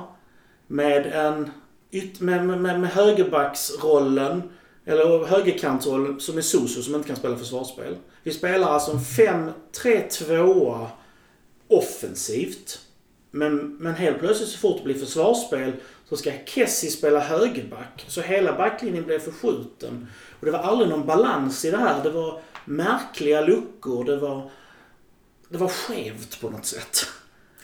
med 0.67 1.07
en 1.07 1.51
yt, 1.93 2.21
med, 2.21 2.47
med, 2.47 2.61
med, 2.61 2.81
med 2.81 2.91
högerbacksrollen, 2.91 4.43
eller 4.89 5.25
högerkantroll 5.25 6.21
som 6.21 6.39
är 6.39 6.43
Soso 6.43 6.83
som 6.83 6.95
inte 6.95 7.09
kan 7.09 7.17
spela 7.17 7.37
försvarsspel. 7.37 7.97
Vi 8.23 8.33
spelar 8.33 8.69
alltså 8.69 8.91
en 8.91 8.99
5-3-2 8.99 10.87
offensivt. 11.69 12.81
Men, 13.31 13.77
men 13.77 13.95
helt 13.95 14.19
plötsligt 14.19 14.49
så 14.49 14.59
fort 14.59 14.77
det 14.79 14.85
blir 14.85 14.99
försvarsspel 14.99 15.73
så 16.09 16.17
ska 16.17 16.33
Kessie 16.47 16.91
spela 16.91 17.21
högerback. 17.21 18.05
Så 18.09 18.21
hela 18.21 18.57
backlinjen 18.57 19.05
blev 19.05 19.19
förskjuten. 19.19 20.09
Och 20.41 20.47
det 20.47 20.53
var 20.53 20.59
aldrig 20.59 20.91
någon 20.91 21.07
balans 21.07 21.65
i 21.65 21.71
det 21.71 21.77
här. 21.77 22.03
Det 22.03 22.11
var 22.11 22.41
märkliga 22.65 23.41
luckor. 23.41 24.05
Det 24.05 24.17
var, 24.17 24.51
det 25.49 25.59
var 25.59 25.69
skevt 25.69 26.41
på 26.41 26.51
något 26.51 26.67
sätt. 26.67 27.07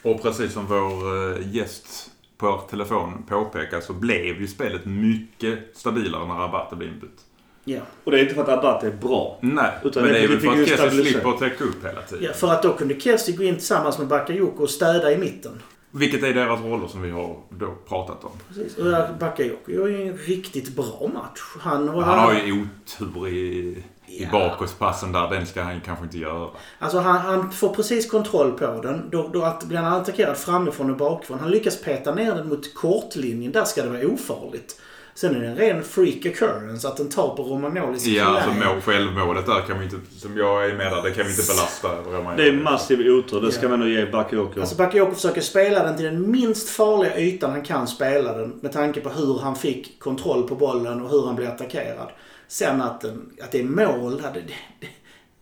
Och 0.03 0.23
precis 0.23 0.53
som 0.53 0.67
vår 0.67 1.33
eh, 1.33 1.55
gäst 1.57 2.11
på 2.37 2.59
telefon 2.71 3.23
påpekar 3.29 3.81
så 3.81 3.93
blev 3.93 4.41
ju 4.41 4.47
spelet 4.47 4.85
mycket 4.85 5.59
stabilare 5.75 6.27
när 6.29 6.45
Abate 6.45 6.77
blev 6.77 6.89
inbytt. 6.93 7.21
Ja. 7.65 7.81
Och 8.05 8.11
det 8.13 8.19
är 8.19 8.23
inte 8.23 8.35
för 8.35 8.43
att 8.43 8.49
Abate 8.49 8.87
är 8.87 8.93
bra. 8.93 9.39
Nej, 9.41 9.71
Utan 9.85 10.03
men 10.03 10.13
det- 10.13 10.19
är 10.19 10.29
väl 10.29 10.41
för 10.41 10.55
ju 10.57 10.63
att 10.63 10.69
Kessie 10.69 11.05
slipper 11.05 11.33
täcka 11.33 11.65
upp 11.65 11.85
hela 11.85 12.03
tiden. 12.03 12.25
ja. 12.25 12.33
För 12.33 12.51
att 12.53 12.63
då 12.63 12.73
kunde 12.73 13.01
Kessie 13.01 13.37
gå 13.37 13.43
in 13.43 13.55
tillsammans 13.55 13.99
med 13.99 14.07
Bakayoko 14.09 14.63
och 14.63 14.71
städa 14.71 15.13
i 15.13 15.19
mitten. 15.19 15.53
Vilket 15.91 16.23
är 16.23 16.35
deras 16.35 16.61
roller 16.61 16.87
som 16.89 17.03
vi 17.03 17.11
har 17.11 17.37
då 17.51 17.75
pratat 17.89 18.25
om. 18.25 18.31
Precis. 18.49 18.77
Och 18.77 18.85
Bakayoko 19.21 19.73
gör 19.73 19.87
ju 19.87 20.03
en 20.09 20.17
riktigt 20.17 20.77
bra 20.77 21.11
match. 21.15 21.41
Han, 21.61 21.89
Han 21.89 22.03
har 22.19 22.35
ju 22.35 22.53
otur 22.63 23.29
i, 23.29 23.85
i 24.21 24.29
Ja. 24.33 24.39
bakåtspassen 24.39 25.13
där. 25.13 25.31
Den 25.31 25.47
ska 25.47 25.63
han 25.63 25.81
kanske 25.81 26.05
inte 26.05 26.19
göra. 26.19 26.49
Alltså 26.79 26.99
han, 26.99 27.17
han 27.21 27.53
får 27.53 27.69
precis 27.75 28.11
kontroll 28.11 28.53
på 28.53 28.81
den. 28.83 29.09
Då, 29.11 29.31
då 29.33 29.43
att 29.43 29.65
blir 29.65 29.79
han 29.79 30.01
attackerad 30.01 30.37
framifrån 30.37 30.91
och 30.91 30.97
bakifrån. 30.97 31.39
Han 31.41 31.51
lyckas 31.51 31.81
peta 31.83 32.15
ner 32.15 32.35
den 32.35 32.49
mot 32.49 32.75
kortlinjen. 32.75 33.53
Där 33.53 33.65
ska 33.65 33.83
det 33.83 33.89
vara 33.89 34.07
ofarligt. 34.07 34.81
Sen 35.17 35.37
är 35.37 35.41
det 35.41 35.47
en 35.47 35.57
ren 35.57 35.83
freak 35.83 36.27
occurrence 36.27 36.89
att 36.89 36.97
den 36.97 37.09
tar 37.09 37.37
på 37.37 37.43
Romagnolis 37.43 38.07
Ja, 38.07 38.25
alltså 38.25 38.51
mål, 38.51 38.81
självmålet 38.81 39.47
där 39.47 39.61
kan 39.61 39.79
vi 39.79 39.85
inte, 39.85 39.97
som 40.19 40.37
jag 40.37 40.65
är 40.71 40.75
med 40.77 40.93
där, 40.93 41.03
det 41.03 41.11
kan 41.11 41.25
vi 41.25 41.31
inte 41.31 41.43
belasta 41.53 41.89
Romagnoli. 42.19 42.43
Det 42.43 42.49
är 42.49 42.63
massiv 42.63 43.01
otur. 43.01 43.41
Det 43.41 43.53
ska 43.53 43.63
Ja. 43.63 43.69
man 43.69 43.81
nog 43.81 43.89
ge 43.89 44.07
Bakayoko. 44.07 44.61
Alltså 44.61 44.77
Bakayoko 44.77 45.15
försöker 45.15 45.41
spela 45.41 45.83
den 45.83 45.97
till 45.97 46.05
den 46.05 46.31
minst 46.31 46.69
farliga 46.69 47.19
ytan 47.19 47.51
han 47.51 47.63
kan 47.63 47.87
spela 47.87 48.33
den. 48.33 48.59
Med 48.63 48.73
tanke 48.73 49.01
på 49.01 49.09
hur 49.09 49.39
han 49.39 49.57
fick 49.57 50.01
kontroll 50.01 50.49
på 50.49 50.55
bollen 50.55 51.03
och 51.03 51.11
hur 51.11 51.27
han 51.27 51.37
blev 51.37 51.49
attackerad. 51.49 52.09
Sen 52.49 52.81
att, 52.81 53.01
den, 53.01 53.31
att 53.43 53.53
det 53.53 53.61
är 53.61 53.65
mål, 53.65 54.17
det, 54.17 54.31
det, 54.35 54.41
det, 54.81 54.89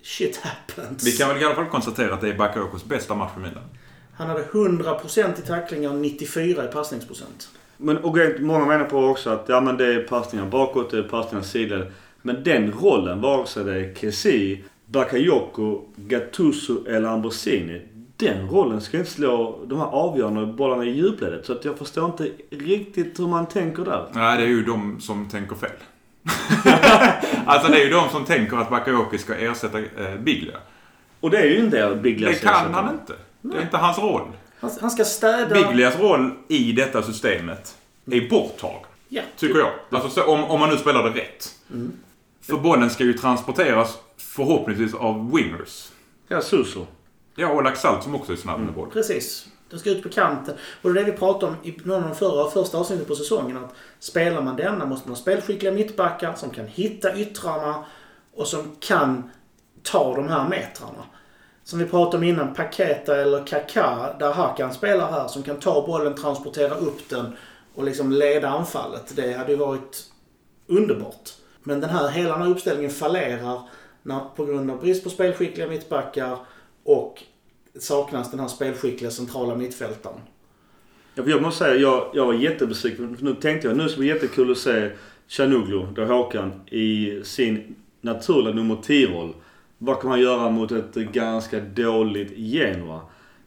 shit 0.03 0.36
happens. 0.36 1.07
Vi 1.07 1.12
kan 1.12 1.28
väl 1.28 1.42
i 1.42 1.44
alla 1.44 1.55
fall 1.55 1.68
konstatera 1.68 2.14
att 2.14 2.20
det 2.20 2.28
är 2.28 2.38
Bakayokos 2.38 2.84
bästa 2.84 3.14
match 3.14 3.30
för 3.34 3.40
Milan. 3.40 3.64
Han 4.14 4.28
hade 4.28 4.44
100% 4.44 5.38
i 5.38 5.46
tacklingar 5.46 5.90
och 5.90 5.96
94 5.96 6.64
i 6.64 6.68
passningsprocent. 6.72 7.48
Men 7.76 7.98
och 7.98 8.16
många 8.40 8.66
menar 8.66 8.84
på 8.84 8.98
också 8.98 9.30
att 9.30 9.44
ja, 9.48 9.61
men 9.61 9.76
det 9.76 9.94
är 9.94 10.03
passningar 10.03 10.46
bakåt, 10.46 10.90
det 10.90 10.98
är 10.98 11.03
passningar 11.03 11.44
sidled. 11.44 11.92
Men 12.22 12.42
den 12.42 12.72
rollen, 12.72 13.20
vare 13.20 13.46
sig 13.46 13.64
det 13.64 13.80
är 13.80 13.94
Kessie, 13.94 14.64
Bakayoko, 14.86 15.82
Gattuso 15.96 16.86
eller 16.86 17.09
Ambrosini. 17.09 17.82
Den 18.16 18.48
rollen 18.48 18.80
ska 18.80 18.98
inte 18.98 19.11
slå 19.11 19.64
de 19.66 19.78
här 19.78 19.86
avgörande 19.86 20.46
bollarna 20.46 20.84
i 20.84 20.90
djupledet. 20.90 21.46
Så 21.46 21.53
att 21.53 21.64
jag 21.64 21.78
förstår 21.78 22.07
inte 22.07 22.30
riktigt 22.50 23.20
hur 23.20 23.26
man 23.26 23.46
tänker 23.46 23.84
där. 23.84 24.07
Nej, 24.12 24.38
det 24.38 24.44
är 24.44 24.48
ju 24.48 24.64
de 24.64 25.00
som 25.00 25.28
tänker 25.28 25.57
fel. 25.57 25.70
alltså 27.46 27.72
det 27.72 27.80
är 27.80 27.84
ju 27.84 27.90
de 27.90 28.08
som 28.10 28.24
tänker 28.24 28.56
att 28.56 28.70
Bakayoko 28.70 29.18
ska 29.18 29.34
ersätta 29.34 29.78
eh, 29.78 30.16
Biglia. 30.18 30.56
Och 31.20 31.30
det 31.30 31.38
är 31.38 31.46
ju 31.46 31.58
inte 31.58 31.98
Big 32.02 32.20
Det 32.20 32.24
kan 32.24 32.32
ersättare. 32.32 32.72
han 32.72 32.94
inte. 32.94 33.12
Det 33.40 33.56
är 33.56 33.62
inte 33.62 33.76
hans 33.76 33.98
roll. 33.98 34.28
Han, 34.60 34.70
han 34.80 34.90
ska 34.90 35.04
städa... 35.04 35.54
Biglias 35.54 35.98
roll 35.98 36.30
i 36.48 36.72
detta 36.72 37.02
systemet 37.02 37.76
är 38.10 38.30
borttagen. 38.30 38.82
Ja. 39.08 39.22
Tycker 39.36 39.58
jag. 39.58 39.70
Alltså 39.90 40.10
så, 40.10 40.24
om, 40.24 40.44
om 40.44 40.60
man 40.60 40.70
nu 40.70 40.76
spelar 40.76 41.02
det 41.10 41.20
rätt. 41.20 41.54
För 42.42 42.56
bollen 42.56 42.90
ska 42.90 43.04
ju 43.04 43.12
transporteras 43.12 43.98
förhoppningsvis 44.16 44.94
av 44.94 45.32
wingers. 45.36 45.88
Ja, 46.28 46.40
Suso. 46.40 46.86
Ja, 47.34 47.48
och 47.48 47.64
Laxalt 47.64 48.02
som 48.02 48.14
också 48.14 48.32
är 48.32 48.36
snabb 48.36 48.60
med 48.60 48.74
boll. 48.74 48.90
Precis. 48.90 49.46
Den 49.72 49.80
ska 49.80 49.90
ut 49.90 50.02
på 50.02 50.08
kanten. 50.08 50.54
Och 50.82 50.94
det 50.94 51.00
är 51.00 51.04
det 51.04 51.10
vi 51.10 51.18
pratade 51.18 51.52
om 51.52 51.56
i 51.62 51.76
någon 51.84 52.02
av 52.02 52.08
de 52.08 52.14
förra, 52.16 52.50
första 52.50 52.78
avsnitten 52.78 53.06
på 53.06 53.14
säsongen. 53.14 53.56
Att 53.56 53.74
spelar 53.98 54.42
man 54.42 54.56
denna 54.56 54.86
måste 54.86 55.08
man 55.08 55.16
ha 55.16 55.22
spelskickliga 55.22 55.72
mittbackar 55.72 56.34
som 56.34 56.50
kan 56.50 56.66
hitta 56.66 57.16
yttrarna 57.16 57.84
och 58.34 58.46
som 58.46 58.76
kan 58.80 59.30
ta 59.82 60.14
de 60.16 60.28
här 60.28 60.48
metrarna. 60.48 61.04
Som 61.64 61.78
vi 61.78 61.84
pratade 61.84 62.16
om 62.16 62.24
innan, 62.24 62.54
Paketa 62.54 63.20
eller 63.20 63.46
Kaká, 63.46 64.16
där 64.18 64.32
Hakan 64.32 64.74
spelar 64.74 65.10
här, 65.10 65.28
som 65.28 65.42
kan 65.42 65.60
ta 65.60 65.86
bollen, 65.86 66.14
transportera 66.14 66.74
upp 66.74 67.08
den 67.08 67.36
och 67.74 67.84
liksom 67.84 68.12
leda 68.12 68.48
anfallet. 68.48 69.16
Det 69.16 69.32
hade 69.32 69.52
ju 69.52 69.58
varit 69.58 70.04
underbart. 70.66 71.30
Men 71.62 71.80
den 71.80 71.90
här, 71.90 72.08
hela 72.08 72.32
den 72.32 72.42
här 72.42 72.50
uppställningen 72.50 72.90
fallerar 72.90 73.60
när, 74.02 74.20
på 74.36 74.44
grund 74.44 74.70
av 74.70 74.80
brist 74.80 75.04
på 75.04 75.10
spelskickliga 75.10 75.68
mittbackar 75.68 76.38
och 76.84 77.22
saknas 77.80 78.30
den 78.30 78.40
här 78.40 78.48
spelskickliga 78.48 79.10
centrala 79.10 79.54
mittfältaren. 79.54 80.20
Ja, 81.14 81.22
jag 81.26 81.42
måste 81.42 81.64
säga, 81.64 81.76
jag, 81.76 82.10
jag 82.14 82.26
var 82.26 82.34
jättebesviken. 82.34 83.16
Nu 83.20 83.34
tänkte 83.34 83.68
jag, 83.68 83.76
nu 83.76 83.88
ska 83.88 83.96
det 83.96 84.00
bli 84.00 84.08
jättekul 84.08 84.52
att 84.52 84.58
se 84.58 84.90
Chanuglu, 85.28 85.86
då 85.94 86.04
Håkan, 86.04 86.52
i 86.70 87.20
sin 87.24 87.74
naturliga 88.00 88.54
nummer 88.54 88.74
10-roll. 88.74 89.34
Vad 89.78 90.00
kan 90.00 90.10
man 90.10 90.20
göra 90.20 90.50
mot 90.50 90.72
ett 90.72 90.94
ganska 90.94 91.60
dåligt 91.60 92.32
Genoa? 92.36 93.00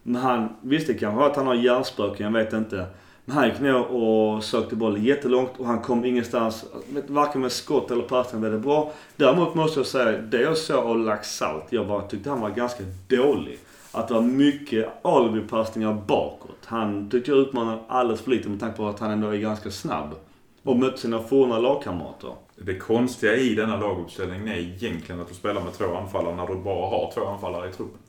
Men 0.03 0.21
han, 0.21 0.49
visste 0.61 0.93
kanske 0.93 1.25
att 1.25 1.35
han 1.35 1.47
har 1.47 1.55
hjärnspöken, 1.55 2.25
jag 2.25 2.43
vet 2.43 2.53
inte. 2.53 2.85
Men 3.25 3.37
han 3.37 3.49
gick 3.49 3.59
ner 3.59 3.91
och 3.91 4.43
sökte 4.43 4.75
bollen 4.75 5.03
jättelångt 5.03 5.51
och 5.57 5.65
han 5.65 5.81
kom 5.81 6.05
ingenstans. 6.05 6.65
Varken 7.07 7.41
med 7.41 7.51
skott 7.51 7.91
eller 7.91 8.03
passning 8.03 8.41
blev 8.41 8.53
det 8.53 8.59
bra. 8.59 8.93
Däremot 9.15 9.55
måste 9.55 9.79
jag 9.79 9.87
säga, 9.87 10.21
det 10.21 10.41
jag 10.41 10.57
såg 10.57 10.85
av 10.85 10.99
Laxalt, 10.99 11.65
jag 11.69 11.87
bara 11.87 12.01
tyckte 12.01 12.29
han 12.29 12.41
var 12.41 12.49
ganska 12.49 12.83
dålig. 13.07 13.59
Att 13.95 14.07
det 14.07 14.13
var 14.13 14.21
mycket 14.21 14.87
alibi-passningar 15.01 15.93
bakåt. 16.07 16.65
Han 16.65 17.09
tyckte 17.09 17.31
jag 17.31 17.39
utmanade 17.39 17.79
alldeles 17.87 18.21
för 18.21 18.31
lite 18.31 18.49
med 18.49 18.59
tanke 18.59 18.77
på 18.77 18.87
att 18.87 18.99
han 18.99 19.11
ändå 19.11 19.27
är 19.27 19.37
ganska 19.37 19.71
snabb. 19.71 20.15
Och 20.63 20.77
mötte 20.77 20.97
sina 20.97 21.19
forna 21.19 21.59
lagkamrater. 21.59 22.33
Det 22.55 22.77
konstiga 22.77 23.35
i 23.35 23.55
denna 23.55 23.79
laguppställning 23.79 24.47
är 24.47 24.57
egentligen 24.57 25.21
att 25.21 25.27
du 25.27 25.33
spelar 25.33 25.63
med 25.63 25.73
två 25.73 25.95
anfallare 25.95 26.35
när 26.35 26.47
du 26.47 26.55
bara 26.55 26.89
har 26.89 27.11
två 27.13 27.25
anfallare 27.25 27.69
i 27.69 27.71
truppen. 27.71 27.99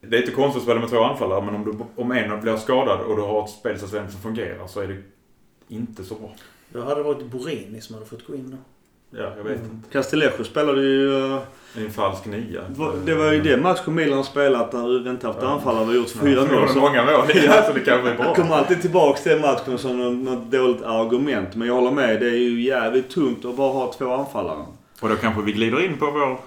Det 0.00 0.16
är 0.16 0.20
inte 0.20 0.32
konstigt 0.32 0.56
att 0.56 0.64
spela 0.64 0.80
med 0.80 0.88
två 0.88 1.02
anfallare, 1.02 1.44
men 1.44 1.54
om, 1.54 1.64
du, 1.64 2.02
om 2.02 2.12
en 2.12 2.40
blir 2.40 2.56
skadad 2.56 3.00
och 3.00 3.16
du 3.16 3.22
har 3.22 3.44
ett 3.44 3.50
spelsystem 3.50 4.10
som 4.10 4.20
fungerar 4.20 4.66
så 4.66 4.80
är 4.80 4.88
det 4.88 5.02
inte 5.68 6.04
så 6.04 6.14
bra. 6.14 6.32
Då 6.68 6.82
hade 6.82 6.94
det 6.94 7.02
varit 7.02 7.30
Borini 7.30 7.80
som 7.80 7.94
hade 7.94 8.06
fått 8.06 8.26
gå 8.26 8.34
in 8.34 8.50
då. 8.50 8.56
Ja, 9.16 9.32
jag 9.36 9.44
vet 9.44 9.58
inte. 9.64 9.92
Castellejo 9.92 10.44
spelade 10.44 10.80
ju... 10.82 11.26
eh, 11.34 11.38
en 11.76 11.90
falsk 11.90 12.24
nia. 12.26 12.60
Det 13.04 13.14
var 13.14 13.32
ju 13.32 13.42
det 13.42 13.56
matchen 13.56 13.94
Milan 13.94 14.24
spelat 14.24 14.72
när 14.72 15.02
vi 15.04 15.10
inte 15.10 15.26
haft 15.26 15.42
anfallare. 15.42 15.84
Vi 15.84 15.90
har 15.90 15.94
gjort 15.96 16.10
fyra 16.10 16.46
Ja, 16.50 16.60
mål. 16.60 16.68
så 16.68 16.78
många 16.80 17.04
mål. 17.04 17.24
Ja, 17.34 17.62
så 17.66 17.72
det 17.72 17.80
kanske 17.80 18.10
är 18.10 18.14
bra. 18.16 18.34
kommer 18.34 18.54
alltid 18.56 18.80
tillbaks 18.80 19.22
till 19.22 19.40
matchen 19.40 19.78
som 19.78 20.24
något, 20.24 20.50
dåligt 20.50 20.82
argument. 20.82 21.54
Men 21.54 21.68
jag 21.68 21.74
håller 21.74 21.90
med. 21.90 22.20
Det 22.20 22.26
är 22.26 22.38
ju 22.38 22.62
jävligt 22.62 23.10
tungt 23.10 23.44
att 23.44 23.56
bara 23.56 23.72
ha 23.72 23.92
två 23.98 24.12
anfallare. 24.14 24.64
Och 25.00 25.08
då 25.08 25.16
kanske 25.16 25.42
vi 25.42 25.52
glider 25.52 25.84
in 25.84 25.98
på 25.98 26.10
vår 26.10 26.38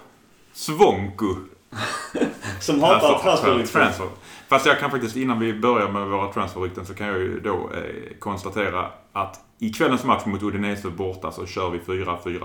Svonko. 0.53 1.35
Som 2.59 2.79
hatar 2.83 3.19
transferrykten. 3.23 3.81
transfer. 3.81 4.07
Fast 4.49 4.65
jag 4.65 4.79
kan 4.79 4.91
faktiskt, 4.91 5.15
innan 5.15 5.39
vi 5.39 5.53
börjar 5.53 5.89
med 5.89 6.07
våra 6.07 6.33
transferrykten, 6.33 6.85
så 6.85 6.93
kan 6.93 7.07
jag 7.07 7.17
ju 7.17 7.39
då 7.39 7.69
eh, 7.73 8.17
konstatera 8.19 8.85
att 9.13 9.39
i 9.59 9.69
kvällens 9.73 10.03
match 10.03 10.25
mot 10.25 10.43
Udinese 10.43 10.89
borta 10.89 11.31
så 11.31 11.45
kör 11.45 11.69
vi 11.69 11.79
4-4-2. 11.79 12.39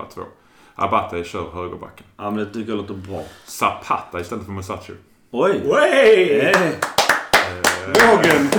Abate 0.75 1.23
kör 1.23 1.51
högerbacken. 1.53 2.05
Ja 2.17 2.29
men 2.31 2.39
det 2.39 2.53
tycker 2.53 2.69
jag 2.71 2.77
låter 2.77 2.93
bra. 2.93 3.23
Zapata 3.45 4.19
istället 4.19 4.45
för 4.45 4.51
Musacho. 4.51 4.93
Oj! 5.31 5.61
Wey! 5.65 6.41
Hey. 6.41 6.73
Vågen! 7.87 8.49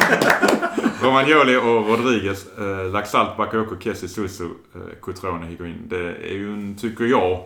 Romagnoli 1.03 1.57
och 1.57 1.89
Rodriguez, 1.89 2.47
eh, 2.59 2.93
Laxalt, 2.93 3.37
Bakayoko, 3.37 3.77
Kessie, 3.81 4.09
Susu, 4.09 4.45
eh, 4.45 4.81
Cutrone, 5.03 5.47
Higuain. 5.47 5.83
Det 5.89 6.17
är 6.17 6.35
ju, 6.35 6.53
en, 6.53 6.77
tycker 6.77 7.05
jag, 7.05 7.45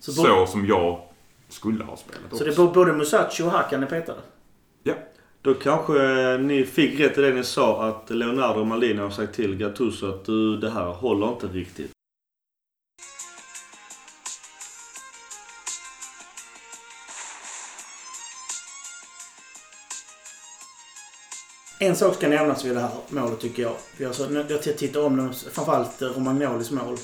Så, 0.00 0.12
så, 0.12 0.46
som 0.46 0.66
jag 0.66 1.00
skulle 1.48 1.84
ha 1.84 1.96
spelat 1.96 2.22
så 2.30 2.44
det 2.44 2.50
är 2.50 2.50
också. 2.50 2.72
både 2.72 2.92
Musacho 2.92 3.44
och 3.44 3.50
Hakan 3.50 3.82
är 3.82 3.86
petade? 3.86 4.18
Ja. 4.82 4.94
Då 5.46 5.54
kanske 5.54 5.92
ni 6.38 6.64
fick 6.64 7.00
rätt 7.00 7.18
i 7.18 7.20
det 7.20 7.34
ni 7.34 7.44
sa 7.44 7.88
att 7.88 8.10
Leonardo 8.10 8.64
Maldini 8.64 9.00
har 9.00 9.10
sagt 9.10 9.34
till 9.34 9.56
Gattuso 9.56 10.06
att 10.08 10.24
du, 10.24 10.56
det 10.56 10.70
här 10.70 10.84
håller 10.84 11.28
inte 11.28 11.46
riktigt. 11.46 11.90
En 21.80 21.96
sak 21.96 22.14
ska 22.14 22.28
nämnas 22.28 22.64
vid 22.64 22.74
det 22.74 22.80
här 22.80 22.90
målet 23.08 23.40
tycker 23.40 23.62
jag. 23.62 23.74
Jag, 23.98 24.14
så, 24.14 24.44
jag 24.48 24.62
tittar 24.62 25.00
om 25.00 25.16
den, 25.16 25.32
framförallt 25.52 26.02
eh, 26.02 26.08
Romagnolis 26.08 26.70
mål. 26.70 26.96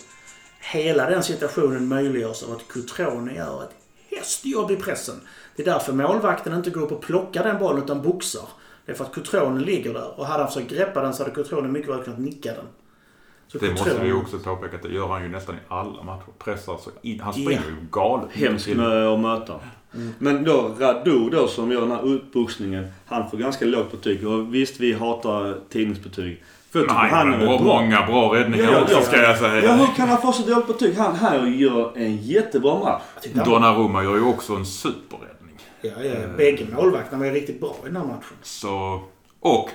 Hela 0.61 1.11
den 1.11 1.23
situationen 1.23 1.89
möjliggörs 1.89 2.43
av 2.43 2.53
att 2.53 2.69
Cutrone 2.69 3.35
gör 3.35 3.63
ett 3.63 3.75
hästjobb 4.11 4.71
i 4.71 4.77
pressen. 4.77 5.21
Det 5.57 5.63
är 5.63 5.67
därför 5.67 5.93
målvakten 5.93 6.55
inte 6.55 6.71
går 6.71 6.83
upp 6.83 6.93
och 6.93 7.01
plockar 7.03 7.45
den 7.45 7.59
bollen 7.59 7.83
utan 7.85 8.03
boxar. 8.03 8.43
Det 8.87 8.93
är 8.93 8.97
för 8.97 9.05
att 9.05 9.13
Cutrone 9.15 9.61
ligger 9.61 9.95
där 9.95 10.21
och 10.21 10.27
hade 10.27 10.43
han 10.43 10.53
försökt 10.53 10.71
greppa 10.71 11.03
den 11.03 11.15
så 11.15 11.23
hade 11.23 11.35
Cutrone 11.35 11.69
mycket 11.69 11.91
väl 11.91 12.03
kunnat 12.03 12.19
nicka 12.21 12.53
den. 12.53 12.65
Så 13.49 13.59
Det 13.59 13.71
måste 13.71 13.91
Cutrone- 13.91 14.01
vi 14.03 14.07
ju 14.07 14.15
också 14.15 14.39
påpeka 14.39 14.77
att 14.77 14.83
det 14.83 14.89
gör 14.89 15.09
han 15.09 15.23
ju 15.23 15.29
nästan 15.29 15.55
i 15.55 15.59
alla 15.69 16.03
matcher. 16.03 16.25
Pressar 16.39 16.77
så 16.77 16.91
in, 17.03 17.21
Han 17.21 17.33
springer 17.33 17.53
Ja. 17.53 17.59
ju 17.81 17.87
galet. 17.91 18.29
Hemskt 18.33 18.65
till- 18.65 18.77
med 18.77 19.07
att 19.07 19.21
möta. 19.21 19.55
Men 20.19 20.45
då 20.45 20.75
Radu 20.79 21.31
då 21.31 21.47
som 21.49 21.73
gör 21.73 21.81
den 21.81 21.91
här 21.91 22.15
utboxningen. 22.15 22.87
Han 23.07 23.31
får 23.31 23.39
ganska 23.39 23.65
lågt 23.65 23.91
betyg. 23.91 24.27
Och 24.29 24.55
visst 24.55 24.81
vi 24.81 24.93
hatar 24.93 25.59
tidningsbetyg. 25.69 26.43
För 26.71 26.79
jag 26.79 26.87
Men 26.87 26.97
tycker 26.97 27.17
han 27.17 27.33
är 27.35 27.47
har 27.47 27.59
bra. 27.59 27.67
många 27.67 28.07
bra 28.07 28.35
räddningar 28.35 28.73
Ja, 28.73 28.81
också 28.83 28.95
ja. 28.95 29.03
ska 29.03 29.23
jag 29.23 29.39
säga. 29.39 29.65
Ja, 29.65 29.73
hur 29.73 29.95
kan 29.97 30.09
han 30.09 30.23
få 30.23 30.33
så 30.33 30.49
dåligt 30.51 30.67
betyg? 30.67 30.97
Han 30.97 31.15
här 31.15 31.47
gör 31.47 31.93
en 31.97 32.17
jättebra 32.17 32.79
match. 32.79 33.03
Donnarumma 33.45 34.03
gör 34.03 34.17
ju 34.17 34.23
också 34.25 34.53
en 34.55 34.67
superräddning. 34.67 35.42
Ja, 35.83 35.91
ja. 36.05 36.15
Bägge 36.37 36.67
målvakterna 36.73 37.19
var 37.19 37.27
ju 37.27 37.33
riktigt 37.33 37.61
bra 37.61 37.77
i 37.83 37.87
den 37.87 37.97
här 37.97 38.05
matchen. 38.05 38.37
Så... 38.43 39.03
Och 39.41 39.71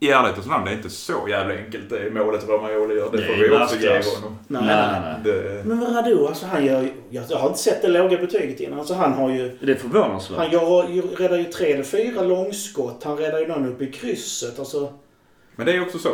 i 0.00 0.10
ärlighetens 0.10 0.46
namn, 0.46 0.64
det 0.64 0.70
är 0.70 0.74
inte 0.74 0.90
så 0.90 1.28
jävla 1.28 1.54
enkelt 1.54 1.90
det 1.90 2.10
målet 2.10 2.48
Romagnoli 2.48 2.94
gör. 2.94 3.10
Det, 3.10 3.16
Det 3.16 3.24
får 3.24 3.34
vi 3.34 3.50
också 3.50 3.76
ge 3.76 3.88
honom. 3.88 4.38
Nej, 4.48 4.62
nej, 4.62 5.00
nej. 5.00 5.20
Det, 5.24 5.64
Men 5.64 5.80
vad 5.80 5.96
Radu, 5.96 6.26
alltså 6.26 6.46
han 6.46 6.66
gör. 6.66 6.88
Jag 7.10 7.24
jag 7.28 7.38
har 7.38 7.48
inte 7.48 7.60
sett 7.60 7.82
det 7.82 7.88
låga 7.88 8.18
betyget 8.18 8.60
innan. 8.60 8.78
Alltså 8.78 8.94
han 8.94 9.12
har 9.12 9.30
ju... 9.30 9.58
Det 9.60 9.72
är 9.72 9.76
förvånansvärt. 9.76 10.38
Han 10.38 10.50
gör, 10.50 11.16
räddar 11.16 11.38
ju 11.38 11.44
tre 11.44 11.72
eller 11.72 11.84
fyra 11.84 12.22
långskott. 12.22 13.04
Han 13.04 13.16
räddar 13.16 13.38
ju 13.38 13.46
någon 13.46 13.66
uppe 13.66 13.84
i 13.84 13.92
krysset. 13.92 14.58
Alltså... 14.58 14.92
men 15.56 15.66
det 15.66 15.72
är 15.72 15.82
också 15.82 15.98
så. 15.98 16.10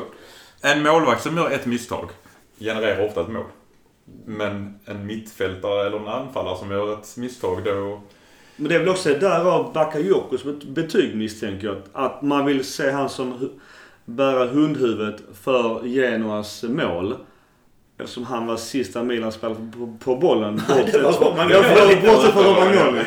En 0.63 0.83
målvakt 0.83 1.23
som 1.23 1.37
gör 1.37 1.51
ett 1.51 1.67
misstag 1.67 2.11
genererar 2.59 3.07
ofta 3.07 3.21
ett 3.21 3.29
mål. 3.29 3.45
Men 4.25 4.81
en 4.85 5.07
mittfältare 5.07 5.87
eller 5.87 5.99
en 5.99 6.09
anfallare 6.09 6.59
som 6.59 6.71
gör 6.71 6.93
ett 6.93 7.17
misstag 7.17 7.65
då... 7.65 8.01
Men 8.61 8.69
det 8.69 8.75
är 8.75 8.79
väl 8.79 8.89
också 8.89 9.09
därav 9.15 9.73
Bakayokos 9.73 10.45
bet- 10.45 10.65
betyg 10.65 11.17
misstänker 11.17 11.67
jag. 11.67 11.77
Att 11.93 12.23
man 12.23 12.47
vill 12.47 12.65
se 12.65 12.91
han 12.91 13.09
som 13.09 13.51
bära 14.05 14.47
hundhuvudet 14.47 15.23
för 15.43 15.87
Genoas 15.87 16.63
mål. 16.63 17.15
Eftersom 17.99 18.25
han 18.25 18.47
var 18.47 18.57
sista 18.57 19.03
Milan-spelare 19.03 19.57
på, 19.79 19.97
på 20.05 20.17
bollen. 20.17 20.57
Det 20.69 21.03
bortsett 22.07 22.33
från 22.33 22.45
Romagnoli. 22.45 23.01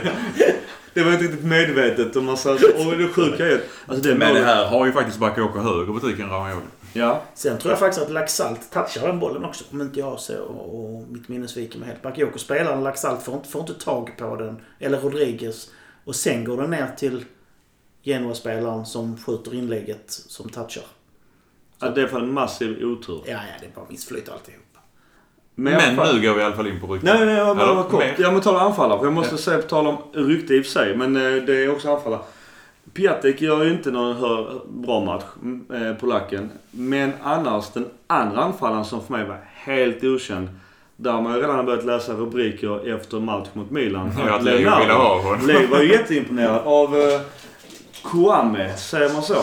Det 0.94 1.04
var 1.04 1.12
inte 1.12 1.24
riktigt 1.24 1.44
medvetet 1.46 2.16
om 2.16 2.26
man. 2.26 2.34
Och 2.34 2.98
det 2.98 3.08
sjuka 3.08 3.48
är 3.48 3.62
alltså 3.88 4.04
det 4.10 4.16
Men 4.16 4.20
det 4.20 4.28
målet- 4.28 4.46
här 4.46 4.66
har 4.66 4.86
ju 4.86 4.92
faktiskt 4.92 5.20
Bakayoko 5.20 5.60
högre 5.60 5.94
betyg 5.94 6.20
än 6.20 6.30
Romagnoli. 6.30 6.62
Ja. 6.94 7.22
Sen 7.34 7.58
tror 7.58 7.72
jag 7.72 7.80
faktiskt 7.80 8.06
att 8.06 8.12
Laxalt 8.12 8.72
touchar 8.72 9.08
den 9.08 9.20
bollen 9.20 9.46
också. 9.46 9.64
Om 9.72 9.82
inte 9.82 10.00
jag 10.00 10.20
så 10.20 10.42
och, 10.44 10.76
och 10.96 11.04
mitt 11.08 11.28
minne 11.30 11.48
sviker 11.48 11.80
mig 11.80 11.88
helt. 11.88 12.02
Bakayoko 12.02 12.40
spelar 12.40 12.82
Laxalt 12.82 13.24
får 13.24 13.36
inte, 13.36 13.50
får 13.50 13.62
inte 13.62 13.74
tag 13.74 14.12
på 14.18 14.36
den. 14.36 14.62
Eller 14.80 15.00
Rodriguez. 15.00 15.70
Och 16.06 16.16
sen 16.16 16.46
går 16.46 16.58
den 16.58 16.70
ner 16.70 16.88
till 16.98 17.26
Genoa-spelaren 18.02 18.86
som 18.86 19.18
skjuter 19.18 19.54
inlägget 19.54 20.04
som 20.08 20.50
touchar. 20.50 20.84
ja. 21.80 21.90
Det 21.90 22.02
är 22.02 22.08
för 22.08 22.20
en 22.20 22.34
massiv 22.34 22.84
otur. 22.86 23.22
Ja, 23.26 23.32
ja, 23.32 23.40
det 23.60 23.66
är 23.66 23.72
bara 23.76 23.86
missflyt 23.90 24.30
alltihop. 24.30 24.60
Men, 25.56 25.74
Men 25.74 25.96
fall- 25.96 26.16
nu 26.16 26.28
går 26.28 26.34
vi 26.36 26.42
i 26.42 26.44
alla 26.44 26.56
fall 26.56 26.68
in 26.68 26.80
på 26.82 26.88
ryktet. 26.88 27.14
Nej, 27.14 27.26
nej, 27.26 27.36
jag 27.36 27.58
bara 27.58 27.84
kort. 27.84 28.04
Jag 28.18 28.34
måste 28.34 28.50
tala 28.50 28.60
anfallare. 28.60 29.00
För 29.00 29.06
jag 29.06 29.14
måste 29.14 29.34
Ja. 29.36 29.38
säga 29.38 29.58
på 29.62 29.68
tal 29.68 29.88
om 29.88 29.98
rykte 30.14 30.54
i 30.56 30.62
och 30.62 30.66
för 30.66 30.72
sig. 30.72 30.98
Men 30.98 31.16
eh, 31.16 31.22
det 31.44 31.64
är 31.64 31.72
också 31.72 31.96
anfallare. 31.96 32.22
Piatek 32.94 33.42
gör 33.42 33.64
ju 33.64 33.72
inte 33.74 33.92
någon 33.92 34.16
hör, 34.16 34.62
bra 34.68 35.00
match, 35.06 35.24
eh, 35.74 35.94
polacken. 35.96 36.52
Men 36.72 37.12
annars 37.24 37.70
den 37.70 37.86
andra 38.08 38.42
anfallaren 38.44 38.86
som 38.86 39.02
för 39.06 39.12
mig 39.14 39.26
var 39.26 39.38
helt 39.54 40.04
okänd. 40.04 40.48
Där 40.96 41.12
har 41.12 41.22
man 41.22 41.34
ju 41.36 41.42
redan 41.42 41.66
börjat 41.66 41.86
läsa 41.86 42.14
rubriker 42.14 42.96
efter 42.96 43.20
match 43.20 43.48
mot 43.54 43.72
Milan. 43.72 44.12
Ja, 44.28 44.36
att 44.36 44.44
Leo 44.44 44.58
ville 44.58 44.94
ha 44.94 45.22
honom. 45.22 45.48
Leo 45.48 45.68
var 45.72 45.80
ju 45.82 45.92
jätteimponerad 45.92 46.62
av 46.66 46.96
uh, 46.96 47.02
Kwame, 48.12 48.78
säger 48.78 49.14
man 49.14 49.22
så? 49.24 49.36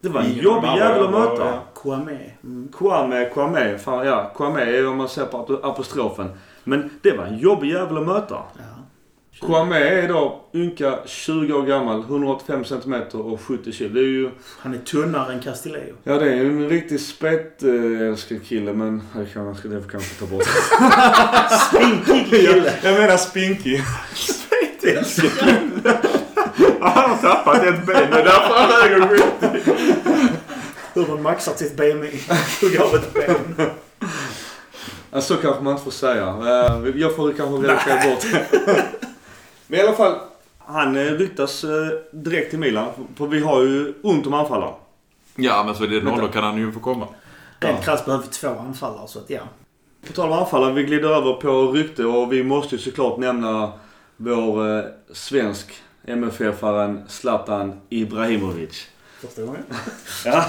Det 0.00 0.08
var 0.08 0.20
en 0.20 0.26
Ingen 0.26 0.44
jobbig 0.44 0.68
jävel 0.76 1.04
att 1.04 1.10
möta. 1.10 1.44
ja. 1.46 1.62
Kwame. 1.82 2.18
Mm. 2.44 2.68
Kwame, 2.78 3.24
Kwame. 3.24 3.78
Fan, 3.78 4.06
ja, 4.06 4.32
Kwame 4.36 4.60
är 4.62 4.88
om 4.88 4.96
man 4.96 5.08
ser 5.08 5.24
på 5.26 5.38
ap- 5.38 5.64
apostrofen. 5.64 6.28
Men 6.64 6.90
det 7.02 7.12
var 7.16 7.24
en 7.24 7.38
jobbig 7.38 7.68
jävel 7.72 7.96
att 7.98 8.06
möta. 8.06 8.34
Ja. 8.34 8.77
Kwame 9.40 9.78
är 9.78 10.08
då 10.08 10.44
ynka 10.54 10.98
20 11.06 11.52
år 11.52 11.62
gammal, 11.62 12.00
185 12.00 12.64
cm 12.64 12.94
och 13.12 13.40
70 13.40 13.72
kg. 13.72 13.88
Det 13.88 14.00
är 14.00 14.04
ju... 14.04 14.30
Han 14.58 14.74
är 14.74 14.78
tunnare 14.78 15.32
än 15.32 15.40
Castillejo. 15.40 15.94
Ja, 16.04 16.18
det 16.18 16.30
är 16.32 16.34
ju 16.36 16.46
en 16.48 16.68
riktig 16.68 17.00
spetälskad 17.00 18.46
kille 18.46 18.72
men 18.72 19.02
det 19.14 19.26
kan 19.26 19.44
man 19.44 19.54
det 19.64 19.82
kanske 19.90 20.14
ta 20.20 20.26
bort. 20.26 20.42
Spinkig 21.68 22.30
kille. 22.30 22.72
jag 22.82 22.98
menar 22.98 23.16
spinkig. 23.16 23.82
Han 26.80 27.10
har 27.10 27.16
tappat 27.16 27.62
ett 27.62 27.86
ben. 27.86 28.10
Det 28.10 28.18
är 28.20 28.24
därför 28.24 28.54
han 28.54 28.68
väger 28.68 29.08
70. 29.08 29.70
Hur 30.94 31.06
man 31.06 31.22
maxar 31.22 31.52
sitt 31.54 31.76
BMI. 31.76 32.20
Hugger 32.60 32.80
av 32.80 32.94
ett 32.94 33.14
ben. 33.14 33.66
Så 35.22 35.36
kanske 35.36 35.62
man 35.62 35.72
inte 35.72 35.84
får 35.84 35.90
säga. 35.90 36.26
Eh, 36.26 37.00
Jag 37.00 37.16
får 37.16 37.32
kanske 37.32 37.56
redigera 37.68 38.10
bort 38.10 38.24
Men 39.68 39.80
i 39.80 39.82
alla 39.82 39.92
fall. 39.92 40.18
Han 40.58 40.96
eh, 40.96 41.02
ryktas 41.02 41.64
eh, 41.64 41.70
direkt 42.10 42.50
till 42.50 42.58
Milan. 42.58 42.88
För 43.16 43.26
vi 43.26 43.40
har 43.40 43.62
ju 43.62 43.94
ont 44.02 44.26
om 44.26 44.34
anfallare. 44.34 44.74
Ja, 45.36 45.64
men 45.64 45.74
så 45.74 45.84
i 45.84 45.86
den 45.86 46.08
åldern 46.08 46.32
kan 46.32 46.44
han 46.44 46.58
ju 46.58 46.72
få 46.72 46.80
komma. 46.80 47.06
Rent 47.60 47.84
krasst 47.84 48.04
behöver 48.04 48.24
vi 48.24 48.30
två 48.30 48.48
anfallare 48.48 49.08
så 49.08 49.18
att 49.18 49.30
ja. 49.30 49.40
På 50.06 50.12
tal 50.12 50.32
om 50.32 50.38
anfallare, 50.38 50.72
vi 50.72 50.82
glider 50.82 51.08
över 51.08 51.32
på 51.32 51.72
rykte 51.72 52.04
och 52.04 52.32
vi 52.32 52.44
måste 52.44 52.74
ju 52.74 52.80
såklart 52.80 53.18
nämna 53.18 53.72
vår 54.16 54.78
eh, 54.78 54.84
svensk 55.12 55.82
MFF-aren 56.04 57.02
Zlatan 57.08 57.80
Ibrahimovic. 57.88 58.88
Första 59.20 59.42
gången. 59.42 59.62
Ja, 60.24 60.44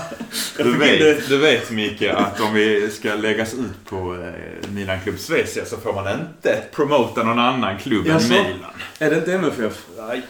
Du 0.58 0.78
vet, 0.78 1.30
du 1.30 1.38
vet 1.38 1.72
Micke 1.72 2.02
att 2.02 2.40
om 2.42 2.54
vi 2.54 2.90
ska 2.90 3.16
läggas 3.16 3.54
ut 3.54 3.86
på 3.90 3.96
eh, 4.16 4.70
Milan 4.72 4.98
Club 5.04 5.20
Svezia 5.20 5.66
så 5.66 5.78
får 5.78 5.94
man 5.94 6.08
inte 6.12 6.64
promota 6.72 7.24
någon 7.24 7.40
annan 7.40 7.78
klubb 7.78 8.06
än 8.06 8.12
Jaså? 8.12 8.28
Milan. 8.34 8.72
Är 9.00 9.10
det 9.10 9.16
inte 9.16 9.34
MFF? 9.34 9.86
Nej. 9.98 10.22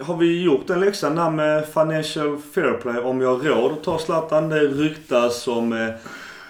Har 0.00 0.16
vi 0.16 0.42
gjort 0.42 0.66
den 0.66 0.80
läxan 0.80 1.14
där 1.16 1.30
med 1.30 1.66
Financial 1.66 2.38
Fair 2.54 2.72
Play 2.82 2.98
om 2.98 3.20
jag 3.20 3.36
har 3.36 3.44
råd 3.44 3.72
att 3.72 3.84
ta 3.84 3.98
Zlatan? 3.98 4.48
Det 4.48 4.60
ryktas 4.60 5.48
om 5.48 5.72
eh, 5.72 5.88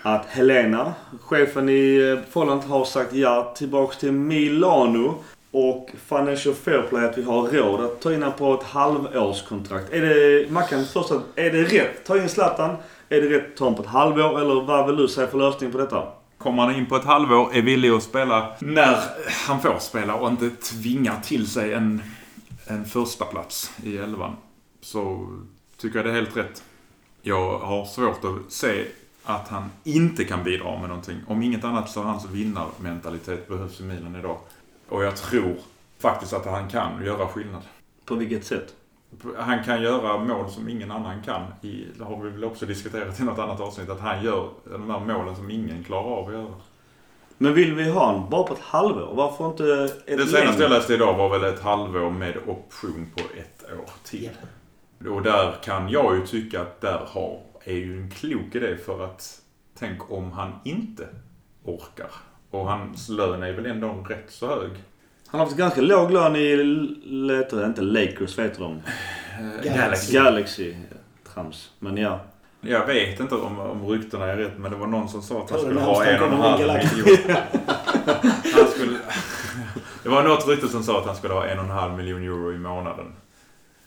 att 0.02 0.26
Helena, 0.28 0.94
chefen 1.22 1.68
i 1.68 1.96
eh, 2.16 2.32
Folland, 2.32 2.62
har 2.62 2.84
sagt 2.84 3.12
ja 3.12 3.54
tillbaks 3.58 3.96
till 3.98 4.12
Milano. 4.12 5.24
Och 5.50 5.90
Financial 6.06 6.54
Fair 6.54 6.82
Play 6.82 7.04
att 7.04 7.18
vi 7.18 7.22
har 7.22 7.48
råd 7.48 7.80
att 7.80 8.00
ta 8.00 8.12
in 8.12 8.22
honom 8.22 8.38
på 8.38 8.54
ett 8.54 8.62
halvårskontrakt. 8.62 9.92
Är 9.92 10.00
det, 10.00 10.50
Mackan, 10.50 10.84
först 10.84 11.10
att, 11.10 11.22
är 11.34 11.50
det 11.50 11.64
rätt? 11.64 12.04
Ta 12.06 12.16
in 12.16 12.28
Zlatan? 12.28 12.76
Är 13.08 13.20
det 13.20 13.28
rätt 13.28 13.50
att 13.50 13.56
ta 13.56 13.64
honom 13.64 13.76
på 13.76 13.82
ett 13.82 13.88
halvår? 13.88 14.40
Eller 14.40 14.62
vad 14.62 14.86
vill 14.86 14.96
du 14.96 15.08
säga 15.08 15.26
för 15.26 15.38
lösning 15.38 15.72
på 15.72 15.78
detta? 15.78 16.08
Kommer 16.38 16.62
han 16.62 16.74
in 16.74 16.86
på 16.86 16.96
ett 16.96 17.04
halvår, 17.04 17.50
är 17.52 17.62
villig 17.62 17.90
att 17.90 18.02
spela 18.02 18.56
när 18.58 18.98
han 19.46 19.60
får 19.60 19.78
spela 19.78 20.14
och 20.14 20.28
inte 20.28 20.50
tvingar 20.50 21.20
till 21.20 21.46
sig 21.46 21.74
en, 21.74 22.02
en 22.66 22.84
första 22.84 23.24
plats 23.24 23.72
i 23.82 23.98
elvan. 23.98 24.36
Så 24.80 25.28
tycker 25.76 25.98
jag 25.98 26.06
det 26.06 26.10
är 26.10 26.14
helt 26.14 26.36
rätt. 26.36 26.62
Jag 27.22 27.58
har 27.58 27.84
svårt 27.84 28.24
att 28.24 28.52
se 28.52 28.84
att 29.24 29.48
han 29.48 29.70
inte 29.84 30.24
kan 30.24 30.44
bidra 30.44 30.80
med 30.80 30.88
någonting. 30.88 31.16
Om 31.26 31.42
inget 31.42 31.64
annat 31.64 31.90
så 31.90 32.02
hans 32.02 32.26
vinnarmentalitet 32.30 33.48
behövs 33.48 33.80
i 33.80 33.82
Milan 33.82 34.16
idag. 34.16 34.38
Och 34.88 35.04
jag 35.04 35.16
tror 35.16 35.56
faktiskt 35.98 36.32
att 36.32 36.46
han 36.46 36.68
kan 36.68 37.04
göra 37.04 37.26
skillnad. 37.26 37.62
På 38.04 38.14
vilket 38.14 38.44
sätt? 38.44 38.74
Han 39.36 39.64
kan 39.64 39.82
göra 39.82 40.18
mål 40.18 40.50
som 40.50 40.68
ingen 40.68 40.90
annan 40.90 41.22
kan. 41.22 41.42
I, 41.62 41.86
det 41.98 42.04
har 42.04 42.22
vi 42.22 42.30
väl 42.30 42.44
också 42.44 42.66
diskuterat 42.66 43.20
i 43.20 43.22
något 43.22 43.38
annat 43.38 43.60
avsnitt. 43.60 43.90
Att 43.90 44.00
han 44.00 44.24
gör 44.24 44.50
de 44.64 44.90
här 44.90 45.00
målen 45.00 45.36
som 45.36 45.50
ingen 45.50 45.84
klarar 45.84 46.10
av 46.10 46.28
att 46.28 46.34
göra. 46.34 46.54
Men 47.38 47.54
vill 47.54 47.74
vi 47.74 47.90
ha 47.90 48.06
honom 48.06 48.30
bara 48.30 48.42
på 48.42 48.54
ett 48.54 48.60
halvår? 48.60 49.14
Varför 49.14 49.46
inte 49.46 49.94
ett 50.06 50.18
Det 50.18 50.26
senaste 50.26 50.62
jag 50.62 50.70
läste 50.70 50.94
idag 50.94 51.16
var 51.16 51.38
väl 51.38 51.54
ett 51.54 51.62
halvår 51.62 52.10
med 52.10 52.36
option 52.46 53.10
på 53.16 53.22
ett 53.38 53.64
år 53.72 53.90
till. 54.04 54.30
Och 55.08 55.22
där 55.22 55.54
kan 55.62 55.88
jag 55.88 56.16
ju 56.16 56.26
tycka 56.26 56.60
att 56.60 56.80
där 56.80 57.06
har, 57.06 57.40
är 57.64 57.74
ju 57.74 58.02
en 58.02 58.10
klok 58.10 58.54
idé 58.54 58.76
för 58.76 59.04
att 59.04 59.40
tänk 59.78 60.12
om 60.12 60.32
han 60.32 60.52
inte 60.64 61.08
orkar. 61.64 62.10
Och 62.50 62.66
hans 62.66 63.08
lön 63.08 63.42
är 63.42 63.52
väl 63.52 63.66
ändå 63.66 64.04
rätt 64.08 64.26
så 64.28 64.46
hög. 64.46 64.70
Han 65.26 65.40
har 65.40 65.46
haft 65.46 65.58
ganska 65.58 65.80
låg 65.80 66.10
lön 66.10 66.36
i, 66.36 66.56
letar 67.04 67.66
inte 67.66 67.82
Lakers, 67.82 68.38
vet 68.38 68.58
de? 68.58 68.82
Galaxy. 69.64 70.12
Galaxy. 70.12 70.74
Trams. 71.34 71.70
Men 71.78 71.96
ja. 71.96 72.20
Jag 72.60 72.86
vet 72.86 73.20
inte 73.20 73.34
om, 73.34 73.58
om 73.60 73.88
ryktena 73.88 74.26
är 74.26 74.36
rätt 74.36 74.58
men 74.58 74.70
det 74.70 74.76
var 74.76 74.86
någon 74.86 75.08
som 75.08 75.22
sa 75.22 75.42
att 75.42 75.50
han 75.50 75.60
skulle 75.60 75.80
ha 75.80 76.04
en 76.04 76.22
och 76.22 76.28
en 76.28 76.40
halv 76.40 76.60
miljon. 76.60 77.18
Han 78.54 78.68
skulle, 78.68 78.98
det 80.02 80.08
var 80.08 80.22
något 80.22 80.48
rykte 80.48 80.68
som 80.68 80.82
sa 80.82 80.98
att 80.98 81.06
han 81.06 81.16
skulle 81.16 81.34
ha 81.34 81.46
en 81.46 81.58
och 81.58 81.64
en 81.64 81.70
halv 81.70 81.92
miljon 81.92 82.22
euro 82.22 82.52
i 82.52 82.58
månaden. 82.58 83.06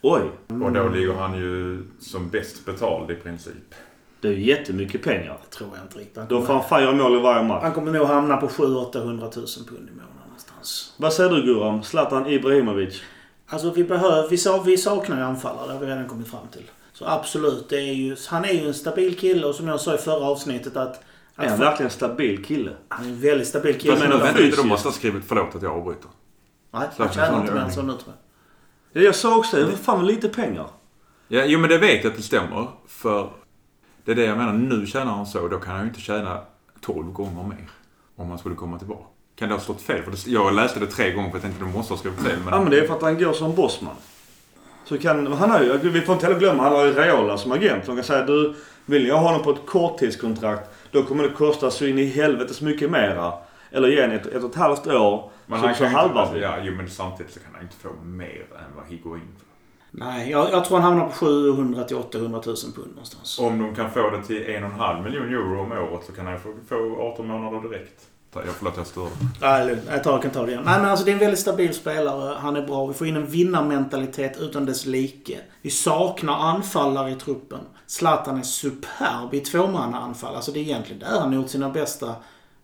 Oj. 0.01 0.21
Och 0.47 0.71
då 0.71 0.89
ligger 0.89 1.13
han 1.13 1.37
ju 1.37 1.83
som 1.99 2.29
bäst 2.29 2.65
betald 2.65 3.11
i 3.11 3.15
princip. 3.15 3.75
Det 4.21 4.27
är 4.27 4.31
ju 4.31 4.43
jättemycket 4.43 5.03
pengar. 5.03 5.37
Tror 5.49 5.69
jag 5.75 5.85
inte 5.85 5.99
riktigt. 5.99 6.29
Då 6.29 6.41
får 6.41 6.53
han 6.69 6.83
göra 6.83 6.95
mål 6.95 7.15
i 7.15 7.21
varje 7.21 7.43
match. 7.43 7.61
han 7.63 7.71
kommer 7.71 7.91
nog 7.91 8.07
hamna 8.07 8.37
på 8.37 8.47
700-800 8.47 8.93
000 9.03 9.31
pund 9.31 9.89
i 9.89 9.91
månaden 9.91 10.07
någonstans. 10.25 10.93
Vad 10.97 11.13
säger 11.13 11.29
du 11.29 11.41
Guram? 11.43 11.83
Zlatan 11.83 12.27
Ibrahimovic? 12.27 13.01
Alltså 13.47 13.71
vi 13.71 13.83
behöver, 13.83 14.29
vi, 14.29 14.37
sa, 14.37 14.61
vi 14.61 14.77
saknar 14.77 15.17
ju 15.17 15.23
anfallare, 15.23 15.67
det 15.67 15.73
har 15.73 15.79
vi 15.79 15.85
redan 15.85 16.07
kommit 16.07 16.27
fram 16.27 16.47
till. 16.51 16.63
Så 16.93 17.05
absolut, 17.05 17.69
det 17.69 17.75
är 17.77 17.93
ju, 17.93 18.15
han 18.29 18.45
är 18.45 18.53
ju 18.53 18.67
en 18.67 18.73
stabil 18.73 19.17
kille 19.17 19.47
och 19.47 19.55
som 19.55 19.67
jag 19.67 19.79
sa 19.79 19.95
i 19.95 19.97
förra 19.97 20.25
avsnittet 20.25 20.77
att... 20.77 21.03
Är 21.35 21.45
han 21.45 21.53
att 21.53 21.59
verkligen 21.59 21.87
en 21.87 21.91
stabil 21.91 22.45
kille? 22.45 22.71
han 22.87 23.05
är 23.05 23.09
en 23.09 23.19
väldigt 23.21 23.47
stabil 23.47 23.79
kille. 23.79 23.93
Fast 23.95 24.07
menar 24.07 24.23
vänta 24.23 24.39
lite, 24.41 24.57
de 24.57 24.67
måste 24.67 24.87
ha 24.87 24.93
skrivit 24.93 25.23
förlåt 25.27 25.55
att 25.55 25.61
jag 25.61 25.71
avbryter. 25.71 26.09
Nej, 26.73 26.87
han 26.97 27.07
att 27.07 27.15
tjänar 27.15 27.41
inte 27.41 27.53
mer 27.53 27.61
än 27.61 27.67
det. 27.67 27.73
så 27.73 27.81
nu 27.81 27.93
tror 27.93 28.03
jag. 28.93 29.01
Ja, 29.01 29.05
Jag 29.05 29.15
sa 29.15 29.37
också 29.37 29.57
det. 29.57 29.77
fan 29.77 30.07
lite 30.07 30.29
pengar. 30.29 30.67
Ja, 31.27 31.43
jo 31.45 31.59
men 31.59 31.69
det 31.69 31.77
vet 31.77 32.03
jag 32.03 32.11
att 32.11 32.17
det 32.17 32.23
stämmer. 32.23 32.67
För 32.87 33.29
det 34.05 34.11
är 34.11 34.15
det 34.15 34.25
jag 34.25 34.37
menar, 34.37 34.53
nu 34.53 34.85
tjänar 34.85 35.11
han 35.11 35.25
så, 35.25 35.47
då 35.47 35.57
kan 35.57 35.73
han 35.73 35.81
ju 35.81 35.87
inte 35.87 36.01
tjäna 36.01 36.39
12 36.81 37.11
gånger 37.11 37.43
mer. 37.43 37.69
Om 38.15 38.29
han 38.29 38.39
skulle 38.39 38.55
komma 38.55 38.77
tillbaka. 38.77 39.05
Kan 39.35 39.49
det 39.49 39.55
ha 39.55 39.61
stått 39.61 39.81
fel? 39.81 40.03
För 40.03 40.29
jag 40.29 40.53
läste 40.53 40.79
det 40.79 40.87
tre 40.87 41.11
gånger 41.11 41.29
för 41.29 41.35
jag 41.35 41.41
tänkte 41.41 41.65
du 41.65 41.71
måste 41.71 41.93
ha 41.93 41.97
skrivit 41.97 42.19
fel. 42.19 42.39
Men, 42.45 42.53
Ja 42.53 42.61
men 42.61 42.71
det 42.71 42.79
är 42.79 42.87
för 42.87 42.93
att 42.93 43.01
han 43.01 43.19
går 43.19 43.33
som 43.33 43.55
bossman. 43.55 43.95
Så 44.85 44.97
kan, 44.97 45.33
han 45.33 45.51
har 45.51 45.61
ju, 45.61 45.77
vi 45.77 46.01
får 46.01 46.13
inte 46.13 46.25
heller 46.25 46.39
glömma, 46.39 46.63
han 46.63 46.71
har 46.71 46.85
ju 46.85 46.93
Raiola 46.93 47.37
som 47.37 47.51
agent. 47.51 47.85
De 47.85 47.95
kan 47.95 48.03
säga 48.03 48.25
du, 48.25 48.53
vill 48.85 49.07
jag 49.07 49.17
ha 49.17 49.27
honom 49.27 49.43
på 49.43 49.51
ett 49.51 49.65
korttidskontrakt, 49.65 50.69
då 50.91 51.03
kommer 51.03 51.23
det 51.23 51.29
kosta 51.29 51.71
så 51.71 51.85
in 51.85 51.99
i 51.99 52.05
helvete 52.05 52.53
så 52.53 52.65
mycket 52.65 52.91
mera. 52.91 53.33
Eller 53.71 53.87
ge 53.87 54.01
en 54.01 54.11
ett, 54.11 54.25
ett 54.25 54.43
och 54.43 54.49
ett 54.49 54.55
halvt 54.55 54.87
år. 54.87 55.31
men 55.45 55.59
så, 55.59 55.65
han 55.65 55.75
så 55.75 55.85
inte, 55.85 56.33
vi. 56.33 56.41
ja, 56.41 56.55
jo 56.61 56.73
men 56.73 56.89
samtidigt 56.89 57.33
så 57.33 57.39
kan 57.39 57.49
han 57.53 57.61
inte 57.63 57.75
få 57.75 57.89
mer 58.03 58.45
än 58.51 58.75
vad 58.75 58.85
Higuain 58.87 59.27
får. 59.37 59.50
Nej, 59.91 60.31
jag, 60.31 60.51
jag 60.51 60.65
tror 60.65 60.79
han 60.79 60.91
hamnar 60.91 61.05
på 61.05 61.11
700 61.11 61.83
till 61.83 61.97
800 61.97 62.41
000 62.45 62.55
pund 62.75 62.89
någonstans. 62.89 63.39
Om 63.39 63.59
de 63.59 63.75
kan 63.75 63.91
få 63.91 64.09
det 64.09 64.23
till 64.23 64.49
en 64.49 64.63
och 64.63 64.71
en 64.71 64.79
halv 64.79 65.03
miljon 65.03 65.29
euro 65.29 65.61
om 65.61 65.71
året 65.71 66.05
så 66.05 66.11
kan 66.11 66.27
han 66.27 66.39
få, 66.39 66.53
få 66.69 67.01
18 67.01 67.27
månader 67.27 67.69
direkt. 67.69 68.07
Jag 68.33 68.43
förlåt 68.43 68.73
jag 68.77 68.87
stör. 68.87 69.07
Nej, 69.41 69.77
jag, 69.89 70.03
tar, 70.03 70.11
jag 70.11 70.21
kan 70.21 70.31
ta 70.31 70.45
det 70.45 70.51
igen. 70.51 70.63
Nej, 70.65 70.79
men 70.79 70.89
alltså 70.89 71.05
det 71.05 71.11
är 71.11 71.13
en 71.13 71.19
väldigt 71.19 71.39
stabil 71.39 71.73
spelare. 71.73 72.37
Han 72.39 72.55
är 72.55 72.67
bra. 72.67 72.85
Vi 72.85 72.93
får 72.93 73.07
in 73.07 73.15
en 73.15 73.25
vinnarmentalitet 73.25 74.37
utan 74.39 74.65
dess 74.65 74.85
like. 74.85 75.39
Vi 75.61 75.69
saknar 75.69 76.33
anfallare 76.33 77.11
i 77.11 77.15
truppen. 77.15 77.59
Zlatan 77.87 78.37
är 78.37 78.43
superb 78.43 79.33
i 79.33 79.39
tvåmannaanfall. 79.39 80.35
Alltså 80.35 80.51
det 80.51 80.59
är 80.59 80.61
egentligen 80.61 80.99
där 80.99 81.19
han 81.19 81.27
har 81.27 81.35
gjort 81.35 81.49
sina 81.49 81.69
bästa 81.69 82.15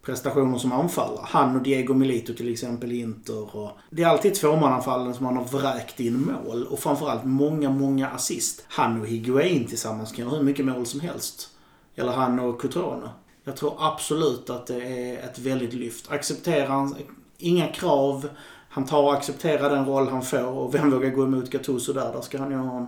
prestationer 0.08 0.58
som 0.58 0.72
anfallare. 0.72 1.26
Han 1.26 1.56
och 1.56 1.62
Diego 1.62 1.94
Milito 1.94 2.34
till 2.34 2.54
exempel 2.54 2.92
i 2.92 3.00
Inter. 3.00 3.56
Och 3.56 3.72
det 3.90 4.04
är 4.04 4.08
alltid 4.08 4.36
tvåmannaanfallen 4.36 5.14
som 5.14 5.26
han 5.26 5.38
har 5.38 5.44
vräkt 5.44 6.00
in 6.00 6.26
mål. 6.26 6.68
Och 6.68 6.80
framförallt 6.80 7.26
många, 7.26 7.70
många 7.70 8.10
assist. 8.10 8.66
Han 8.68 9.02
och 9.02 9.08
Higuain 9.08 9.66
tillsammans 9.66 10.12
kan 10.12 10.26
göra 10.26 10.36
hur 10.36 10.44
mycket 10.44 10.66
mål 10.66 10.86
som 10.86 11.00
helst. 11.00 11.50
Eller 11.96 12.12
han 12.12 12.40
och 12.40 12.62
Cotrone. 12.62 13.10
Jag 13.44 13.56
tror 13.56 13.74
absolut 13.80 14.50
att 14.50 14.68
det 14.68 14.84
är 14.84 15.24
ett 15.24 15.40
väldigt 15.40 15.74
lyft. 15.74 16.12
Accepterar 16.12 16.68
han 16.68 16.96
inga 17.38 17.68
krav. 17.68 18.30
Han 18.70 18.86
tar 18.86 19.04
och 19.04 19.14
accepterar 19.14 19.70
den 19.70 19.86
roll 19.86 20.08
han 20.08 20.22
får. 20.22 20.48
Och 20.48 20.76
vem 20.76 20.92
vågar 20.92 21.10
gå 21.10 21.24
emot 21.24 21.50
Gattuso 21.50 21.94
där? 21.94 22.14
Där 22.14 22.22
ska 22.22 22.40
han 22.40 22.52
ju 22.52 22.58
ha 22.58 22.78
en 22.78 22.88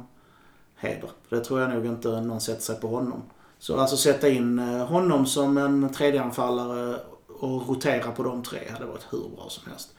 heder. 0.76 1.10
Det 1.30 1.40
tror 1.40 1.62
jag 1.62 1.70
nog 1.70 1.86
inte 1.86 2.22
någon 2.22 2.42
sätter 2.42 2.62
sig 2.62 2.76
på 2.76 2.88
honom. 2.88 3.22
Så 3.60 3.80
alltså 3.80 3.98
sätta 3.98 4.30
in 4.30 4.60
eh, 4.60 4.86
honom 4.86 5.26
som 5.26 5.58
en 5.58 5.94
tredjeanfallare 5.94 7.00
och 7.40 7.70
rotera 7.70 8.12
på 8.12 8.24
de 8.24 8.44
tre 8.44 8.60
hade 8.72 8.86
varit 8.86 9.08
hur 9.10 9.30
bra 9.36 9.46
som 9.50 9.70
helst. 9.70 9.90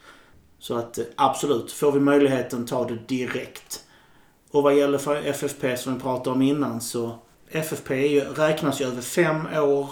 Så 0.59 0.77
att 0.77 0.97
eh, 0.97 1.05
absolut, 1.15 1.71
får 1.71 1.91
vi 1.91 1.99
möjligheten 1.99 2.65
ta 2.65 2.87
det 2.87 2.97
direkt. 3.07 3.83
Och 4.51 4.63
vad 4.63 4.77
gäller 4.77 4.97
för 4.97 5.15
FFP 5.15 5.77
som 5.77 5.93
vi 5.93 5.99
pratade 5.99 6.29
om 6.29 6.41
innan 6.41 6.81
så 6.81 7.19
FFP 7.49 8.07
ju, 8.07 8.21
räknas 8.21 8.81
ju 8.81 8.85
över 8.85 9.01
fem 9.01 9.47
år. 9.55 9.89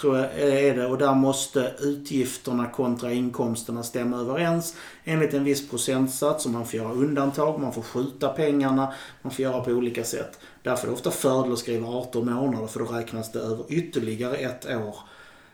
Tror 0.00 0.16
jag 0.16 0.24
eh, 0.24 0.64
är 0.64 0.76
det. 0.76 0.86
Och 0.86 0.98
där 0.98 1.14
måste 1.14 1.72
utgifterna 1.80 2.66
kontra 2.66 3.12
inkomsterna 3.12 3.82
stämma 3.82 4.16
överens 4.16 4.74
enligt 5.04 5.34
en 5.34 5.44
viss 5.44 5.70
procentsats. 5.70 6.46
Och 6.46 6.52
man 6.52 6.66
får 6.66 6.80
göra 6.80 6.92
undantag, 6.92 7.60
man 7.60 7.72
får 7.72 7.82
skjuta 7.82 8.28
pengarna, 8.28 8.92
man 9.22 9.32
får 9.32 9.42
göra 9.42 9.60
på 9.60 9.70
olika 9.70 10.04
sätt. 10.04 10.38
Därför 10.62 10.86
är 10.86 10.86
det 10.86 10.94
ofta 10.94 11.10
fördel 11.10 11.52
att 11.52 11.58
skriva 11.58 11.88
18 11.88 12.32
månader 12.32 12.66
för 12.66 12.80
då 12.80 12.86
räknas 12.86 13.32
det 13.32 13.38
över 13.38 13.64
ytterligare 13.68 14.36
ett 14.36 14.66
år. 14.66 14.96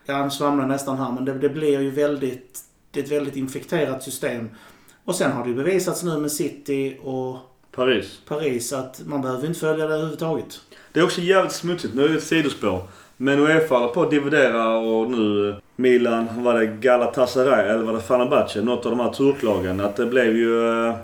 Jag 0.06 0.32
svamlar 0.32 0.66
nästan 0.66 0.98
här 0.98 1.12
men 1.12 1.24
det, 1.24 1.34
det 1.34 1.48
blir 1.48 1.80
ju 1.80 1.90
väldigt... 1.90 2.60
Det 2.90 3.00
är 3.00 3.04
ett 3.04 3.12
väldigt 3.12 3.36
infekterat 3.36 4.02
system. 4.02 4.48
Och 5.04 5.14
sen 5.14 5.32
har 5.32 5.42
det 5.42 5.48
ju 5.48 5.56
bevisats 5.56 6.02
nu 6.02 6.18
med 6.18 6.32
City 6.32 6.98
och 7.02 7.36
Paris. 7.70 8.20
Paris 8.28 8.72
att 8.72 9.00
man 9.06 9.22
behöver 9.22 9.46
inte 9.46 9.60
följa 9.60 9.86
det 9.86 9.94
överhuvudtaget. 9.94 10.60
Det 10.92 11.00
är 11.00 11.04
också 11.04 11.20
jävligt 11.20 11.52
smutsigt. 11.52 11.94
Nu 11.94 12.04
är 12.04 12.08
det 12.08 12.14
ett 12.14 12.22
sidospår. 12.22 12.82
Men 13.16 13.38
Uefa 13.38 13.74
håller 13.74 13.88
på 13.88 14.02
att 14.02 14.10
dividera 14.10 14.78
och 14.78 15.10
nu 15.10 15.56
Milan, 15.76 16.28
var 16.42 16.54
det 16.54 16.66
Galatasaray 16.66 17.68
eller 17.68 17.84
var 17.84 17.92
det 17.92 18.00
Fenerbahce? 18.00 18.62
Något 18.62 18.86
av 18.86 18.90
de 18.90 19.00
här 19.00 19.12
turklagen. 19.12 19.80
Att 19.80 19.96
det 19.96 20.06
blev 20.06 20.36
ju 20.36 20.68
eh, 20.68 20.94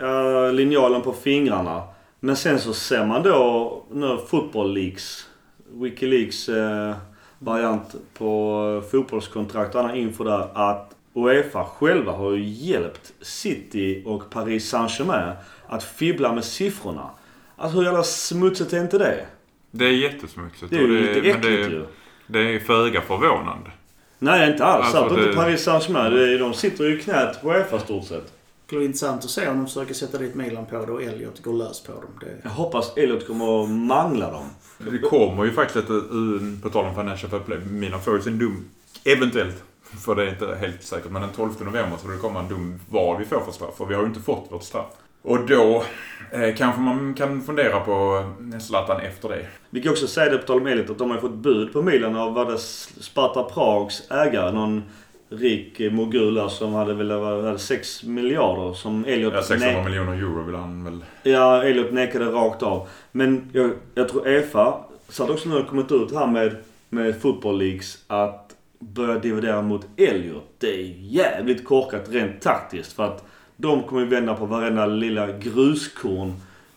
ja, 0.00 0.50
linjalen 0.50 1.02
på 1.02 1.12
fingrarna. 1.12 1.82
Men 2.24 2.36
sen 2.36 2.60
så 2.60 2.72
ser 2.74 3.06
man 3.06 3.22
då 3.22 3.82
nu 3.92 4.18
Football 4.28 4.74
Leaks, 4.74 5.26
Wikileaks 5.72 6.48
eh, 6.48 6.94
variant 7.38 7.94
på 8.18 8.82
fotbollskontrakt 8.90 9.74
och 9.74 9.80
annan 9.80 9.96
info 9.96 10.24
där 10.24 10.48
att 10.54 10.90
Uefa 11.14 11.64
själva 11.64 12.12
har 12.12 12.32
ju 12.32 12.44
hjälpt 12.44 13.12
City 13.20 14.02
och 14.06 14.30
Paris 14.30 14.68
Saint-Germain 14.68 15.32
att 15.66 15.84
fibbla 15.84 16.32
med 16.32 16.44
siffrorna. 16.44 17.10
Alltså 17.56 17.78
hur 17.78 17.84
jävla 17.84 18.02
smutsigt 18.02 18.72
är 18.72 18.80
inte 18.80 18.98
det? 18.98 19.26
Det 19.70 19.84
är 19.84 19.90
jättesmutsigt. 19.92 20.70
Det 20.70 20.76
är 20.76 20.80
ju 20.82 21.00
lite 21.00 21.28
äckligt 21.28 21.42
det, 21.42 21.50
ju. 21.50 21.86
det 22.26 22.38
är 22.54 22.58
föga 22.58 23.00
förvånande. 23.00 23.70
Nej, 24.18 24.50
inte 24.50 24.64
alls. 24.64 24.94
Alltså, 24.94 25.14
det- 25.16 25.22
inte 25.24 25.36
Paris 25.36 25.64
Saint-Germain. 25.64 26.12
Är- 26.12 26.38
De 26.38 26.54
sitter 26.54 26.84
ju 26.84 26.98
i 26.98 27.02
knät 27.02 27.42
på 27.42 27.48
Uefa 27.52 27.78
stort 27.78 28.04
sett. 28.04 28.32
Det 28.74 28.76
skulle 28.76 28.84
vara 28.84 28.86
intressant 28.86 29.24
att 29.24 29.30
se 29.30 29.48
om 29.48 29.56
de 29.56 29.66
försöker 29.66 29.94
sätta 29.94 30.18
dit 30.18 30.34
Milan 30.34 30.66
på 30.66 30.86
det 30.86 30.92
och 30.92 31.02
Elliot 31.02 31.42
går 31.42 31.52
lös 31.52 31.80
på 31.80 31.92
dem. 31.92 32.10
Det... 32.20 32.26
Jag 32.42 32.50
hoppas 32.50 32.96
Elliot 32.96 33.26
kommer 33.26 33.62
att 33.62 33.70
mangla 33.70 34.30
dem. 34.30 34.46
Det 34.78 34.98
kommer 34.98 35.44
ju 35.44 35.52
faktiskt 35.52 35.76
ett, 35.76 36.62
på 36.62 36.70
tal 36.70 36.84
om 36.84 36.94
Financial 36.94 37.30
Fair 37.30 37.40
Play, 37.40 37.58
Milan 37.58 38.00
får 38.00 38.16
ju 38.16 38.22
sin 38.22 38.38
dom, 38.38 38.64
eventuellt, 39.04 39.62
för 40.04 40.14
det 40.14 40.22
är 40.22 40.28
inte 40.28 40.56
helt 40.60 40.82
säkert, 40.82 41.10
men 41.10 41.22
den 41.22 41.30
12 41.30 41.50
november 41.60 41.96
så 42.02 42.08
det 42.08 42.16
kommer 42.16 42.40
en 42.40 42.48
dom 42.48 42.80
vad 42.90 43.18
vi 43.18 43.24
får 43.24 43.40
för 43.40 43.52
straff, 43.52 43.76
för 43.76 43.86
vi 43.86 43.94
har 43.94 44.02
ju 44.02 44.08
inte 44.08 44.20
fått 44.20 44.46
vårt 44.50 44.62
straff. 44.62 44.86
Och 45.22 45.46
då 45.46 45.84
eh, 46.30 46.54
kanske 46.56 46.80
man 46.80 47.14
kan 47.14 47.42
fundera 47.42 47.80
på 47.80 48.24
eh, 48.52 48.58
Zlatan 48.58 49.00
efter 49.00 49.28
det. 49.28 49.46
Vi 49.70 49.82
kan 49.82 49.92
också 49.92 50.06
säga 50.06 50.30
det 50.30 50.38
på 50.38 50.46
tal 50.46 50.60
om 50.60 50.66
Elliot 50.66 50.90
att 50.90 50.98
de 50.98 51.10
har 51.10 51.18
fått 51.18 51.34
bud 51.34 51.72
på 51.72 51.82
Milan 51.82 52.16
av 52.16 52.34
vad 52.34 52.48
det 52.48 52.58
Sparta 52.58 53.42
Prags 53.42 54.10
ägare. 54.10 54.52
Någon 54.52 54.82
rik 55.28 55.80
eh, 55.80 55.92
mogul 55.92 56.34
där 56.34 56.48
som 56.48 56.74
hade 56.74 56.94
väl 56.94 57.10
hade 57.10 57.58
6 57.58 58.02
miljarder 58.02 58.74
som 58.74 59.04
Elliot... 59.04 59.34
Ja, 59.34 59.42
600 59.42 59.68
ne- 59.80 59.84
miljoner 59.84 60.12
euro 60.12 60.42
vill 60.42 60.54
han 60.54 60.84
väl... 60.84 61.04
ja, 61.22 61.62
Elliot 61.62 61.92
nekade 61.92 62.24
rakt 62.24 62.62
av. 62.62 62.88
Men 63.12 63.50
jag, 63.52 63.70
jag 63.94 64.08
tror 64.08 64.28
EFA, 64.28 64.74
så 65.08 65.22
hade 65.22 65.32
också 65.32 65.48
nu 65.48 65.62
kommit 65.62 65.92
ut 65.92 66.14
här 66.14 66.26
med, 66.26 66.56
med 66.88 67.20
Football 67.20 67.58
Leagues 67.58 67.98
att 68.06 68.50
börja 68.78 69.18
dividera 69.18 69.62
mot 69.62 69.86
Elliot. 69.96 70.44
Det 70.58 70.74
är 70.74 70.94
jävligt 70.98 71.64
korkat 71.64 72.08
rent 72.08 72.40
taktiskt 72.40 72.92
för 72.92 73.04
att 73.04 73.24
de 73.56 73.82
kommer 73.82 74.02
ju 74.02 74.08
vända 74.08 74.34
på 74.34 74.46
varenda 74.46 74.86
lilla 74.86 75.32
gruskorn 75.32 76.32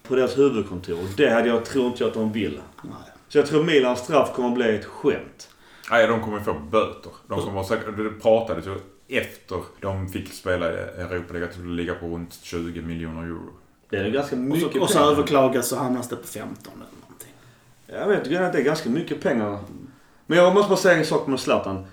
på 0.07 0.15
deras 0.15 0.37
huvudkontor. 0.37 0.99
Det 1.17 1.29
hade 1.29 1.47
jag, 1.47 1.65
tror 1.65 1.87
inte 1.87 2.03
jag 2.03 2.07
att 2.07 2.13
de 2.13 2.31
vill. 2.31 2.59
Nej. 2.81 2.93
Så 3.27 3.37
jag 3.37 3.45
tror 3.45 3.63
Milans 3.63 3.99
straff 3.99 4.33
kommer 4.33 4.49
att 4.49 4.55
bli 4.55 4.75
ett 4.75 4.85
skämt. 4.85 5.49
Nej, 5.91 6.07
de 6.07 6.21
kommer 6.21 6.39
få 6.39 6.53
böter. 6.53 7.11
De 7.27 7.41
kommer 7.41 7.63
säkert... 7.63 7.97
Det 7.97 8.09
pratades 8.21 8.65
ju 8.67 8.75
efter 9.07 9.57
de 9.81 10.09
fick 10.09 10.33
spela 10.33 10.71
i 10.71 10.75
Europa 10.75 11.33
League 11.33 11.43
att 11.43 11.49
det 11.53 11.59
skulle 11.59 11.75
ligga 11.75 11.95
på 11.95 12.05
runt 12.05 12.39
20 12.43 12.81
miljoner 12.81 13.23
euro. 13.23 13.49
Det 13.89 13.97
är 13.97 14.09
ganska 14.09 14.35
Och 14.35 14.41
mycket 14.41 14.73
så, 14.73 14.81
och 14.81 14.89
så 14.89 14.97
pengar. 14.97 15.11
överklagas 15.11 15.67
så 15.67 15.75
hamnas 15.75 16.09
det 16.09 16.15
på 16.15 16.27
15 16.27 16.73
eller 16.73 16.85
någonting. 17.01 17.31
Jag 17.87 18.07
vet 18.07 18.17
inte, 18.27 18.51
det 18.51 18.59
är 18.59 18.63
ganska 18.63 18.89
mycket 18.89 19.21
pengar. 19.21 19.59
Men 20.25 20.37
jag 20.37 20.53
måste 20.53 20.69
bara 20.69 20.77
säga 20.77 20.97
en 20.97 21.05
sak 21.05 21.27
med 21.27 21.39
Zlatan. 21.39 21.85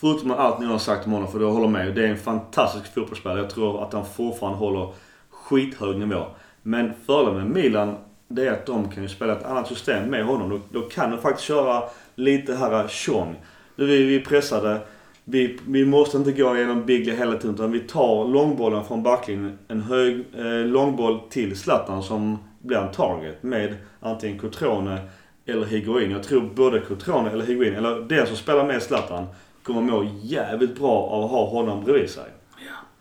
Förutom 0.00 0.30
allt 0.30 0.60
ni 0.60 0.66
har 0.66 0.78
sagt 0.78 1.06
om 1.06 1.12
honom, 1.12 1.32
för 1.32 1.40
jag 1.40 1.50
håller 1.50 1.68
med. 1.68 1.94
Det 1.94 2.04
är 2.04 2.08
en 2.08 2.18
fantastisk 2.18 2.94
fotbollsspelare. 2.94 3.38
Jag 3.38 3.50
tror 3.50 3.84
att 3.84 3.92
han 3.92 4.04
fortfarande 4.06 4.58
håller 4.58 4.92
skithög 5.30 5.96
nivå. 5.98 6.24
Men 6.62 6.92
fördelen 7.06 7.36
med 7.36 7.46
Milan, 7.46 7.96
det 8.28 8.46
är 8.46 8.52
att 8.52 8.66
de 8.66 8.90
kan 8.90 9.02
ju 9.02 9.08
spela 9.08 9.32
ett 9.32 9.44
annat 9.44 9.68
system 9.68 10.10
med 10.10 10.24
honom. 10.24 10.50
Då, 10.50 10.80
då 10.80 10.88
kan 10.88 11.10
de 11.10 11.18
faktiskt 11.18 11.48
köra 11.48 11.82
lite 12.16 12.54
här 12.54 12.88
tjong. 12.88 13.36
Nu 13.76 13.84
är 13.84 14.06
vi 14.06 14.20
pressade. 14.20 14.80
Vi, 15.24 15.58
vi 15.66 15.84
måste 15.84 16.16
inte 16.16 16.32
gå 16.32 16.56
igenom 16.56 16.86
Biglia 16.86 17.14
hela 17.14 17.36
tiden 17.38 17.54
utan 17.54 17.72
vi 17.72 17.80
tar 17.80 18.24
långbollen 18.28 18.84
från 18.84 19.02
backlinjen. 19.02 19.58
En 19.68 19.82
hög 19.82 20.24
eh, 20.38 20.66
långboll 20.66 21.20
till 21.30 21.58
Zlatan 21.58 22.02
som 22.02 22.38
blir 22.58 22.78
en 22.78 22.92
target 22.92 23.42
med 23.42 23.74
antingen 24.00 24.38
Cotrone 24.38 24.98
eller 25.46 25.66
Higuain. 25.66 26.10
Jag 26.10 26.22
tror 26.22 26.40
både 26.54 26.80
Cotrone 26.80 27.30
eller 27.30 27.46
Higuain, 27.46 27.74
eller 27.74 28.00
den 28.00 28.26
som 28.26 28.36
spelar 28.36 28.64
med 28.64 28.82
Zlatan, 28.82 29.26
kommer 29.62 29.82
må 29.82 30.10
jävligt 30.22 30.78
bra 30.78 31.02
av 31.02 31.24
att 31.24 31.30
ha 31.30 31.46
honom 31.46 31.84
bredvid 31.84 32.10
sig. 32.10 32.24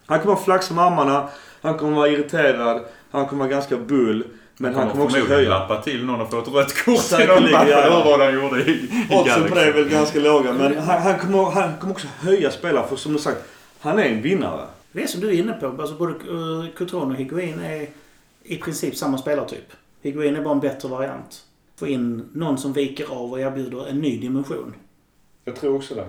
Han 0.06 0.20
kommer 0.20 0.36
flaxa 0.36 0.74
med 0.74 0.84
armarna, 0.84 1.30
han 1.62 1.78
kommer 1.78 1.96
vara 1.96 2.08
irriterad, 2.08 2.82
han 3.12 3.28
kommer 3.28 3.44
vara 3.44 3.54
ganska 3.54 3.78
bull. 3.78 4.24
Men 4.58 4.76
han 4.76 4.90
kommer 4.90 5.04
också 5.06 5.20
höja. 5.20 5.50
lappa 5.50 5.82
till 5.82 6.06
någon 6.06 6.22
och 6.22 6.32
få 6.32 6.40
ett 6.40 6.48
rött 6.48 6.86
kort 6.86 7.20
i 7.22 7.28
någon 7.28 7.52
match. 7.52 7.68
ja, 7.70 7.88
ja. 7.88 8.04
Vad 8.06 8.20
han 8.20 8.34
gjorde 8.34 8.64
i, 8.64 8.72
i 8.72 9.08
Oddsen 9.10 9.50
på 9.50 9.56
det 9.56 9.62
är 9.62 9.74
väl 9.74 9.90
ganska 9.90 10.20
låga. 10.20 10.54
Men 10.54 10.78
han, 10.78 11.02
han, 11.02 11.20
kommer, 11.20 11.44
han 11.52 11.78
kommer 11.80 11.94
också 11.94 12.08
höja 12.20 12.52
spelare. 12.52 12.88
För 12.88 12.96
som 12.96 13.14
du 13.14 13.20
sagt, 13.20 13.38
han 13.80 14.00
är 14.00 14.04
en 14.04 14.22
vinnare. 14.22 14.66
Det 14.92 15.04
är 15.04 15.08
som 15.08 15.22
du 15.22 15.28
är 15.28 15.34
inne 15.34 15.54
på. 15.54 15.68
Alltså 15.68 15.96
både 15.96 16.14
uh, 16.14 16.66
Cotrone 16.78 17.14
och 17.14 17.20
Higuain 17.20 17.60
är 17.60 17.88
i 18.44 18.58
princip 18.58 18.96
samma 18.96 19.18
spelartyp. 19.18 19.74
Higuain 20.02 20.36
är 20.36 20.42
bara 20.42 20.54
en 20.54 20.60
bättre 20.60 20.90
variant. 20.90 21.44
Få 21.80 21.88
in 21.88 22.30
någon 22.34 22.58
som 22.58 22.74
viker 22.74 23.06
av 23.12 23.32
och 23.32 23.40
erbjuder 23.40 23.88
en 23.88 24.00
ny 24.00 24.20
dimension. 24.20 24.74
Jag 25.46 25.56
tror 25.56 25.76
också 25.76 25.96
det. 25.96 26.08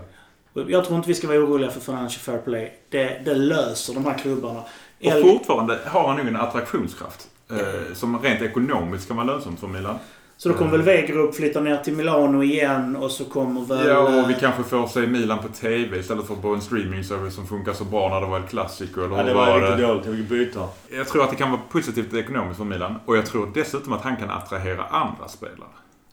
Jag 0.73 0.85
tror 0.85 0.97
inte 0.97 1.09
vi 1.09 1.15
ska 1.15 1.29
vara 1.29 1.39
oroliga 1.39 1.71
för 1.71 1.81
Financial 1.81 2.21
Fair 2.21 2.39
Play. 2.39 2.73
Det, 2.89 3.23
det 3.25 3.35
löser 3.35 3.95
de 3.95 4.05
här 4.05 4.19
klubbarna. 4.19 4.61
Och 5.05 5.13
fortfarande 5.23 5.79
har 5.87 6.09
han 6.09 6.17
nog 6.17 6.27
en 6.27 6.37
attraktionskraft. 6.37 7.29
Eh, 7.51 7.95
som 7.95 8.19
rent 8.23 8.43
ekonomiskt 8.43 9.09
kan 9.09 9.17
vara 9.17 9.27
lönsamt 9.27 9.61
för 9.61 9.67
Milan. 9.67 9.99
Så 10.39 10.49
då 10.49 10.55
kommer 10.55 10.71
väl 10.71 10.83
Wegerup 10.83 11.35
flytta 11.35 11.61
ner 11.61 11.77
till 11.77 11.93
Milano 11.93 12.43
igen 12.43 12.97
och 12.97 13.11
så 13.11 13.25
kommer 13.25 13.61
väl... 13.61 13.87
Ja, 13.89 13.99
och 13.99 14.31
vi 14.31 14.35
eh, 14.35 14.41
kanske 14.41 14.63
får 14.63 14.87
se 14.87 15.01
Milan 15.01 15.39
på 15.39 15.49
TV 15.49 15.99
istället 15.99 16.27
för 16.27 16.35
på 16.35 16.49
en 16.49 16.61
streaming-service 16.61 17.35
som 17.35 17.47
funkar 17.47 17.73
så 17.73 17.85
bra 17.85 18.09
när 18.09 18.21
det 18.21 18.27
var 18.27 18.41
ett 18.41 18.49
klassiker. 18.51 19.05
Eller 19.05 19.17
Ja, 19.17 19.23
det 19.23 19.35
var 19.35 19.47
var 19.47 19.61
riktigt 19.61 19.77
det? 19.77 19.83
dåligt. 19.87 20.07
Jag 20.07 20.17
fick 20.17 20.29
byta. 20.29 20.69
Jag 20.91 21.09
tror 21.09 21.25
att 21.25 21.31
det 21.31 21.37
kan 21.37 21.51
vara 21.51 21.61
positivt 21.71 22.15
ekonomiskt 22.15 22.57
för 22.59 22.65
Milan. 22.65 22.95
Och 23.07 23.17
jag 23.17 23.27
tror 23.27 23.51
dessutom 23.55 23.93
att 23.93 24.03
han 24.03 24.17
kan 24.17 24.31
attrahera 24.31 24.85
andra 24.85 25.29
spelare. 25.29 25.69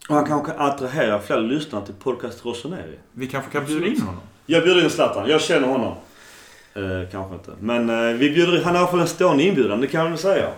Och 0.08 0.14
han 0.14 0.26
kanske 0.26 0.52
kan 0.52 0.60
attrahera 0.60 1.20
fler 1.20 1.40
lyssnare 1.40 1.86
till 1.86 1.94
podcast 1.94 2.44
Rossoneri. 2.44 2.98
Vi 3.12 3.26
kanske 3.26 3.50
kan 3.50 3.64
bjuda 3.66 3.86
in 3.86 4.00
honom. 4.00 4.20
Jag 4.46 4.62
bjuder 4.62 4.84
in 4.84 4.90
Zlatan. 4.90 5.28
Jag 5.28 5.40
känner 5.40 5.68
honom. 5.68 5.94
Eh, 6.74 7.10
kanske 7.12 7.34
inte. 7.34 7.50
Men 7.60 7.90
eh, 7.90 8.14
vi 8.14 8.30
bjuder 8.30 8.56
in. 8.58 8.64
Han 8.64 8.74
har 8.74 8.80
i 8.80 8.82
alla 8.82 8.90
fall 8.90 9.00
en 9.00 9.06
stående 9.08 9.42
inbjudan. 9.42 9.80
Det 9.80 9.86
kan 9.86 10.00
jag 10.02 10.08
väl 10.08 10.18
säga. 10.18 10.48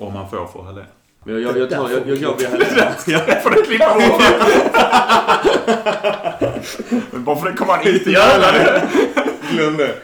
Om 0.00 0.16
han 0.16 0.30
får 0.30 0.46
för 0.46 0.62
Helén. 0.62 0.84
Jag, 1.24 1.40
jag, 1.40 1.58
jag, 1.58 1.70
tar, 1.70 1.90
jag, 1.90 2.08
jag, 2.08 2.16
jag, 2.18 2.36
jag, 2.40 2.50
jag, 3.06 3.26
Det 3.26 3.40
får 3.42 3.50
du 3.50 3.62
klippa 3.62 3.94
bort. 3.94 4.22
Men 7.10 7.24
bara 7.24 7.36
för 7.36 7.50
det 7.50 7.56
kommer 7.56 7.72
han 7.72 7.88
inte 7.88 8.10
göra 8.10 8.52
det. 8.52 8.88
Glöm 9.52 9.76
det. 9.76 9.94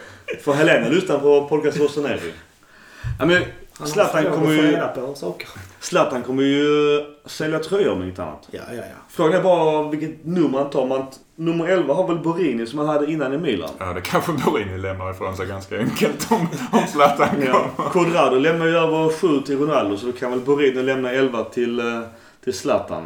Får 0.43 0.53
Helena 0.53 0.87
lyssna 0.89 1.19
på 1.19 1.47
podcast 1.47 1.77
Rossoneri? 1.77 2.33
Ja, 3.19 3.25
men 3.25 3.43
Zlatan 3.85 4.25
kommer 4.31 4.51
ju... 4.53 4.77
Zlatan 5.79 6.23
kommer 6.23 6.43
ju 6.43 7.01
sälja 7.25 7.59
tröjor 7.59 7.91
om 7.91 8.03
inget 8.03 8.19
annat. 8.19 8.47
Ja, 8.51 8.61
ja, 8.69 8.75
ja. 8.75 8.83
Frågan 9.09 9.39
är 9.39 9.43
bara 9.43 9.89
vilket 9.89 10.25
nummer 10.25 10.57
han 10.57 10.69
tar. 10.69 10.85
Man, 10.85 11.05
nummer 11.35 11.67
11 11.67 11.93
har 11.93 12.07
väl 12.07 12.17
Borini 12.19 12.65
som 12.65 12.79
han 12.79 12.87
hade 12.87 13.11
innan 13.11 13.33
i 13.33 13.37
Milan. 13.37 13.69
Ja, 13.77 13.93
det 13.93 14.01
kanske 14.01 14.31
Borini 14.31 14.77
lämnar 14.77 15.11
ifrån 15.11 15.37
sig 15.37 15.45
ganska 15.47 15.77
enkelt 15.79 16.31
om, 16.31 16.47
om 16.71 16.87
Zlatan 16.87 17.27
Ja. 17.45 17.65
kommer. 17.75 17.89
Quadrado 17.89 18.39
lämnar 18.39 18.65
ju 18.65 18.77
över 18.77 19.09
7 19.09 19.41
till 19.41 19.57
Ronaldo 19.59 19.97
så 19.97 20.05
då 20.05 20.11
kan 20.11 20.31
väl 20.31 20.39
Borini 20.39 20.83
lämna 20.83 21.11
11 21.11 21.43
till, 21.43 21.79
eh, 21.79 22.01
till 22.43 22.53
Zlatan. 22.53 23.03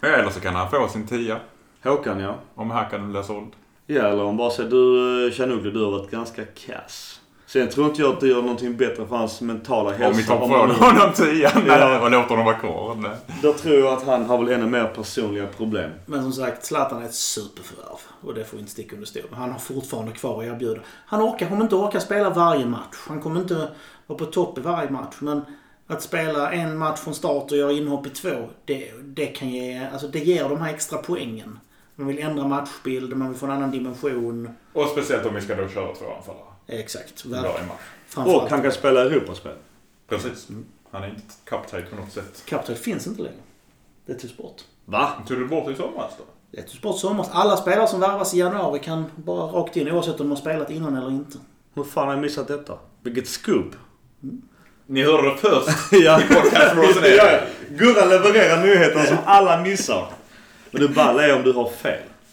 Ja, 0.00 0.08
eller 0.08 0.30
så 0.30 0.40
kan 0.40 0.54
han 0.54 0.70
få 0.70 0.88
sin 0.88 1.06
tia. 1.06 1.36
Håkan 1.84 2.20
ja. 2.20 2.34
Om 2.54 2.70
Hakan 2.70 3.10
blir 3.12 3.22
såld. 3.22 3.52
Ja 3.86 4.02
eller 4.02 4.22
om 4.24 4.36
bara 4.36 4.50
säger 4.50 4.70
du 4.70 5.26
eh, 5.26 5.32
Chanuglu 5.32 5.70
du 5.70 5.84
har 5.84 5.90
varit 5.90 6.10
ganska 6.10 6.42
kass. 6.44 7.19
Sen 7.52 7.68
tror 7.68 7.86
inte 7.86 8.02
jag 8.02 8.12
att 8.14 8.20
det 8.20 8.26
gör 8.28 8.42
någonting 8.42 8.76
bättre 8.76 9.06
för 9.06 9.16
hans 9.16 9.40
mentala 9.40 9.90
hälsa. 9.90 10.06
Om 10.10 10.16
vi 10.16 10.24
tar 10.26 10.38
man 10.38 10.48
från 10.48 10.68
nu- 10.68 10.74
honom 10.74 11.12
tian 11.14 11.64
Ja. 11.66 12.00
och 12.00 12.10
låter 12.10 12.28
honom 12.28 12.44
vara 12.44 12.54
kvar. 12.58 12.94
Nej. 12.94 13.10
Då 13.42 13.52
tror 13.52 13.74
jag 13.74 13.92
att 13.92 14.02
han 14.06 14.24
har 14.26 14.38
väl 14.38 14.48
ännu 14.54 14.66
mer 14.66 14.84
personliga 14.84 15.46
problem. 15.46 15.90
Men 16.06 16.22
som 16.22 16.32
sagt, 16.32 16.64
Zlatan 16.64 17.02
är 17.02 17.06
ett 17.06 17.14
superförvärv. 17.14 17.98
Och 18.20 18.34
det 18.34 18.44
får 18.44 18.56
vi 18.56 18.60
inte 18.60 18.72
sticka 18.72 18.94
under 18.94 19.06
stol. 19.06 19.22
Han 19.32 19.50
har 19.52 19.58
fortfarande 19.58 20.12
kvar 20.12 20.42
att 20.42 20.48
erbjuda. 20.48 20.80
Han 21.06 21.22
orkar, 21.22 21.48
kommer 21.48 21.62
inte 21.62 21.74
orka 21.76 22.00
spela 22.00 22.30
varje 22.30 22.66
match. 22.66 22.96
Han 23.08 23.20
kommer 23.20 23.40
inte 23.40 23.68
vara 24.06 24.18
på 24.18 24.24
topp 24.24 24.58
i 24.58 24.60
varje 24.60 24.90
match. 24.90 25.14
Men 25.18 25.42
att 25.86 26.02
spela 26.02 26.52
en 26.52 26.78
match 26.78 26.98
från 27.00 27.14
start 27.14 27.50
och 27.52 27.56
göra 27.58 27.72
inhopp 27.72 28.06
i 28.06 28.10
två, 28.10 28.48
det, 28.64 28.90
det 29.04 29.26
kan 29.26 29.48
ge... 29.48 29.86
Alltså 29.92 30.08
det 30.08 30.18
ger 30.18 30.48
de 30.48 30.60
här 30.60 30.74
extra 30.74 30.98
poängen. 30.98 31.58
Man 31.94 32.06
vill 32.06 32.18
ändra 32.18 32.46
matchbild, 32.48 33.16
man 33.16 33.28
vill 33.28 33.38
få 33.38 33.46
en 33.46 33.52
annan 33.52 33.70
dimension. 33.70 34.48
Och 34.72 34.86
speciellt 34.88 35.26
om 35.26 35.34
vi 35.34 35.40
ska 35.40 35.54
då 35.54 35.68
köra 35.68 35.94
två 35.94 36.04
anfallare. 36.16 36.44
Exakt. 36.70 37.24
Varje 37.24 37.42
Verkligen. 37.42 37.68
match. 37.68 38.34
Och 38.34 38.50
han 38.50 38.62
kan 38.62 38.72
spela 38.72 39.00
Europaspel. 39.00 39.52
Precis. 40.08 40.48
Han 40.90 41.02
är 41.02 41.08
inte 41.08 41.22
kapten 41.44 41.82
på 41.90 41.96
något 41.96 42.12
sätt. 42.12 42.42
Captain 42.46 42.78
finns 42.78 43.06
inte 43.06 43.22
längre. 43.22 43.36
Det 44.06 44.14
togs 44.14 44.36
bort. 44.36 44.62
Va? 44.84 45.12
Tog 45.28 45.38
du 45.38 45.46
bort 45.48 45.66
det 45.66 45.72
i 45.72 45.76
somras 45.76 46.12
då? 46.18 46.24
Det 46.50 46.62
togs 46.62 46.80
bort 46.80 46.96
i 46.96 46.98
somras. 46.98 47.28
Alla 47.32 47.56
spelare 47.56 47.88
som 47.88 48.00
värvas 48.00 48.34
i 48.34 48.38
januari 48.38 48.78
kan 48.78 49.04
bara 49.16 49.52
rakt 49.52 49.76
in 49.76 49.90
oavsett 49.90 50.20
om 50.20 50.26
de 50.26 50.30
har 50.30 50.36
spelat 50.36 50.70
innan 50.70 50.96
eller 50.96 51.10
inte. 51.10 51.38
Hur 51.74 51.84
fan 51.84 52.06
har 52.06 52.14
jag 52.14 52.22
missat 52.22 52.48
detta? 52.48 52.78
Vilket 53.02 53.28
scoop! 53.28 53.74
Ni 54.86 55.04
hörde 55.04 55.28
det 55.30 55.36
först 55.36 55.68
ja. 55.92 56.20
i 56.22 56.26
podcast 56.26 56.76
Rosen 56.76 57.02
ja, 57.16 57.30
ja. 57.32 57.40
Gurra 57.70 58.04
levererar 58.04 58.62
nyheter 58.62 59.04
som 59.06 59.16
alla 59.24 59.62
missar. 59.62 60.06
Men 60.70 60.82
det 60.82 60.88
balla 60.88 61.26
är 61.26 61.36
om 61.36 61.42
du 61.42 61.52
har 61.52 61.70
fel. 61.70 62.02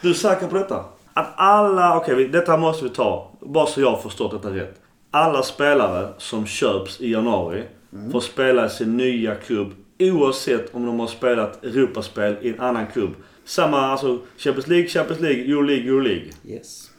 du 0.00 0.10
är 0.10 0.14
säker 0.14 0.46
på 0.46 0.54
detta? 0.54 0.84
Att 1.18 1.32
alla, 1.36 1.96
okej 1.96 2.14
vi- 2.14 2.26
detta 2.28 2.56
måste 2.56 2.84
vi 2.84 2.90
ta. 2.90 3.30
Bara 3.40 3.66
så 3.66 3.80
jag 3.80 3.90
har 3.90 3.96
förstått 3.96 4.30
detta 4.30 4.54
rätt. 4.54 4.74
Alla 5.10 5.42
spelare 5.42 6.08
som 6.18 6.46
köps 6.46 7.00
i 7.00 7.12
januari 7.12 7.62
får 8.12 8.20
spela 8.20 8.66
i 8.66 8.70
sin 8.70 8.96
nya 8.96 9.34
klubb 9.34 9.68
oavsett 10.00 10.74
om 10.74 10.86
de 10.86 11.00
har 11.00 11.06
spelat 11.06 11.64
Europaspel 11.64 12.36
i 12.42 12.48
en 12.48 12.60
annan 12.60 12.86
klubb. 12.92 13.10
Samma, 13.44 13.80
alltså 13.80 14.18
Champions 14.38 14.66
League, 14.68 14.88
Champions 14.88 15.20
League, 15.20 15.40
Euroleague, 15.44 15.88
Euroleague. 15.88 16.30
Yes. 16.46 16.90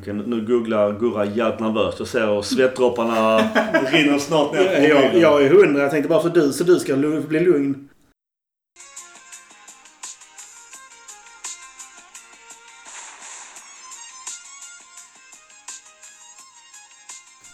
Okej, 0.00 0.12
nu- 0.14 0.40
googlar 0.46 0.92
Gurra 1.00 1.24
jävligt 1.24 1.60
nervöst. 1.60 1.98
Jag 1.98 2.08
ser 2.08 2.26
hur 2.26 2.42
svettdropparna 2.42 3.38
rinner 3.92 4.18
snart 4.18 4.52
ner 4.52 4.80
på 4.80 4.86
Jag, 4.88 5.14
jag 5.16 5.42
är 5.44 5.50
hundra. 5.50 5.82
Jag 5.82 5.90
tänkte 5.90 6.08
bara 6.08 6.22
för 6.22 6.28
du, 6.30 6.52
så 6.52 6.64
du 6.64 6.78
ska 6.78 6.96
bli 7.28 7.40
lugn. 7.40 7.88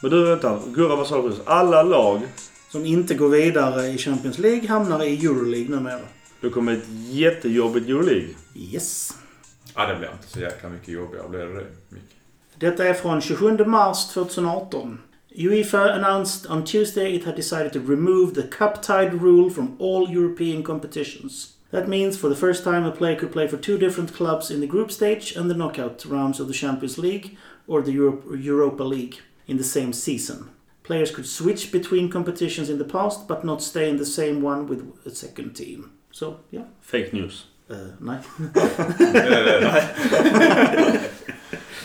Men 0.02 0.10
du 0.10 0.24
vänta, 0.24 0.60
Gurra 0.74 0.96
vad 0.96 1.06
sa 1.06 1.16
du 1.22 1.28
precis? 1.28 1.42
Alla 1.46 1.82
lag, 1.82 2.20
Som 2.68 2.86
inte 2.86 3.14
går 3.14 3.28
vidare 3.28 3.86
i 3.86 3.98
Champions 3.98 4.38
League 4.38 4.68
hamnar 4.68 5.04
i 5.04 5.26
Euroleague 5.26 5.76
numera. 5.76 6.00
det 6.40 6.50
kommer 6.50 6.72
ett 6.72 6.88
jättejobbigt 7.10 7.88
Euroleague. 7.88 8.28
Yes. 8.54 9.14
Ja, 9.74 9.86
det 9.86 9.96
blir 9.98 10.12
inte 10.12 10.28
så 10.28 10.40
jäkla 10.40 10.68
mycket 10.68 10.88
jobbigare. 10.88 11.28
Blir 11.28 11.40
det 11.40 11.54
det, 11.54 11.66
Micke? 11.88 12.02
Detta 12.58 12.84
är 12.84 12.94
från 12.94 13.20
27 13.20 13.64
mars 13.66 14.08
2018. 14.08 14.98
Uefa 15.36 15.92
announced 15.92 16.50
on 16.50 16.64
Tuesday 16.64 17.14
it 17.16 17.24
had 17.24 17.36
decided 17.36 17.72
to 17.72 17.78
remove 17.88 18.34
the 18.34 18.42
cup 18.42 18.82
tide 18.82 19.10
rule 19.22 19.50
from 19.50 19.76
all 19.80 20.14
European 20.14 20.62
competitions. 20.62 21.48
That 21.70 21.88
means 21.88 22.18
for 22.18 22.28
the 22.28 22.36
first 22.36 22.64
time 22.64 22.84
a 22.84 22.90
player 22.90 23.18
could 23.18 23.32
play 23.32 23.48
for 23.48 23.56
two 23.56 23.78
different 23.78 24.12
clubs 24.16 24.50
in 24.50 24.60
the 24.60 24.66
group 24.66 24.90
stage 24.90 25.36
and 25.38 25.50
the 25.50 25.56
knockout 25.56 26.04
rounds 26.04 26.40
of 26.40 26.46
the 26.48 26.54
Champions 26.54 26.98
League 26.98 27.36
or 27.66 27.82
the 27.82 27.92
Europa 28.44 28.84
League 28.84 29.14
in 29.46 29.58
the 29.58 29.64
same 29.64 29.92
season. 29.92 30.48
Players 30.82 31.10
could 31.10 31.26
switch 31.26 31.72
between 31.72 32.10
competitions 32.10 32.70
in 32.70 32.78
the 32.78 32.84
past 32.84 33.28
but 33.28 33.44
not 33.44 33.62
stay 33.62 33.88
in 33.88 33.98
the 33.98 34.06
same 34.06 34.42
one 34.42 34.66
with 34.66 34.82
a 35.06 35.10
second 35.10 35.54
team. 35.54 35.90
So, 36.10 36.36
yeah. 36.50 36.64
Fake 36.80 37.12
news. 37.12 37.46
Uh, 37.70 37.76
nej. 37.98 38.16
Eh, 38.38 38.54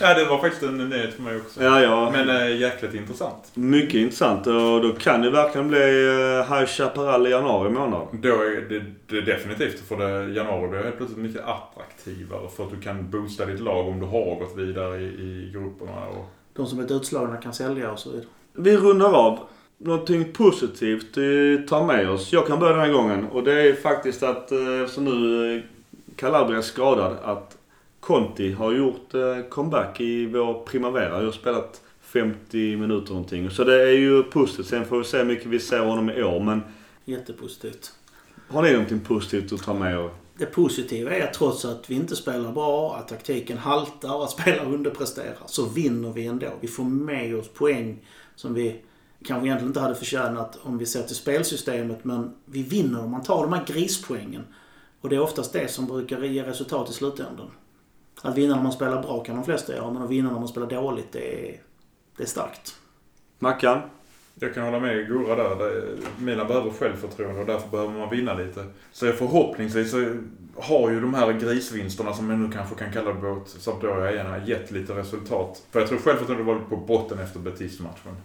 ja, 0.00 0.14
det 0.14 0.24
var 0.24 0.38
faktiskt 0.38 0.62
en 0.62 0.88
nyhet 0.88 1.14
för 1.14 1.22
mig 1.22 1.36
också. 1.36 1.64
Ja, 1.64 1.82
ja. 1.82 2.10
Men 2.10 2.28
äh, 2.28 2.56
jäkligt 2.56 2.94
intressant. 2.94 3.50
Mycket 3.54 3.94
intressant 3.94 4.46
och 4.46 4.82
då 4.82 4.92
kan 4.98 5.22
det 5.22 5.30
verkligen 5.30 5.68
bli 5.68 5.78
uh, 5.78 6.54
High 6.54 6.66
Chaparral 6.66 7.26
i 7.26 7.30
januari 7.30 7.70
månad. 7.70 8.08
Då 8.12 8.28
är 8.28 8.68
det, 8.68 8.84
det 9.06 9.18
är 9.18 9.22
definitivt 9.22 9.80
för 9.88 9.96
det, 9.96 10.32
januari 10.32 10.68
blir 10.68 10.82
helt 10.82 10.96
plötsligt 10.96 11.22
mycket 11.22 11.42
attraktivare 11.42 12.48
för 12.56 12.64
att 12.64 12.70
du 12.70 12.80
kan 12.80 13.10
boosta 13.10 13.46
ditt 13.46 13.60
lag 13.60 13.88
om 13.88 14.00
du 14.00 14.06
har 14.06 14.38
gått 14.38 14.56
vidare 14.56 15.00
i, 15.00 15.04
i 15.04 15.50
grupperna. 15.52 16.06
Och, 16.06 16.37
De 16.58 16.66
som 16.66 16.78
är 16.78 16.92
utslagna 16.92 17.36
kan 17.36 17.54
sälja 17.54 17.92
och 17.92 17.98
så 17.98 18.10
vidare. 18.10 18.26
Vi 18.52 18.76
rundar 18.76 19.12
av. 19.12 19.38
Någonting 19.78 20.32
positivt 20.32 21.16
vi 21.16 21.58
tar 21.68 21.86
med 21.86 22.10
oss. 22.10 22.32
Jag 22.32 22.46
kan 22.46 22.58
börja 22.58 22.76
den 22.76 22.80
här 22.86 22.92
gången 22.92 23.24
och 23.24 23.44
det 23.44 23.52
är 23.68 23.74
faktiskt 23.74 24.22
att 24.22 24.52
eh, 24.52 24.80
eftersom 24.82 25.04
nu 25.04 25.56
eh, 25.56 25.62
Calabria 26.16 26.58
är 26.58 26.62
skadad 26.62 27.16
att 27.24 27.56
Conti 28.00 28.52
har 28.52 28.72
gjort 28.72 29.14
eh, 29.14 29.48
comeback 29.48 30.00
i 30.00 30.26
vår 30.26 30.54
Primavera. 30.64 31.18
Jag 31.18 31.24
har 31.24 31.32
spelat 31.32 31.80
50 32.00 32.76
minuter 32.76 33.12
någonting. 33.12 33.50
Så 33.50 33.64
det 33.64 33.82
är 33.82 33.92
ju 33.96 34.22
positivt. 34.22 34.66
Sen 34.66 34.84
får 34.84 34.98
vi 34.98 35.04
se 35.04 35.18
hur 35.18 35.24
mycket 35.24 35.46
vi 35.46 35.58
ser 35.58 35.80
honom 35.80 36.10
i 36.10 36.22
år. 36.22 36.40
Men 36.40 36.62
Jättepositivt. 37.04 37.92
har 38.48 38.62
ni 38.62 38.72
någonting 38.72 39.00
positivt 39.00 39.52
att 39.52 39.62
ta 39.62 39.74
med 39.74 39.92
er? 39.94 40.10
Det 40.38 40.46
positiva 40.46 41.10
är 41.10 41.24
att 41.24 41.34
trots 41.34 41.64
att 41.64 41.90
vi 41.90 41.94
inte 41.94 42.16
spelar 42.16 42.52
bra, 42.52 42.96
att 42.96 43.08
taktiken 43.08 43.58
haltar 43.58 44.14
och 44.14 44.24
att 44.24 44.30
spelare 44.30 44.66
underpresterar, 44.66 45.42
så 45.46 45.64
vinner 45.64 46.12
vi 46.12 46.26
ändå. 46.26 46.52
Vi 46.60 46.68
får 46.68 46.84
med 46.84 47.36
oss 47.36 47.48
poäng 47.48 48.06
som 48.34 48.54
vi 48.54 48.82
kanske 49.24 49.46
egentligen 49.46 49.70
inte 49.70 49.80
hade 49.80 49.94
förtjänat 49.94 50.58
om 50.62 50.78
vi 50.78 50.86
ser 50.86 51.02
till 51.02 51.16
spelsystemet, 51.16 52.04
men 52.04 52.34
vi 52.44 52.62
vinner 52.62 53.04
om 53.04 53.10
man 53.10 53.22
tar 53.22 53.42
de 53.42 53.52
här 53.52 53.64
grispoängen. 53.66 54.44
Och 55.00 55.08
det 55.08 55.16
är 55.16 55.20
oftast 55.20 55.52
det 55.52 55.68
som 55.68 55.86
brukar 55.86 56.22
ge 56.22 56.42
resultat 56.42 56.90
i 56.90 56.92
slutändan. 56.92 57.50
Att 58.22 58.38
vinna 58.38 58.56
när 58.56 58.62
man 58.62 58.72
spelar 58.72 59.02
bra 59.02 59.24
kan 59.24 59.36
de 59.36 59.44
flesta 59.44 59.72
göra, 59.72 59.90
men 59.92 60.02
att 60.02 60.10
vinna 60.10 60.32
när 60.32 60.38
man 60.38 60.48
spelar 60.48 60.66
dåligt, 60.66 61.12
det 61.12 61.48
är, 61.48 61.62
det 62.16 62.22
är 62.22 62.26
starkt. 62.26 62.74
Mackan? 63.38 63.80
Jag 64.40 64.54
kan 64.54 64.64
hålla 64.64 64.80
med 64.80 65.06
Gurra 65.08 65.54
där. 65.54 65.82
Milan 66.18 66.46
behöver 66.46 66.70
självförtroende 66.70 67.40
och 67.40 67.46
därför 67.46 67.68
behöver 67.68 67.92
man 67.92 68.10
vinna 68.10 68.34
lite. 68.34 68.64
Så 68.92 69.12
förhoppningsvis 69.12 69.90
så 69.90 70.14
har 70.56 70.90
ju 70.90 71.00
de 71.00 71.14
här 71.14 71.32
grisvinsterna 71.32 72.12
som 72.12 72.26
man 72.26 72.42
nu 72.44 72.52
kanske 72.52 72.74
kan 72.74 72.92
kalla 72.92 73.12
det 73.12 73.22
mot 73.22 73.48
Sampdoria 73.48 74.38
gett 74.46 74.70
lite 74.70 74.92
resultat. 74.92 75.62
För 75.70 75.80
jag 75.80 75.88
tror 75.88 75.98
självförtroendet 75.98 76.46
var 76.46 76.58
på 76.68 76.76
botten 76.76 77.18
efter 77.18 77.40
Betis-matchen. 77.40 78.16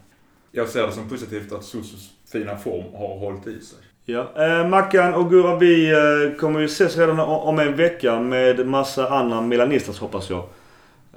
Jag 0.51 0.69
ser 0.69 0.87
det 0.87 0.91
som 0.91 1.09
positivt 1.09 1.51
att 1.51 1.63
Susus 1.63 2.11
fina 2.31 2.57
form 2.57 2.95
har 2.95 3.19
hållit 3.19 3.47
i 3.47 3.61
sig. 3.61 3.79
Ja. 4.05 4.31
Eh, 4.35 4.67
Mackan 4.67 5.13
och 5.13 5.29
Gurra, 5.29 5.55
vi 5.55 5.91
eh, 5.91 6.39
kommer 6.39 6.59
ju 6.59 6.65
ses 6.65 6.97
redan 6.97 7.19
om 7.19 7.59
en 7.59 7.75
vecka 7.75 8.19
med 8.19 8.67
massa 8.67 9.09
andra 9.09 9.41
Milanistas 9.41 9.99
hoppas 9.99 10.29
jag. 10.29 10.43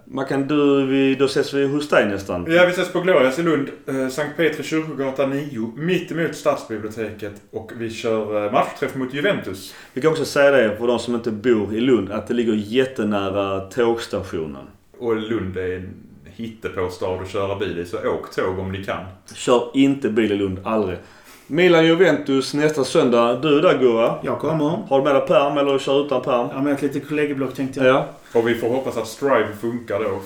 Mackan, 0.08 0.48
du, 0.48 0.86
vi, 0.86 1.14
då 1.14 1.24
ses 1.24 1.54
vi 1.54 1.66
hos 1.66 1.88
dig 1.88 2.06
nästan. 2.06 2.46
Ja, 2.48 2.64
vi 2.66 2.72
ses 2.72 2.92
på 2.92 3.00
Glorias 3.00 3.38
i 3.38 3.42
Lund. 3.42 3.68
Eh, 3.86 4.08
Sankt 4.08 4.36
Petri 4.36 4.64
kyrkogata 4.64 5.26
9. 5.26 5.72
Mitt 5.76 6.12
emot 6.12 6.34
Stadsbiblioteket. 6.34 7.32
Och 7.50 7.72
vi 7.76 7.90
kör 7.90 8.46
eh, 8.46 8.52
matchträff 8.52 8.94
mot 8.94 9.14
Juventus. 9.14 9.74
Vi 9.92 10.00
kan 10.00 10.10
också 10.10 10.24
säga 10.24 10.50
det 10.50 10.76
för 10.76 10.86
de 10.86 10.98
som 10.98 11.14
inte 11.14 11.30
bor 11.30 11.74
i 11.74 11.80
Lund 11.80 12.10
att 12.12 12.26
det 12.26 12.34
ligger 12.34 12.52
jättenära 12.52 13.60
tågstationen. 13.60 14.66
Och 14.98 15.16
Lund 15.16 15.56
är 15.56 15.76
en 15.76 15.94
hittepåstad 16.24 17.06
att 17.06 17.30
köra 17.30 17.58
bil 17.58 17.78
i, 17.78 17.84
så 17.84 17.96
åk 17.96 18.34
tåg 18.34 18.58
om 18.58 18.72
ni 18.72 18.84
kan. 18.84 19.04
Kör 19.34 19.70
inte 19.74 20.08
bil 20.08 20.32
i 20.32 20.36
Lund, 20.36 20.58
aldrig. 20.64 20.98
Milan-Juventus 21.46 22.54
nästa 22.54 22.84
söndag. 22.84 23.38
Du 23.42 23.58
är 23.58 23.62
där 23.62 23.78
Gurra. 23.78 24.14
Jag 24.22 24.38
kommer. 24.38 24.64
Har 24.88 24.98
du 24.98 25.04
med 25.04 25.14
dig 25.14 25.26
pärm 25.26 25.58
eller 25.58 25.78
kör 25.78 26.06
utan 26.06 26.22
pärm? 26.22 26.48
Ja, 26.52 26.62
med 26.62 26.72
ett 26.72 26.82
litet 26.82 27.08
kollegieblock 27.08 27.54
tänkte 27.54 27.80
jag. 27.80 27.88
Ja. 27.96 28.08
Och 28.38 28.48
vi 28.48 28.54
får 28.54 28.68
hoppas 28.68 28.96
att 28.96 29.08
Strive 29.08 29.48
funkar 29.60 29.98
då. 29.98 30.20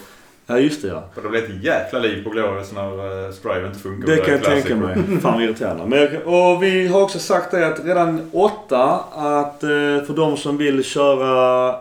Ja, 0.47 0.59
just 0.59 0.83
det 0.83 0.89
ja. 0.89 1.05
För 1.15 1.23
det 1.23 1.29
blir 1.29 1.43
ett 1.43 1.65
jäkla 1.65 1.99
liv 1.99 2.25
på 2.25 2.31
Glorious 2.31 2.73
när 2.73 3.27
eh, 3.27 3.33
Strive 3.33 3.67
inte 3.67 3.79
funkar. 3.79 4.07
Det 4.07 4.17
kan 4.17 4.35
jag 4.35 4.45
tänka 4.45 4.77
mig. 4.77 4.95
Fan 5.23 5.33
vad 5.35 5.43
irriterande. 5.43 6.19
Och 6.25 6.63
vi 6.63 6.87
har 6.87 7.03
också 7.03 7.19
sagt 7.19 7.51
det 7.51 7.67
att 7.67 7.85
redan 7.85 8.31
åtta 8.33 9.01
att 9.13 9.63
eh, 9.63 9.69
för 10.07 10.17
de 10.17 10.37
som 10.37 10.57
vill 10.57 10.85
köra 10.85 11.77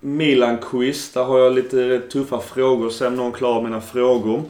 Milan-quiz. 0.00 1.12
Där 1.12 1.24
har 1.24 1.38
jag 1.38 1.52
lite 1.52 2.00
tuffa 2.12 2.40
frågor. 2.40 2.90
Se 2.90 3.06
om 3.06 3.16
någon 3.16 3.32
klarar 3.32 3.62
mina 3.62 3.80
frågor. 3.80 4.42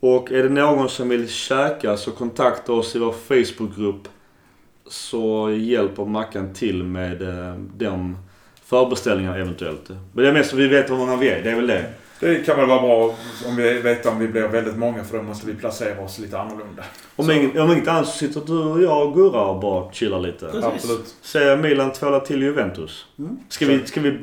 Och 0.00 0.32
är 0.32 0.42
det 0.42 0.48
någon 0.48 0.88
som 0.88 1.08
vill 1.08 1.28
käka 1.28 1.96
så 1.96 2.10
kontakta 2.10 2.72
oss 2.72 2.96
i 2.96 2.98
vår 2.98 3.12
Facebookgrupp. 3.12 4.08
Så 4.86 5.50
hjälper 5.50 6.04
Mackan 6.04 6.54
till 6.54 6.84
med 6.84 7.22
eh, 7.22 7.54
de 7.76 8.16
förbeställningarna 8.66 9.36
eventuellt. 9.36 9.88
Men 9.88 10.24
det 10.24 10.28
är 10.28 10.32
mest 10.32 10.50
så 10.50 10.56
vi 10.56 10.68
vet 10.68 10.90
hur 10.90 10.96
många 10.96 11.16
vi 11.16 11.28
är. 11.28 11.42
Det 11.42 11.50
är 11.50 11.56
väl 11.56 11.66
det. 11.66 11.84
Det 12.20 12.46
kan 12.46 12.56
väl 12.56 12.66
vara 12.66 12.80
bra 12.80 13.14
om 13.46 13.56
vi 13.56 13.78
vet 13.78 14.06
om 14.06 14.18
vi 14.18 14.28
blir 14.28 14.42
väldigt 14.42 14.76
många 14.76 15.04
för 15.04 15.16
då 15.16 15.22
måste 15.22 15.46
vi 15.46 15.54
placera 15.54 16.00
oss 16.00 16.18
lite 16.18 16.38
annorlunda. 16.38 16.84
Om, 17.16 17.30
inget, 17.30 17.56
om 17.56 17.72
inget 17.72 17.88
annat 17.88 18.08
så 18.08 18.18
sitter 18.18 18.40
du 18.46 18.58
och 18.58 18.82
jag 18.82 19.08
och 19.08 19.14
Gurra 19.14 19.40
och 19.40 19.60
bara 19.60 19.92
chillar 19.92 20.20
lite. 20.20 20.46
Precis. 20.46 20.64
Absolut. 20.64 21.14
Säger 21.22 21.56
Milan 21.56 21.92
tvålar 21.92 22.20
till 22.20 22.42
Juventus. 22.42 23.06
Mm. 23.18 23.38
Ska, 23.48 23.66
vi, 23.66 23.86
ska, 23.86 24.00
vi, 24.00 24.18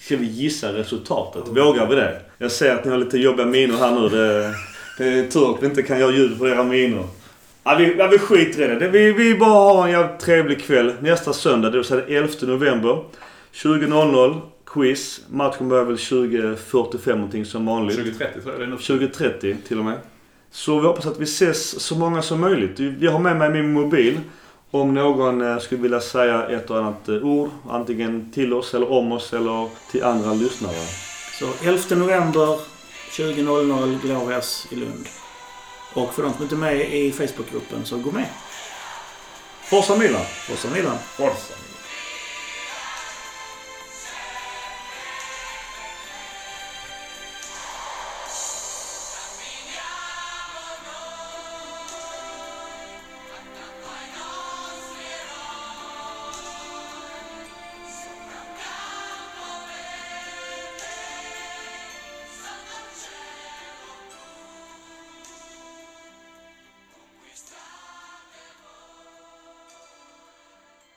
ska 0.00 0.16
vi 0.16 0.26
gissa 0.26 0.72
resultatet? 0.72 1.42
Vågar 1.48 1.86
vi 1.86 1.94
det? 1.94 2.20
Jag 2.38 2.52
ser 2.52 2.74
att 2.74 2.84
ni 2.84 2.90
har 2.90 2.98
lite 2.98 3.18
jobbiga 3.18 3.46
miner 3.46 3.76
här 3.76 4.00
nu. 4.00 4.08
Det, 4.08 4.54
det 4.98 5.18
är 5.18 5.30
tur 5.30 5.54
att 5.54 5.62
vi 5.62 5.66
inte 5.66 5.82
kan 5.82 6.00
göra 6.00 6.12
ljud 6.12 6.38
på 6.38 6.48
era 6.48 6.62
miner. 6.62 7.04
Ja, 7.64 7.74
vi, 7.74 7.96
ja, 7.98 8.06
vi 8.06 8.18
skiter 8.18 8.62
i 8.62 8.66
det. 8.66 8.78
det. 8.78 8.88
Vi, 8.88 9.12
vi 9.12 9.34
bara 9.34 9.74
har 9.74 9.84
en 9.84 9.90
jävligt 9.90 10.20
trevlig 10.20 10.62
kväll 10.62 10.92
nästa 11.00 11.32
söndag. 11.32 11.70
Det 11.70 11.76
vill 11.76 11.86
säga 11.86 12.04
den 12.06 12.16
11 12.16 12.32
november. 12.42 12.98
20.00. 13.54 14.40
Quiz. 14.66 15.20
Matchen 15.28 15.68
börjar 15.68 15.84
väl 15.84 15.96
20.45 15.96 17.14
någonting 17.14 17.44
som 17.44 17.66
vanligt. 17.66 17.96
2030 17.96 18.40
tror 18.40 18.52
jag 18.52 18.60
det 18.60 18.64
är 18.64 18.68
nu. 18.68 18.76
2030 18.76 19.56
till 19.68 19.78
och 19.78 19.84
med. 19.84 19.98
Så 20.50 20.80
vi 20.80 20.86
hoppas 20.86 21.06
att 21.06 21.18
vi 21.18 21.24
ses 21.24 21.80
så 21.80 21.98
många 21.98 22.22
som 22.22 22.40
möjligt. 22.40 23.02
Jag 23.02 23.12
har 23.12 23.18
med 23.18 23.36
mig 23.36 23.50
min 23.50 23.72
mobil. 23.72 24.20
Om 24.70 24.94
någon 24.94 25.40
eh, 25.40 25.58
skulle 25.58 25.82
vilja 25.82 26.00
säga 26.00 26.48
ett 26.48 26.70
och 26.70 26.78
annat 26.78 27.08
eh, 27.08 27.14
ord, 27.14 27.50
antingen 27.70 28.32
till 28.32 28.52
oss 28.52 28.74
eller 28.74 28.92
om 28.92 29.12
oss 29.12 29.32
eller 29.32 29.68
till 29.90 30.04
andra 30.04 30.34
lyssnare. 30.34 30.86
Så 31.38 31.46
11 31.62 31.96
november 31.96 32.58
20.00 33.10 34.00
Glorias 34.02 34.66
i 34.70 34.76
Lund. 34.76 35.06
Och 35.94 36.14
för 36.14 36.22
de 36.22 36.32
som 36.32 36.42
inte 36.42 36.54
är 36.54 36.56
med 36.56 36.94
i 36.94 37.12
Facebookgruppen 37.12 37.84
så 37.84 37.98
gå 37.98 38.10
med. 38.10 38.26
Forza 39.62 39.96
Milan! 39.96 40.24
Forza 40.24 40.68
Milan! 40.74 40.96
Forza. 41.16 41.63